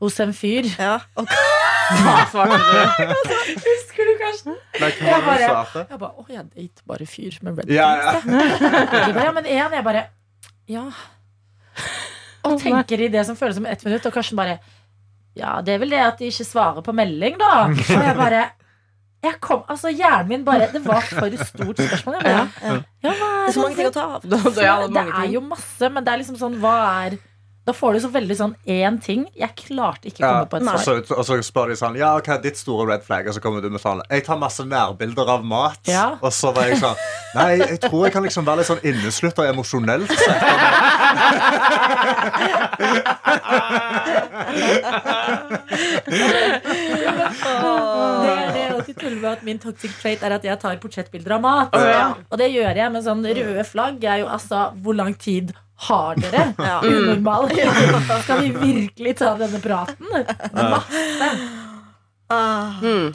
hos 0.00 0.16
en 0.22 0.30
fyr? 0.32 0.64
Ja, 0.78 1.00
og 1.18 1.26
Hva 1.26 2.14
svarte 2.30 2.56
du? 2.62 2.64
Husker? 4.30 4.56
Nei, 4.80 4.90
Jeg 4.90 5.08
hva 5.10 5.20
bare- 5.26 5.48
svarte? 5.50 5.84
Jeg 5.90 5.98
bare, 6.02 6.12
å, 6.16 6.26
jeg 6.30 6.44
date 6.54 6.86
bare 6.92 7.06
fyr 7.06 7.38
med 7.46 7.58
red 7.62 7.72
Ja, 7.74 7.88
ja. 7.96 8.12
jeg. 8.20 9.14
Bare, 9.14 9.24
ja, 9.24 9.32
men 9.36 9.46
en, 9.46 9.72
jeg 9.78 9.84
bare 9.90 10.04
Ja. 10.70 10.84
Og 12.48 12.56
tenker 12.62 13.02
i 13.04 13.10
det 13.12 13.26
som 13.28 13.36
føles 13.36 13.58
som 13.58 13.66
ett 13.68 13.84
minutt, 13.84 14.06
og 14.08 14.14
Karsten 14.14 14.38
bare 14.40 14.58
Ja, 15.38 15.60
det 15.62 15.74
er 15.76 15.82
vel 15.82 15.92
det 15.92 16.00
at 16.02 16.18
de 16.18 16.30
ikke 16.30 16.46
svarer 16.48 16.82
på 16.82 16.94
melding, 16.96 17.36
da. 17.40 17.66
Og 17.68 17.84
jeg 17.90 18.16
bare 18.18 18.46
jeg 19.20 19.36
kom, 19.44 19.60
altså 19.68 19.90
Hjernen 19.92 20.28
min 20.30 20.44
bare 20.46 20.70
Det 20.72 20.80
var 20.80 21.02
for 21.04 21.28
stort 21.44 21.76
spørsmål. 21.76 22.14
Jeg 22.16 22.22
bare, 22.24 22.46
ja. 22.64 22.76
ja, 23.04 23.10
Det 23.12 23.50
er 23.50 23.52
så 23.52 23.60
mange 23.66 23.76
ting 23.76 23.88
å 23.90 23.92
ta 23.92 24.04
av. 24.16 24.22
Det 24.56 24.64
er 25.04 25.26
jo 25.34 25.42
masse, 25.44 25.90
men 25.92 26.06
det 26.06 26.14
er 26.14 26.22
liksom 26.22 26.38
sånn 26.40 26.56
Hva 26.62 26.72
er 27.04 27.18
Da 27.68 27.72
får 27.76 27.92
du 27.92 27.98
så 28.00 28.08
veldig 28.10 28.34
sånn 28.38 28.54
én 28.72 28.96
ting. 29.04 29.26
Jeg 29.36 29.52
klarte 29.58 30.08
ikke 30.08 30.24
å 30.24 30.26
Ja, 30.26 30.30
komme 30.32 30.48
på 30.50 30.56
et 30.56 30.62
og, 30.64 30.68
svar. 30.80 31.02
så, 31.04 31.14
og 31.20 31.24
så 31.28 31.36
spør 31.44 31.68
de 31.68 31.74
sånn 31.78 31.94
Ja, 32.00 32.14
hva 32.18 32.32
er 32.34 32.40
ditt 32.42 32.56
store 32.58 32.86
red 32.88 33.02
flag? 33.06 33.28
Og 33.28 33.34
så 33.36 33.40
kommer 33.44 33.60
du 33.62 33.68
med 33.70 33.80
sånn 33.82 34.00
Jeg 34.10 34.24
tar 34.26 34.36
masse 34.40 34.64
nærbilder 34.64 35.28
av 35.36 35.44
mat. 35.44 35.78
Ja. 35.86 36.16
Og 36.24 36.32
så 36.32 36.50
var 36.56 36.64
jeg 36.70 36.78
sånn 36.80 36.96
Nei, 37.36 37.50
jeg 37.60 37.78
tror 37.84 38.06
jeg 38.08 38.12
kan 38.16 38.24
liksom 38.26 38.44
være 38.48 38.56
litt 38.64 38.70
sånn 38.72 38.80
inneslutta 38.90 39.44
emosjonelt 39.52 40.10
sett. 40.10 40.40
Det 47.00 48.30
er 48.30 48.52
det 48.52 48.60
jeg 48.60 48.72
alltid 48.74 48.98
tuller 49.00 49.18
med 49.20 49.30
at 49.32 49.42
min 49.46 49.60
toxic 49.62 49.94
trait 50.00 50.22
er 50.26 50.34
at 50.36 50.44
jeg 50.46 50.60
tar 50.62 50.78
portrettbilder 50.82 51.36
av 51.36 51.42
mat. 51.44 51.76
Ja. 51.76 52.06
Og 52.28 52.40
det 52.40 52.50
gjør 52.52 52.80
jeg 52.82 52.94
med 52.94 53.06
sånn 53.06 53.24
røde 53.26 53.64
flagg. 53.68 54.04
Er 54.04 54.22
jo 54.24 54.28
altså 54.30 54.70
Hvor 54.82 54.96
lang 54.96 55.14
tid 55.20 55.52
har 55.88 56.20
dere? 56.20 56.46
Ja. 56.70 56.80
Unormal. 56.84 57.48
Skal 58.24 58.42
vi 58.44 58.52
virkelig 58.52 59.16
ta 59.18 59.34
denne 59.40 59.60
praten? 59.62 60.06
Masse. 60.52 61.30
Ah. 62.30 62.78
Mm. 62.82 63.12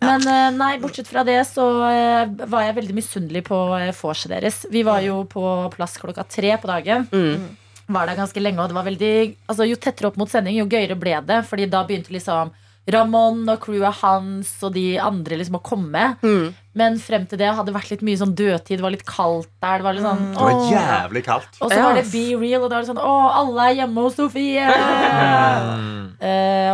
Men 0.00 0.26
eh, 0.28 0.50
nei, 0.56 0.72
bortsett 0.80 1.08
fra 1.08 1.24
det 1.24 1.38
så 1.48 1.64
eh, 1.88 2.28
var 2.48 2.66
jeg 2.66 2.76
veldig 2.76 2.96
misunnelig 2.96 3.42
på 3.48 3.58
eh, 3.78 3.92
vorset 3.96 4.32
deres. 4.32 4.62
Vi 4.72 4.84
var 4.86 5.02
jo 5.04 5.22
på 5.28 5.44
plass 5.74 5.96
klokka 6.00 6.24
tre 6.28 6.52
på 6.60 6.70
dagen. 6.70 7.08
Mm. 7.12 7.56
Var 7.86 8.08
der 8.08 8.18
ganske 8.18 8.42
lenge, 8.42 8.60
og 8.62 8.70
det 8.70 8.76
var 8.76 8.86
veldig 8.88 9.14
altså, 9.46 9.66
Jo 9.68 9.78
tettere 9.78 10.10
opp 10.10 10.16
mot 10.20 10.30
sending, 10.30 10.58
jo 10.58 10.68
gøyere 10.68 10.98
ble 10.98 11.16
det. 11.26 11.42
Fordi 11.48 11.68
da 11.72 11.84
begynte 11.88 12.14
liksom 12.14 12.52
Ramón 12.86 13.42
og 13.50 13.58
crewet 13.64 13.98
hans 14.00 14.52
og 14.62 14.76
de 14.76 14.94
andre 15.02 15.40
liksom 15.40 15.58
å 15.58 15.62
komme. 15.66 16.14
Mm. 16.22 16.54
Men 16.78 16.98
frem 17.02 17.24
til 17.26 17.40
det 17.40 17.48
hadde 17.48 17.70
det 17.70 17.74
vært 17.74 17.90
litt 17.94 18.04
mye 18.06 18.20
sånn 18.20 18.34
dødtid. 18.38 18.78
Det 18.78 18.84
var 18.84 18.94
litt 18.94 19.06
kaldt 19.08 19.50
der. 19.64 19.80
Det 19.80 19.86
var 19.86 19.96
litt 19.96 20.06
sånn, 20.06 20.26
Det 20.36 20.44
var 20.44 20.66
jævlig 20.70 21.22
kaldt. 21.26 21.58
Og 21.58 21.72
så 21.72 21.80
var 21.82 21.98
det 21.98 22.04
Be 22.12 22.24
Real, 22.38 22.62
og 22.62 22.70
da 22.70 22.78
var 22.78 22.84
det 22.84 22.90
sånn 22.92 23.02
Å, 23.02 23.14
alle 23.40 23.70
er 23.70 23.78
hjemme 23.80 24.04
hos 24.06 24.18
Sofie! 24.18 24.66
uh, 24.66 24.72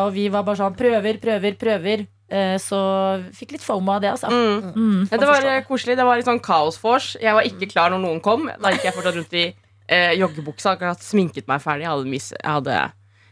og 0.05 0.11
vi 0.16 0.27
var 0.33 0.44
bare 0.44 0.59
sånn 0.61 0.77
Prøver, 0.77 1.20
prøver, 1.22 1.57
prøver. 1.61 2.05
Eh, 2.33 2.57
så 2.62 2.79
fikk 3.37 3.51
litt 3.57 3.64
fomo 3.64 3.92
av 3.92 4.01
det, 4.01 4.12
altså. 4.14 4.31
Mm. 4.33 4.72
Mm. 4.72 5.01
Ja, 5.11 5.18
det 5.20 5.29
var 5.29 5.48
koselig. 5.68 5.98
Det 6.01 6.07
var 6.09 6.20
litt 6.20 6.29
sånn 6.29 6.40
kaosvors. 6.44 7.12
Jeg 7.20 7.37
var 7.37 7.48
ikke 7.48 7.68
klar 7.72 7.92
når 7.92 8.01
noen 8.05 8.22
kom. 8.25 8.48
Da 8.48 8.72
gikk 8.72 8.88
jeg 8.88 8.96
fortsatt 8.96 9.18
rundt 9.18 9.37
i 9.37 9.46
eh, 9.53 10.12
joggebuksa. 10.16 10.77
Akkurat 10.77 11.05
sminket 11.05 11.48
meg 11.51 11.61
ferdig. 11.64 11.85
Jeg 11.85 11.92
hadde, 11.92 12.12
mis 12.12 12.31
jeg 12.33 12.48
hadde 12.48 12.79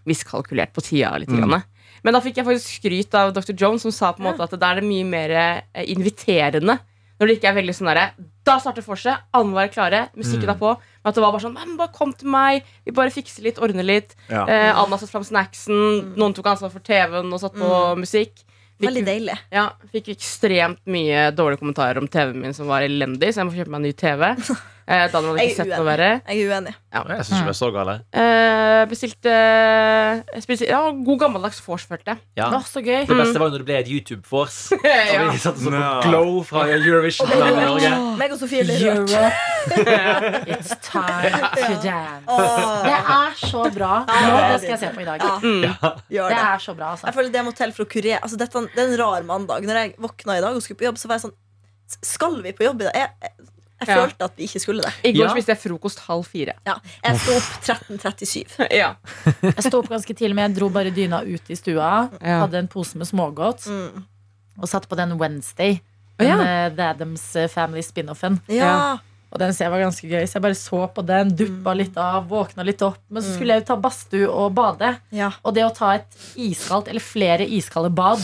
miskalkulert 0.09 0.75
på 0.77 0.85
tida 0.85 1.14
litt. 1.21 1.33
Grann. 1.33 1.62
Men 2.05 2.15
da 2.17 2.21
fikk 2.25 2.37
jeg 2.41 2.47
faktisk 2.49 2.79
skryt 2.81 3.15
av 3.19 3.33
Dr. 3.37 3.53
Jones, 3.55 3.83
som 3.83 3.93
sa 3.93 4.13
på 4.13 4.23
en 4.23 4.31
måte 4.31 4.45
at 4.47 4.55
det 4.57 4.63
er 4.71 4.81
det 4.81 4.87
mye 4.89 5.05
mer 5.09 5.31
eh, 5.37 5.85
inviterende. 5.93 6.79
Når 7.21 7.29
det 7.29 7.35
ikke 7.37 7.51
er 7.51 7.57
veldig 7.59 7.73
sånn 7.77 7.89
derre 7.91 8.05
Da 8.49 8.55
starter 8.63 8.81
vorset, 8.87 9.27
alle 9.37 9.45
må 9.51 9.59
være 9.59 9.69
klare, 9.75 9.99
musikken 10.17 10.49
er 10.49 10.57
på. 10.57 10.71
Men 10.81 11.11
at 11.11 11.15
det 11.19 11.21
var 11.21 11.35
bare 11.35 11.43
sånn 11.45 11.53
Men 11.59 11.75
bare 11.77 11.93
kom 11.93 12.15
til 12.17 12.31
meg, 12.33 12.65
vi 12.89 12.95
bare 12.97 13.13
fikser 13.13 13.45
litt, 13.45 13.61
ordner 13.61 13.85
litt. 13.85 14.15
Ja. 14.31 14.47
Eh, 14.49 14.71
Anna 14.73 14.97
satte 14.97 15.13
fram 15.13 15.27
snacksen, 15.29 16.15
noen 16.17 16.33
tok 16.37 16.49
ansvar 16.55 16.73
for 16.73 16.81
TV-en 16.81 17.29
og 17.37 17.43
satt 17.43 17.59
på 17.61 17.69
musikk. 18.01 18.33
Fikk- 18.81 18.87
Veldig 18.89 19.03
deilig. 19.05 19.35
ja, 19.53 19.67
fikk 19.93 20.09
ekstremt 20.15 20.81
mye 20.89 21.27
dårlige 21.37 21.61
kommentarer 21.61 21.99
om 22.01 22.09
TV-en 22.09 22.41
min 22.41 22.55
som 22.57 22.67
var 22.73 22.81
elendig, 22.87 23.29
så 23.35 23.43
jeg 23.43 23.51
må 23.51 23.53
kjøpe 23.59 23.75
meg 23.75 23.83
en 23.83 23.89
ny 23.91 23.93
TV. 23.93 24.23
Eh, 24.90 25.05
Daniel 25.12 25.37
hadde 25.37 25.42
Jeg 25.44 25.50
ikke 25.53 25.62
sett 25.62 25.68
noe 25.70 25.87
verre. 25.87 26.07
Jeg 26.26 26.40
er 26.42 26.48
uenig. 26.50 26.72
Jeg 26.90 27.24
syns 27.29 27.29
ikke 27.37 27.46
vi 27.46 27.53
er 27.53 27.59
så 27.61 27.68
gale. 27.74 27.92
Eh, 28.11 28.81
bestilte, 28.90 29.35
spiste, 30.42 30.66
ja, 30.66 30.81
God 31.07 31.20
gammeldags 31.20 31.61
vors, 31.62 31.85
følte 31.87 32.11
jeg. 32.16 32.20
Ja. 32.40 32.48
Å, 32.57 32.59
så 32.66 32.83
gøy. 32.83 33.05
Det 33.07 33.18
beste 33.20 33.38
var 33.38 33.50
jo 33.50 33.55
når 33.55 33.62
det 33.62 33.66
ble 33.68 33.76
et 33.79 33.90
YouTube-vors. 33.92 34.57
Ja. 34.83 35.20
Og 35.29 35.31
vi 35.37 35.42
satt 35.44 35.61
og 35.61 35.66
så 35.68 35.70
på 35.70 36.09
Glow 36.09 36.40
fra 36.48 36.64
Eurovision 36.74 37.31
i 37.31 37.38
Norge. 37.61 37.92
Meg 38.18 38.35
og 38.35 38.40
Sofie 38.40 38.64
ble 38.66 38.79
rørt. 38.83 39.14
It's 40.57 40.74
time 40.83 41.38
to 41.55 41.70
dance. 41.85 42.26
Oh. 42.26 42.81
Det 42.87 42.96
er 42.98 43.38
så 43.44 43.66
bra. 43.74 43.92
Nå, 44.11 44.40
det 44.50 44.59
skal 44.64 44.74
jeg 44.74 44.83
se 44.83 44.90
på 44.96 45.05
i 45.05 45.09
dag. 45.09 45.22
ja, 45.22 45.92
gjør 46.11 46.35
Det 46.35 46.40
det. 46.40 46.42
er 46.48 46.64
så 46.66 46.74
bra, 46.79 46.90
altså. 46.96 47.07
Jeg 47.11 47.18
føler 47.20 47.35
det 47.38 47.44
må 47.46 47.55
til 47.59 47.76
for 47.76 47.87
å 47.87 47.90
kurere 47.94 48.18
altså, 48.24 48.40
dette, 48.40 48.64
Det 48.74 48.83
er 48.83 48.90
en 48.90 48.98
rar 49.05 49.29
mandag. 49.29 49.66
Når 49.70 49.81
jeg 49.85 49.94
våkna 50.03 50.38
i 50.40 50.44
dag 50.44 50.57
og 50.59 50.64
skulle 50.66 50.81
på 50.83 50.88
jobb, 50.90 50.98
så 50.98 51.11
var 51.11 51.20
jeg 51.20 51.29
sånn 51.29 51.37
Skal 52.07 52.37
vi 52.44 52.53
på 52.57 52.66
jobb 52.66 52.83
i 52.85 52.88
dag? 52.88 52.98
Jeg, 53.05 53.37
jeg, 53.81 53.88
Ja. 53.88 53.97
følte 54.07 54.25
at 54.25 54.37
vi 54.37 54.45
ikke 54.47 54.61
skulle 54.61 54.83
det. 54.83 54.93
I 55.05 55.12
går 55.16 55.25
Ja. 55.27 55.33
spiste 55.35 55.53
jeg 55.55 55.59
frokost 55.62 55.99
halv 56.07 56.25
fire. 56.27 56.55
Ja. 56.66 56.77
Jeg 57.05 57.19
sto 57.21 57.33
opp 57.37 57.49
13.37. 57.64 58.69
Ja. 58.81 58.95
Jeg 59.43 59.64
sto 59.64 59.79
opp 59.81 59.88
ganske 59.88 60.14
tidlig, 60.14 60.35
men 60.35 60.51
jeg 60.51 60.59
dro 60.61 60.69
bare 60.71 60.90
dyna 60.95 61.23
ut 61.25 61.51
i 61.51 61.55
stua. 61.57 62.11
Ja. 62.21 62.40
Hadde 62.47 62.59
en 62.59 62.69
pose 62.69 62.97
med 62.97 63.07
smågodt 63.09 63.66
Mm. 63.66 64.05
og 64.61 64.69
satt 64.69 64.88
på 64.88 64.97
den 64.97 65.16
Wednesday. 65.19 65.81
Den 66.19 66.40
eh, 66.40 66.69
The 66.77 66.83
Addams 66.93 67.37
eh, 67.37 67.49
Family 67.49 67.81
spin-offen. 67.83 68.40
Ja. 68.49 68.99
Og 69.33 69.38
den 69.38 69.53
ser 69.55 69.66
jeg 69.69 69.71
var 69.73 69.79
ganske 69.85 70.09
gøy, 70.11 70.25
så 70.27 70.35
jeg 70.37 70.43
bare 70.43 70.57
så 70.59 70.81
på 70.93 71.05
den, 71.07 71.31
duppa 71.38 71.73
litt 71.79 71.97
av, 71.97 72.27
våkna 72.29 72.64
litt 72.66 72.83
opp. 72.83 72.99
Men 73.09 73.23
så 73.23 73.37
skulle 73.37 73.55
jeg 73.55 73.62
jo 73.62 73.66
ta 73.69 73.77
badstue 73.77 74.27
og 74.29 74.53
bade. 74.55 74.99
ja. 75.12 75.31
Og 75.45 75.55
det 75.55 75.62
å 75.64 75.71
ta 75.75 75.93
et 75.95 76.16
iskaldt, 76.37 76.88
eller 76.90 77.01
flere 77.01 77.47
iskalde 77.49 77.95
bad, 77.95 78.19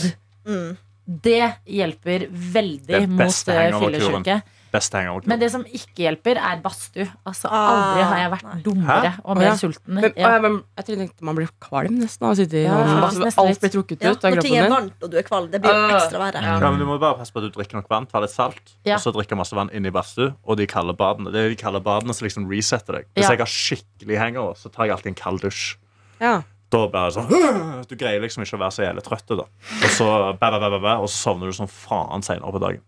Mm. 0.45 0.77
det 1.07 1.55
hjelper 1.65 2.27
veldig 2.29 2.87
Det 2.87 3.01
er 3.03 3.07
mot 3.07 3.47
eh, 3.47 3.71
fyllesyke. 3.79 4.43
Best 4.71 4.91
hangout. 4.93 5.25
Men 5.25 5.39
det 5.39 5.47
som 5.51 5.63
ikke 5.63 5.95
hjelper, 6.03 6.35
er 6.37 6.59
badstue. 6.61 7.07
Altså, 7.25 7.47
Ah, 7.49 7.69
aldri 7.71 8.03
har 8.03 8.17
jeg 8.17 8.31
vært 8.33 8.63
dummere 8.65 9.11
Hæ? 9.13 9.21
og 9.23 9.37
mer 9.37 9.45
ja. 9.47 9.53
sulten. 9.55 9.93
Men, 9.95 10.03
Ja. 10.03 10.09
å, 10.27 10.31
ja, 10.33 10.39
men 10.41 10.63
jeg 10.77 10.85
tenkte 10.97 11.21
man 11.23 11.35
blir 11.35 11.47
kvalm 11.61 11.97
nesten 12.01 12.23
av 12.27 12.33
å 12.33 12.35
sitte 12.35 12.53
i 12.59 12.63
Ja, 12.63 12.77
ja, 12.83 13.01
badstue. 13.01 13.31
Alt 13.37 13.61
blir 13.61 13.71
trukket 13.71 14.01
Ja, 14.03 14.11
ut 14.11 14.25
av 14.25 14.33
når 14.33 14.41
ting 14.41 14.55
er 14.57 14.67
kroppen 14.67 14.69
din. 14.69 14.89
varmt 14.89 15.03
og 15.03 15.11
du 15.11 15.17
er 15.17 15.23
kvalm, 15.23 15.51
det 15.51 15.61
blir 15.61 15.71
jo 15.71 15.85
Ah, 15.87 15.97
ekstra 16.01 16.19
verre. 16.19 16.41
ja. 16.43 16.59
Ja, 16.59 16.69
men 16.71 16.79
Du 16.79 16.85
må 16.85 16.99
bare 16.99 17.15
passe 17.17 17.31
på 17.31 17.37
at 17.43 17.51
du 17.53 17.59
drikker 17.59 17.73
nok 17.79 17.87
vann, 17.89 18.05
ta 18.07 18.19
litt 18.19 18.29
salt, 18.29 18.75
Ja. 18.85 18.95
og 18.95 19.01
så 19.01 19.13
drikke 19.13 19.37
masse 19.37 19.53
vann 19.55 19.69
inn 19.71 19.85
i 19.85 19.89
badstue. 19.89 20.35
Og 20.45 20.57
de 20.57 20.67
kalde 20.67 20.93
badene. 20.97 21.31
Det 21.31 21.35
er 21.45 21.49
de 21.49 21.55
kalde 21.55 21.81
badene 21.81 22.13
som 22.13 22.27
liksom 22.27 22.47
resetter 22.49 22.93
deg. 22.93 23.05
Hvis 23.15 23.23
Ja. 23.23 23.29
jeg 23.31 23.39
har 23.39 23.45
skikkelig 23.47 24.17
hangover, 24.19 24.53
så 24.55 24.69
tar 24.71 24.85
jeg 24.85 24.91
alltid 24.97 25.07
en 25.07 25.15
kald 25.15 25.41
dusj. 25.41 25.75
Ja. 26.19 26.41
Da 26.69 26.87
bare 26.87 27.11
sånn 27.11 27.87
Du 27.87 27.95
greier 27.95 28.19
liksom 28.19 28.43
ikke 28.43 28.57
å 28.57 28.59
være 28.59 28.75
så 28.75 28.83
jævlig 28.83 29.03
trøtt. 29.03 29.27
da 29.27 29.43
Og 29.43 29.89
så, 29.89 30.37
og 30.37 31.07
så 31.07 31.07
sovner 31.07 31.45
du 31.47 31.53
som 31.53 31.67
faen 31.67 32.21
senere 32.21 32.51
på 32.51 32.59
dagen. 32.59 32.81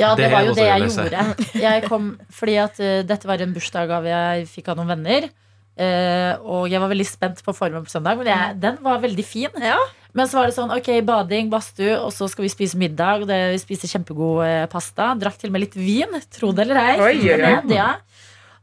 Ja, 0.00 0.14
det 0.16 0.26
Det 0.26 0.32
var 0.32 0.48
jo 0.48 0.56
det 0.56 0.66
jeg 0.66 0.82
lese. 0.86 1.04
gjorde. 1.06 1.60
Jeg 1.60 1.84
kom, 1.86 2.10
fordi 2.34 2.56
at 2.62 2.80
uh, 2.80 2.98
dette 3.06 3.28
var 3.28 3.44
en 3.44 3.54
bursdagsgave 3.54 4.10
jeg 4.10 4.50
fikk 4.50 4.72
av 4.72 4.80
noen 4.80 4.94
venner. 4.96 5.30
Uh, 5.80 6.34
og 6.44 6.68
jeg 6.68 6.80
var 6.82 6.90
veldig 6.90 7.06
spent 7.08 7.38
på 7.44 7.54
formen 7.56 7.86
på 7.86 7.92
søndag, 7.92 8.18
men 8.20 8.28
jeg, 8.28 8.56
den 8.60 8.80
var 8.84 9.00
veldig 9.00 9.24
fin. 9.24 9.62
Ja. 9.62 9.78
Men 10.16 10.26
så 10.26 10.40
var 10.40 10.50
det 10.50 10.56
sånn, 10.56 10.72
ok, 10.74 10.88
bading, 11.06 11.48
badstue, 11.52 11.94
og 12.02 12.10
så 12.12 12.26
skal 12.28 12.44
vi 12.44 12.50
spise 12.52 12.78
middag. 12.80 13.22
Og 13.22 13.30
det, 13.30 13.38
vi 13.54 13.60
spiser 13.62 13.92
kjempegod 13.92 14.42
eh, 14.42 14.64
pasta. 14.72 15.12
Drakk 15.20 15.38
til 15.38 15.52
og 15.52 15.54
med 15.54 15.64
litt 15.68 15.76
vin, 15.78 16.18
tro 16.34 16.50
det 16.56 16.66
eller 16.66 16.80
ei. 16.82 16.94
Oi, 16.98 17.14
oi, 17.30 17.38
oi. 17.38 17.76
ja. 17.76 17.92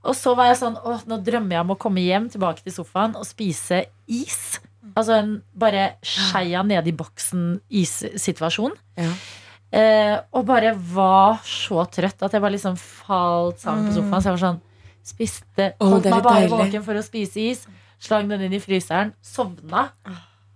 Og 0.08 0.16
så 0.16 0.36
var 0.38 0.52
jeg 0.52 0.60
sånn, 0.60 0.76
åh, 0.88 1.02
nå 1.08 1.18
drømmer 1.24 1.58
jeg 1.58 1.66
om 1.66 1.74
å 1.74 1.80
komme 1.80 2.04
hjem 2.04 2.28
tilbake 2.34 2.64
til 2.66 2.76
sofaen 2.76 3.16
og 3.20 3.26
spise 3.28 3.86
is. 4.12 4.60
Altså 4.94 5.18
en 5.18 5.34
bare 5.58 5.94
skeia 6.06 6.62
nedi 6.68 6.94
i 6.94 6.96
boksen 7.00 7.48
is-situasjon. 7.82 8.76
Ja. 9.00 9.10
Eh, 9.72 10.16
og 10.32 10.46
bare 10.48 10.72
var 10.94 11.42
så 11.44 11.84
trøtt 11.92 12.22
at 12.24 12.32
jeg 12.38 12.42
bare 12.42 12.54
liksom 12.56 12.78
falt 12.80 13.60
sammen 13.60 13.90
på 13.90 13.98
sofaen. 13.98 14.22
Så 14.24 14.30
jeg 14.32 14.38
var 14.38 14.44
sånn 14.46 14.62
Spiste 15.08 15.66
Holdt 15.80 16.06
er 16.08 16.12
meg 16.18 16.24
bare 16.26 16.42
deilig. 16.44 16.52
våken 16.52 16.84
for 16.84 17.00
å 17.00 17.04
spise 17.06 17.40
is. 17.52 17.62
Slang 18.00 18.28
den 18.28 18.42
inn 18.44 18.54
i 18.58 18.60
fryseren. 18.60 19.14
Sovna. 19.24 19.86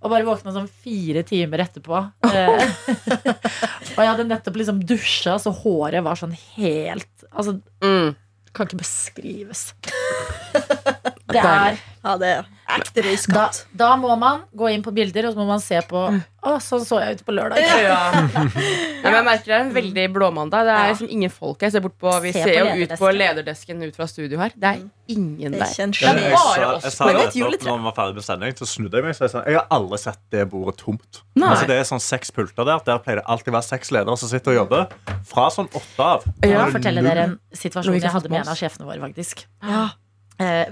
Og 0.02 0.10
bare 0.12 0.26
våkna 0.28 0.52
sånn 0.52 0.68
fire 0.68 1.22
timer 1.24 1.64
etterpå. 1.64 2.02
Eh, 2.28 2.66
og 3.96 4.02
jeg 4.02 4.10
hadde 4.10 4.26
nettopp 4.28 4.60
liksom 4.60 4.82
dusja, 4.88 5.38
så 5.40 5.54
håret 5.56 6.04
var 6.04 6.20
sånn 6.20 6.36
helt 6.58 7.08
Altså, 7.32 7.62
Mm. 7.82 8.16
kan 8.54 8.68
ikke 8.68 8.82
beskrives. 8.82 9.74
Det 11.32 11.40
er 11.40 11.80
Ja, 12.04 12.16
det 12.18 12.28
er 12.34 12.46
ekte 12.72 13.02
Da, 13.02 13.08
røyskatt. 13.10 13.66
da 13.78 13.96
må 13.96 14.16
man 14.18 14.42
gå 14.58 14.72
inn 14.74 14.82
på 14.82 14.90
bilder, 14.96 15.28
og 15.28 15.34
så 15.36 15.38
må 15.38 15.46
man 15.46 15.60
se 15.62 15.78
på 15.86 16.00
Å, 16.42 16.56
sånn 16.58 16.82
så 16.82 16.98
jeg 17.04 17.20
ut 17.20 17.26
på 17.28 17.34
lørdag. 17.38 17.60
Ja. 17.86 17.98
Ja, 18.10 19.10
men 19.12 19.14
jeg 19.20 19.26
merker 19.28 19.46
det 19.46 19.54
er 19.58 19.64
en 19.68 19.74
veldig 19.76 20.06
blåmandag. 20.16 20.64
Det 20.66 20.74
er 20.74 20.88
Ja. 20.88 20.94
liksom 20.94 21.10
ingen 21.14 21.30
folk 21.30 21.62
her. 21.62 21.70
Se 21.70 21.80
bort 21.80 21.98
på, 22.02 22.10
vi 22.24 22.32
Se 22.34 22.42
ser 22.44 22.58
jo 22.58 22.84
ut 22.84 22.90
på 22.98 23.12
lederdesken. 23.14 23.84
ut 23.86 23.96
fra 23.96 24.08
studio 24.10 24.40
her. 24.40 24.50
Det 24.58 24.64
er 24.72 24.80
ingen 25.14 25.52
Det 25.52 25.62
er 25.62 25.66
der. 25.92 26.26
er 26.26 26.34
bare 26.34 26.76
oss 26.76 26.84
jeg 26.84 26.92
sa 26.94 27.06
det 27.06 27.34
det. 27.36 27.62
Når 27.62 27.78
vi 27.78 27.84
var 27.84 27.94
ferdig 28.00 28.16
med 28.16 28.24
sending, 28.24 28.54
så 28.58 28.66
snudde 28.66 28.98
jeg 28.98 29.04
meg. 29.06 29.14
Så 29.16 29.22
jeg, 29.28 29.30
sa, 29.36 29.44
jeg 29.46 29.56
har 29.60 29.68
aldri 29.70 29.98
sett 30.02 30.20
det 30.32 30.50
bordet 30.50 30.78
tomt. 30.82 31.22
Altså, 31.38 31.68
det 31.68 31.78
er 31.78 31.84
sånn 31.84 32.02
seks 32.02 32.32
pulter 32.32 32.66
der. 32.66 32.80
Der 32.86 32.98
pleier 33.06 33.22
det 33.22 33.26
alltid 33.28 33.54
å 33.54 33.58
være 33.60 33.70
seks 33.70 33.92
ledere 33.92 34.18
som 34.18 34.30
sitter 34.30 34.52
og 34.52 34.58
jobber. 34.66 34.88
Fra 35.30 35.50
sånn 35.54 35.70
åtte 35.70 36.00
av. 36.00 36.26
Jeg 36.42 36.52
Ja. 36.58 36.66
fortelle 36.66 37.04
dere 37.06 37.24
en 37.30 37.40
situasjon 37.54 38.02
jeg 38.02 38.10
hadde 38.12 38.30
med 38.30 38.42
en 38.42 38.50
av 38.50 38.58
sjefene 38.58 38.86
våre. 38.90 39.00
faktisk 39.00 39.46
Eh, 39.62 39.90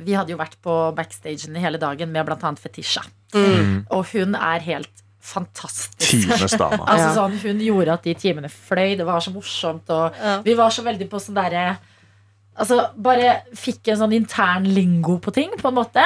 Vi 0.05 0.15
hadde 0.17 0.33
jo 0.33 0.39
vært 0.39 0.57
på 0.65 0.77
backstagen 0.97 1.57
hele 1.59 1.79
dagen 1.81 2.11
med 2.13 2.25
blant 2.27 2.43
annet 2.47 2.61
Fetisha. 2.63 3.03
Mm. 3.35 3.85
Og 3.95 4.07
hun 4.13 4.35
er 4.39 4.65
helt 4.65 5.03
fantastisk. 5.19 6.29
Altså 6.89 7.11
sånn, 7.15 7.37
Hun 7.43 7.59
gjorde 7.63 7.97
at 7.99 8.07
de 8.07 8.15
timene 8.17 8.49
fløy. 8.49 8.95
Det 8.97 9.05
var 9.07 9.21
så 9.23 9.33
morsomt. 9.35 9.89
Og 9.93 10.15
Ja. 10.17 10.39
vi 10.45 10.55
var 10.57 10.73
så 10.73 10.83
veldig 10.85 11.09
på 11.11 11.21
sånn 11.21 11.37
derre 11.39 11.77
Altså, 12.59 12.89
bare 12.99 13.37
fikk 13.55 13.87
en 13.87 13.99
sånn 14.01 14.13
intern 14.17 14.65
lingo 14.67 15.13
på 15.23 15.31
ting, 15.31 15.53
på 15.61 15.69
en 15.69 15.77
måte. 15.77 16.03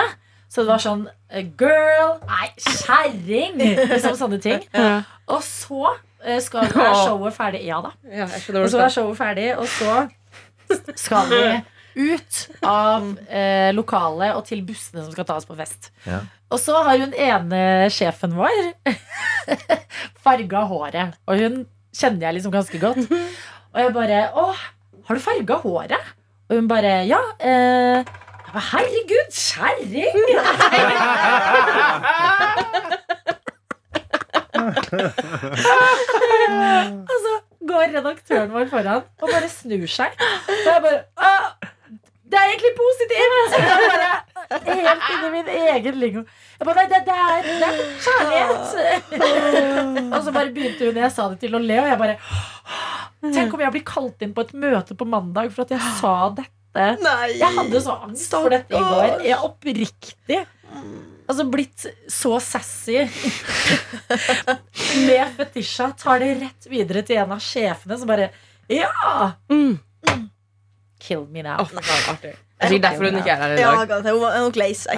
Så 0.53 0.61
det 0.61 0.69
var 0.69 0.81
sånn 0.83 1.07
eh, 1.31 1.47
Girl! 1.57 2.19
Nei, 2.29 2.51
kjerring! 2.61 3.55
Liksom 3.89 4.17
sånne 4.19 4.37
ting. 4.43 4.61
Ja. 4.73 4.99
Og 5.33 5.41
så 5.41 5.95
eh, 6.21 6.37
skal 6.43 6.67
er 6.67 6.93
showet 6.99 7.33
ferdig. 7.33 7.63
Ja 7.65 7.79
da. 7.81 7.93
Ja, 8.05 8.27
Og 8.27 8.69
så 8.69 8.83
er 8.83 8.93
showet 8.93 9.17
ferdig, 9.17 9.47
og 9.57 9.65
så 9.71 10.03
skal 10.99 11.31
vi 11.31 11.41
ut 11.95 12.47
av 12.65 13.05
eh, 13.29 13.69
lokalet 13.75 14.35
og 14.37 14.45
til 14.47 14.61
bussene 14.65 15.03
som 15.03 15.11
skal 15.13 15.25
ta 15.29 15.35
oss 15.39 15.47
på 15.49 15.57
fest. 15.57 15.91
Ja. 16.07 16.19
Og 16.53 16.59
så 16.61 16.75
har 16.85 16.97
hun 17.01 17.13
ene 17.17 17.89
sjefen 17.93 18.35
vår 18.37 18.57
farga 20.25 20.61
håret. 20.69 21.15
Og 21.27 21.33
hun 21.41 21.63
kjenner 21.93 22.27
jeg 22.29 22.35
liksom 22.39 22.53
ganske 22.53 22.79
godt. 22.81 23.03
Og 23.73 23.79
jeg 23.81 23.93
bare 23.95 24.19
Å, 24.37 24.49
har 25.07 25.17
du 25.17 25.21
farga 25.23 25.55
håret? 25.63 26.11
Og 26.49 26.53
hun 26.59 26.67
bare 26.71 26.93
Ja. 27.09 27.21
Eh, 27.39 28.03
Herregud, 28.53 29.31
kjerring! 29.33 30.13
og 37.09 37.17
så 37.23 37.33
går 37.67 37.93
redaktøren 37.95 38.51
vår 38.53 38.67
foran 38.71 39.01
og 39.03 39.29
bare 39.29 39.49
snur 39.51 39.85
seg. 39.89 40.11
Så 40.47 40.75
jeg 40.75 40.83
bare 40.85 40.99
«Å, 41.17 41.23
Det 41.23 41.69
er 41.69 41.72
egentlig 42.53 42.73
positivt! 42.77 43.57
Helt 44.53 45.05
inni 45.09 45.29
min 45.33 45.47
egen 45.49 45.99
lingo. 45.99 46.23
Jeg 46.59 46.67
bare, 46.67 46.83
Nei, 46.83 46.87
det, 46.91 46.99
det, 47.07 47.15
er, 47.25 47.47
det 47.59 47.67
er 47.67 47.75
kjærlighet. 48.05 48.63
og 50.13 50.19
så 50.25 50.33
bare 50.35 50.51
begynte 50.53 50.89
hun 50.89 50.99
jeg 51.01 51.13
sa 51.15 51.29
det 51.31 51.39
til 51.41 51.57
å 51.57 51.61
le, 51.63 51.77
og 51.81 51.89
jeg 51.89 52.01
bare 52.01 52.17
Tenk 53.23 53.53
om 53.55 53.61
jeg 53.63 53.71
blir 53.71 53.85
kalt 53.87 54.23
inn 54.25 54.33
på 54.35 54.43
et 54.43 54.51
møte 54.59 54.97
på 54.99 55.07
mandag 55.07 55.47
for 55.55 55.63
at 55.63 55.71
jeg 55.71 55.93
sa 56.01 56.15
dette. 56.35 56.87
Nei. 56.99 57.29
Jeg 57.39 57.55
hadde 57.55 57.79
så 57.85 57.95
angst 58.03 58.33
for 58.35 58.51
dette 58.51 58.75
i 58.75 58.81
går. 58.83 59.23
Jeg 59.23 59.35
er 59.37 59.45
oppriktig. 59.47 60.39
Altså 61.23 61.45
blitt 61.47 61.85
så 62.11 62.35
sassy 62.43 62.97
med 65.07 65.35
fetisja. 65.37 65.91
Tar 65.97 66.19
det 66.19 66.33
rett 66.41 66.67
videre 66.71 67.03
til 67.07 67.21
en 67.23 67.31
av 67.37 67.43
sjefene 67.43 67.95
som 68.01 68.09
bare 68.09 68.27
Ja! 68.71 69.31
Mm. 69.51 69.77
Kill 71.03 71.25
me 71.27 71.41
now. 71.43 71.59
Oh, 71.59 71.67
artig. 72.07 72.31
Det 72.31 72.69
er 72.69 72.71
sikkert 72.71 72.85
derfor 72.85 73.09
hun 73.09 73.17
ikke 73.19 73.31
er 73.33 73.39
her 73.41 73.51
i 73.51 73.55
dag. 73.57 73.63
Ja, 73.63 73.71
hun 74.15 74.23
er 74.23 74.39
nok 74.45 74.55
lei 74.55 74.69
seg. 74.77 74.95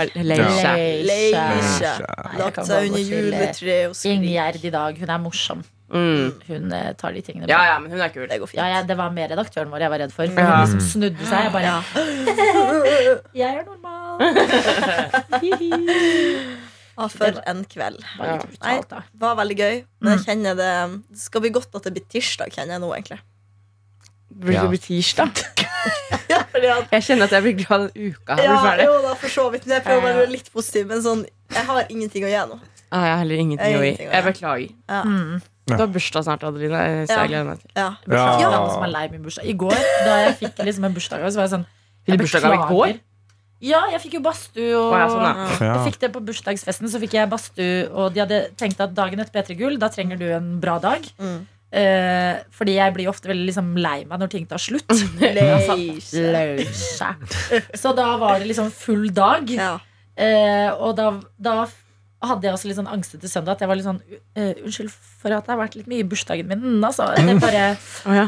Lagt 2.37 2.59
seg 2.67 2.91
under 2.91 3.01
juletreet 3.01 3.87
og 3.89 3.95
skrike. 3.97 4.19
Ingjerd 4.19 4.67
i 4.69 4.73
dag. 4.75 4.99
Hun 5.01 5.09
er 5.15 5.23
morsom. 5.23 5.63
Mm. 5.89 6.31
Hun 6.47 6.71
eh, 6.73 6.93
tar 6.97 7.13
de 7.13 7.21
tingene 7.21 7.45
Ja, 7.45 7.57
bra. 7.57 7.65
ja, 7.69 7.75
men 7.81 7.91
hun 7.93 8.01
er 8.01 8.09
kul. 8.13 8.25
Det 8.29 8.39
går 8.41 8.49
fint. 8.49 8.57
Ja, 8.57 8.67
ja, 8.73 8.79
det 8.85 8.97
var 8.97 9.11
mer 9.13 9.29
redaktøren 9.33 9.69
vår 9.73 9.85
jeg 9.85 9.93
var 9.93 10.01
redd 10.01 10.13
for. 10.13 10.29
For 10.33 10.41
hun 10.41 10.61
liksom 10.61 10.81
snudde 10.91 11.25
seg. 11.29 11.39
Jeg 11.45 11.51
bare 11.53 11.73
Jeg 13.41 13.49
er 13.61 13.63
normal. 13.65 14.21
ah, 17.01 17.09
for 17.09 17.41
en 17.49 17.61
kveld. 17.69 18.01
Nei, 18.21 18.75
det 18.81 19.03
var 19.25 19.37
veldig 19.41 19.57
gøy. 19.61 19.85
Men 20.01 20.17
jeg 20.17 20.25
kjenner 20.29 20.53
det 20.57 20.73
Det 21.09 21.21
skal 21.27 21.45
bli 21.45 21.53
godt 21.57 21.77
at 21.77 21.89
det 21.89 21.97
blir 21.97 22.05
tirsdag, 22.13 22.53
kjenner 22.53 22.77
jeg 22.77 22.85
nå, 22.85 22.89
egentlig. 22.97 23.21
Blir 24.35 24.51
det 24.57 24.61
Ja. 24.63 24.67
bli 24.67 24.77
tirsdag? 24.83 25.31
Ja, 26.29 26.39
at 26.41 26.91
Jeg 26.91 27.03
kjenner 27.05 27.27
at 27.27 27.33
jeg 27.35 27.43
blir 27.45 27.55
glad 27.59 27.81
den 27.93 28.11
uka 28.15 28.35
her 28.35 28.43
ja, 28.43 28.53
blir 28.55 28.63
ferdig. 28.65 28.85
jo 28.87 28.93
da, 29.03 29.11
for 29.21 29.29
så 29.29 29.43
vidt. 29.53 29.65
Men 29.67 29.75
jeg 29.77 29.83
prøver 29.85 30.07
å 30.07 30.15
være 30.17 30.31
litt 30.31 30.47
positiv. 30.53 30.87
Men 30.89 31.01
sånn, 31.05 31.21
jeg 31.53 31.65
har 31.67 31.85
ingenting 31.93 32.23
å 32.25 32.31
gjøre 32.31 32.47
nå. 32.49 32.57
Ah, 32.91 33.03
jeg 33.05 33.11
har 33.11 33.19
heller 33.21 33.41
ingenting 33.43 33.71
Jeg 33.71 33.77
å 33.77 33.83
gi. 33.83 33.89
ingenting 33.91 34.09
å 34.09 34.13
Jeg 34.15 34.25
beklager. 34.25 34.71
Ja. 34.89 35.01
Mm. 35.03 35.41
Du 35.67 35.73
har 35.75 35.87
bursdag 35.87 36.23
snart, 36.25 36.43
Adeline. 36.47 36.81
Så 37.09 37.17
jeg 37.19 37.29
gleder 37.29 37.45
meg 37.49 37.59
til. 37.61 37.69
Ja. 37.75 37.87
Beklager 38.05 38.41
Ja. 38.45 38.49
til 38.65 38.71
som 38.73 38.83
er 38.87 38.91
lei 38.95 39.05
min 39.11 39.23
bursdag. 39.25 39.45
I 39.45 39.53
går, 39.53 39.77
da 40.05 40.15
jeg 40.25 40.35
fikk 40.41 40.63
liksom 40.65 40.85
en 40.89 40.93
bursdagsgave, 40.97 41.31
så 41.33 41.41
var 41.41 41.45
jeg 41.47 41.53
sånn 41.55 41.65
jeg 42.07 42.19
beklager. 42.19 42.99
Ja, 43.65 43.81
jeg 43.91 44.01
fikk 44.01 44.13
jo 44.13 44.21
badstue. 44.21 44.73
Og 44.77 44.93
ja, 44.93 45.07
sånn, 45.09 45.25
ja. 45.25 45.47
Ja. 45.65 45.73
Jeg 45.83 45.93
fikk 45.93 45.99
det 45.99 46.11
på 46.13 46.21
bursdagsfesten, 46.25 46.89
så 46.91 46.99
fikk 47.01 47.13
jeg 47.17 47.29
badstue. 47.29 47.89
Og 47.93 48.13
de 48.13 48.19
hadde 48.21 48.39
tenkt 48.57 48.79
at 48.83 48.93
dagen 48.93 49.19
etter 49.19 49.33
P3 49.41 49.57
Gull, 49.57 49.77
da 49.81 49.89
trenger 49.89 50.17
du 50.19 50.25
en 50.31 50.59
bra 50.59 50.77
dag. 50.79 51.01
Mm. 51.19 51.47
Eh, 51.75 52.37
fordi 52.55 52.75
jeg 52.77 52.93
blir 52.95 53.09
ofte 53.11 53.27
veldig 53.27 53.47
liksom 53.49 53.73
lei 53.81 54.05
meg 54.07 54.21
når 54.21 54.29
ting 54.31 54.45
tar 54.47 54.61
slutt. 54.61 54.85
Seg. 56.71 57.25
Så 57.75 57.91
da 57.97 58.11
var 58.21 58.39
det 58.39 58.47
liksom 58.51 58.69
full 58.71 59.09
dag. 59.15 59.49
Ja. 59.51 59.73
Eh, 60.15 60.69
og 60.77 60.95
da, 60.99 61.09
da 61.41 61.57
hadde 62.25 62.47
jeg 62.47 62.55
også 62.55 62.69
litt 62.69 62.79
sånn 62.79 62.89
angstete 62.91 63.29
søndag. 63.31 63.57
At 63.57 63.65
jeg 63.65 63.71
var 63.71 63.79
litt 63.79 63.87
sånn 63.87 63.99
uh, 63.99 64.53
Unnskyld 64.63 64.93
for 64.93 65.35
at 65.35 65.45
det 65.45 65.53
har 65.53 65.59
vært 65.59 65.75
litt 65.79 65.89
mye 65.91 66.05
i 66.05 66.07
bursdagen 66.07 66.47
min. 66.49 66.79
Altså, 66.85 67.09
det 67.17 67.35
er 67.35 67.43
bare 67.43 67.67
ja. 68.15 68.25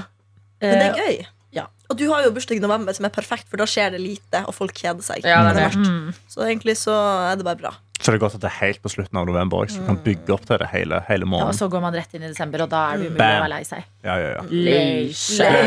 Men 0.62 0.80
det 0.82 0.86
er 0.91 1.00
gøy. 1.06 1.17
ja. 1.56 1.65
Og 1.88 1.95
du 2.00 2.04
har 2.12 2.26
jo 2.26 2.34
bursdag 2.36 2.60
i 2.60 2.63
november, 2.63 2.91
som 2.97 3.06
er 3.08 3.13
perfekt, 3.15 3.47
for 3.47 3.62
da 3.62 3.65
skjer 3.69 3.93
det 3.95 4.02
lite, 4.04 4.41
og 4.50 4.54
folk 4.58 4.76
kjeder 4.76 5.06
seg. 5.06 5.23
Ja, 5.23 5.39
det 5.47 5.54
det. 5.56 5.69
mm, 5.78 6.10
Så 6.28 6.43
egentlig 6.43 6.76
så 6.82 6.95
er 7.30 7.38
det 7.39 7.45
bare 7.47 7.62
bra. 7.62 7.71
Så 7.98 8.12
det 8.12 8.18
er 8.18 8.22
godt 8.22 8.36
at 8.38 8.44
det 8.44 8.50
er 8.52 8.60
helt 8.60 8.82
på 8.84 8.92
slutten 8.94 9.18
av 9.18 9.26
november 9.26 9.70
så 9.72 9.82
du 9.82 9.88
kan 9.88 9.98
bygge 10.06 10.34
opp 10.36 10.46
til 10.46 10.60
det 10.62 10.68
hele, 10.70 11.00
hele 11.08 11.26
ja, 11.34 11.48
og 11.50 11.56
så 11.58 11.68
går 11.72 11.82
man 11.82 11.96
rett 11.98 12.14
inn 12.14 12.28
i 12.28 12.30
desember, 12.30 12.62
og 12.68 12.70
da 12.70 12.84
er 12.92 13.02
det 13.02 13.08
umulig 13.10 13.20
Bam. 13.24 13.40
å 13.40 13.42
være 13.42 13.54
lei 13.56 13.64
seg. 13.66 13.88
Ja, 14.06 14.18
ja, 14.22 14.30
ja. 14.36 14.44
Lei 14.52 15.10
seg. 15.18 15.58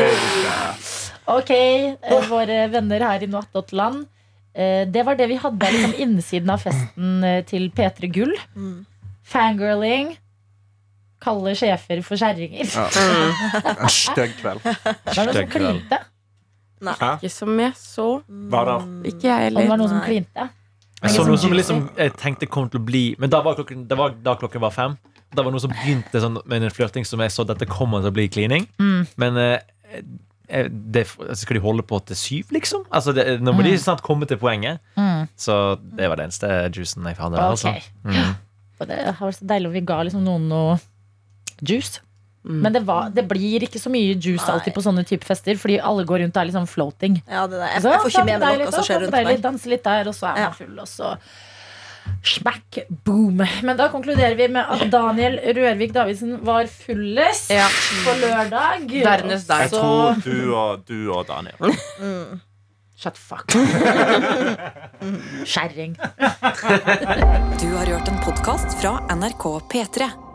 Ok, 1.31 1.51
eh, 1.51 2.29
våre 2.31 2.63
venner 2.71 3.03
her 3.05 3.25
i 3.25 3.29
Noattotland. 3.29 4.05
Eh, 4.53 4.87
det 4.87 5.03
var 5.07 5.19
det 5.19 5.27
vi 5.31 5.37
hadde 5.39 5.73
liksom 5.75 5.93
innsiden 6.05 6.49
av 6.51 6.63
festen 6.63 7.23
eh, 7.27 7.41
til 7.47 7.69
P3 7.75 8.09
Gull. 8.15 8.33
Mm. 8.55 8.85
Fangirling. 9.31 10.15
Kalle 11.21 11.53
sjefer 11.55 12.01
for 12.05 12.17
kjerringer. 12.17 12.65
En 13.83 13.91
stygg 13.93 14.33
kveld. 14.39 14.63
Det 14.65 15.13
var 15.13 15.27
noen 15.27 15.37
som 15.37 15.51
klinte? 15.53 16.01
Nei, 16.81 16.95
Hæ? 16.97 17.11
Ikke 17.19 17.29
som 17.29 17.59
jeg 17.61 17.75
så. 17.77 18.07
Var 18.25 18.71
det? 18.71 18.77
Ikke 19.11 19.27
jeg 19.29 19.51
det 19.51 19.53
var 19.53 19.61
heller. 19.61 19.77
noen 19.77 19.91
som 19.91 20.01
klinte. 20.01 20.47
Jeg 21.01 21.15
så 21.15 21.23
noe 21.25 21.37
som 21.39 21.49
som 21.49 21.57
liksom 21.57 21.79
jeg 21.97 22.13
tenkte 22.19 22.49
kom 22.49 22.67
til 22.69 22.77
å 22.81 22.85
bli 22.85 23.03
Men 23.21 23.31
da 23.33 23.39
var 23.41 23.55
klokken, 23.57 23.87
det 23.89 23.97
var 23.97 24.13
da 24.21 24.35
klokken 24.37 24.61
var 24.61 24.73
fem. 24.75 24.97
Da 25.31 25.41
var 25.41 25.49
det 25.49 25.55
noe 25.55 25.63
som 25.63 25.71
begynte 25.73 26.21
sånn 26.21 26.37
med 26.45 26.67
en 26.67 26.73
flørting 26.73 27.07
som 27.07 27.23
jeg 27.23 27.33
så 27.33 27.45
dette 27.47 27.65
kommer 27.69 28.03
til 28.03 28.11
å 28.11 28.15
bli 28.17 28.27
klining. 28.29 28.67
Mm. 28.81 29.07
Men 29.21 29.39
eh, 29.41 30.03
det, 30.69 31.05
skal 31.39 31.57
de 31.57 31.63
holde 31.63 31.85
på 31.87 31.99
til 32.05 32.19
syv, 32.19 32.51
liksom? 32.51 32.83
Altså, 32.91 33.13
det, 33.15 33.25
nå 33.41 33.53
må 33.55 33.63
de 33.65 33.73
snart 33.79 34.03
komme 34.05 34.27
til 34.27 34.39
poenget. 34.41 34.81
Mm. 34.99 35.29
Så 35.39 35.57
det 35.79 36.09
var 36.11 36.19
den 36.19 36.29
eneste 36.29 36.51
juicen 36.75 37.07
jeg 37.07 37.17
fant. 37.17 37.39
Okay. 37.39 37.47
Altså. 37.47 37.73
Mm. 38.03 38.35
Og 38.81 38.89
det 38.89 38.99
har 39.07 39.23
vært 39.23 39.39
så 39.39 39.47
deilig 39.53 39.71
om 39.71 39.75
vi 39.77 39.85
ga 39.87 40.01
liksom 40.07 40.25
noen 40.27 40.49
noe 40.51 40.77
juice. 41.61 42.01
Mm. 42.43 42.61
Men 42.63 42.73
det, 42.73 42.81
var, 42.87 43.09
det 43.13 43.27
blir 43.29 43.61
ikke 43.67 43.77
så 43.77 43.91
mye 43.93 44.15
juice 44.17 44.41
Nei. 44.47 44.53
alltid 44.55 44.73
på 44.73 44.81
sånne 44.81 45.03
type 45.05 45.25
fester, 45.27 45.53
fordi 45.61 45.75
alle 45.77 46.03
går 46.09 46.23
rundt 46.23 46.35
og 46.35 46.41
er 46.41 46.45
litt 46.49 46.55
sånn 46.57 46.67
floating. 46.69 47.19
Ja, 47.29 47.43
det 47.47 47.59
der. 47.59 47.67
Jeg, 47.75 47.81
Så, 47.83 47.91
jeg 47.93 47.99
får 48.01 48.09
ikke 48.15 48.25
med 48.25 48.39
meg 48.41 48.59
noe 48.63 48.71
som 48.73 48.83
skjer 48.87 48.99
rundt 49.05 49.13
meg. 49.13 49.41
Danse 49.43 49.69
litt 49.69 49.83
der, 49.85 50.07
og 50.09 50.15
så 50.17 50.31
er 50.31 50.37
Ja. 50.41 50.49
man 50.49 50.53
full, 50.57 50.79
og 50.79 50.87
så 50.89 51.15
smack 52.25 52.79
boom. 53.05 53.43
Men 53.61 53.77
da 53.77 53.87
konkluderer 53.93 54.33
vi 54.35 54.47
med 54.47 54.65
at 54.73 54.87
Daniel 54.89 55.37
Rørvik 55.53 55.93
Davidsen 55.93 56.39
var 56.43 56.65
fullest 56.65 57.51
Ja. 57.53 57.67
på 58.05 58.15
lørdag. 58.23 58.87
Dernest 58.89 59.47
deg. 59.47 59.69
Jeg 59.69 59.71
tror 59.77 60.15
du 60.25 60.55
og, 60.55 60.85
du 60.87 61.11
og 61.13 61.27
Daniel. 61.27 61.77
Shut 62.97 63.17
fuck. 63.17 63.53
Skjæring. 65.45 65.93
Du 67.61 67.69
har 67.77 67.85
hørt 67.85 68.07
en 68.09 68.19
podkast 68.25 68.77
fra 68.81 68.97
NRK 69.13 69.45
P3. 69.69 70.30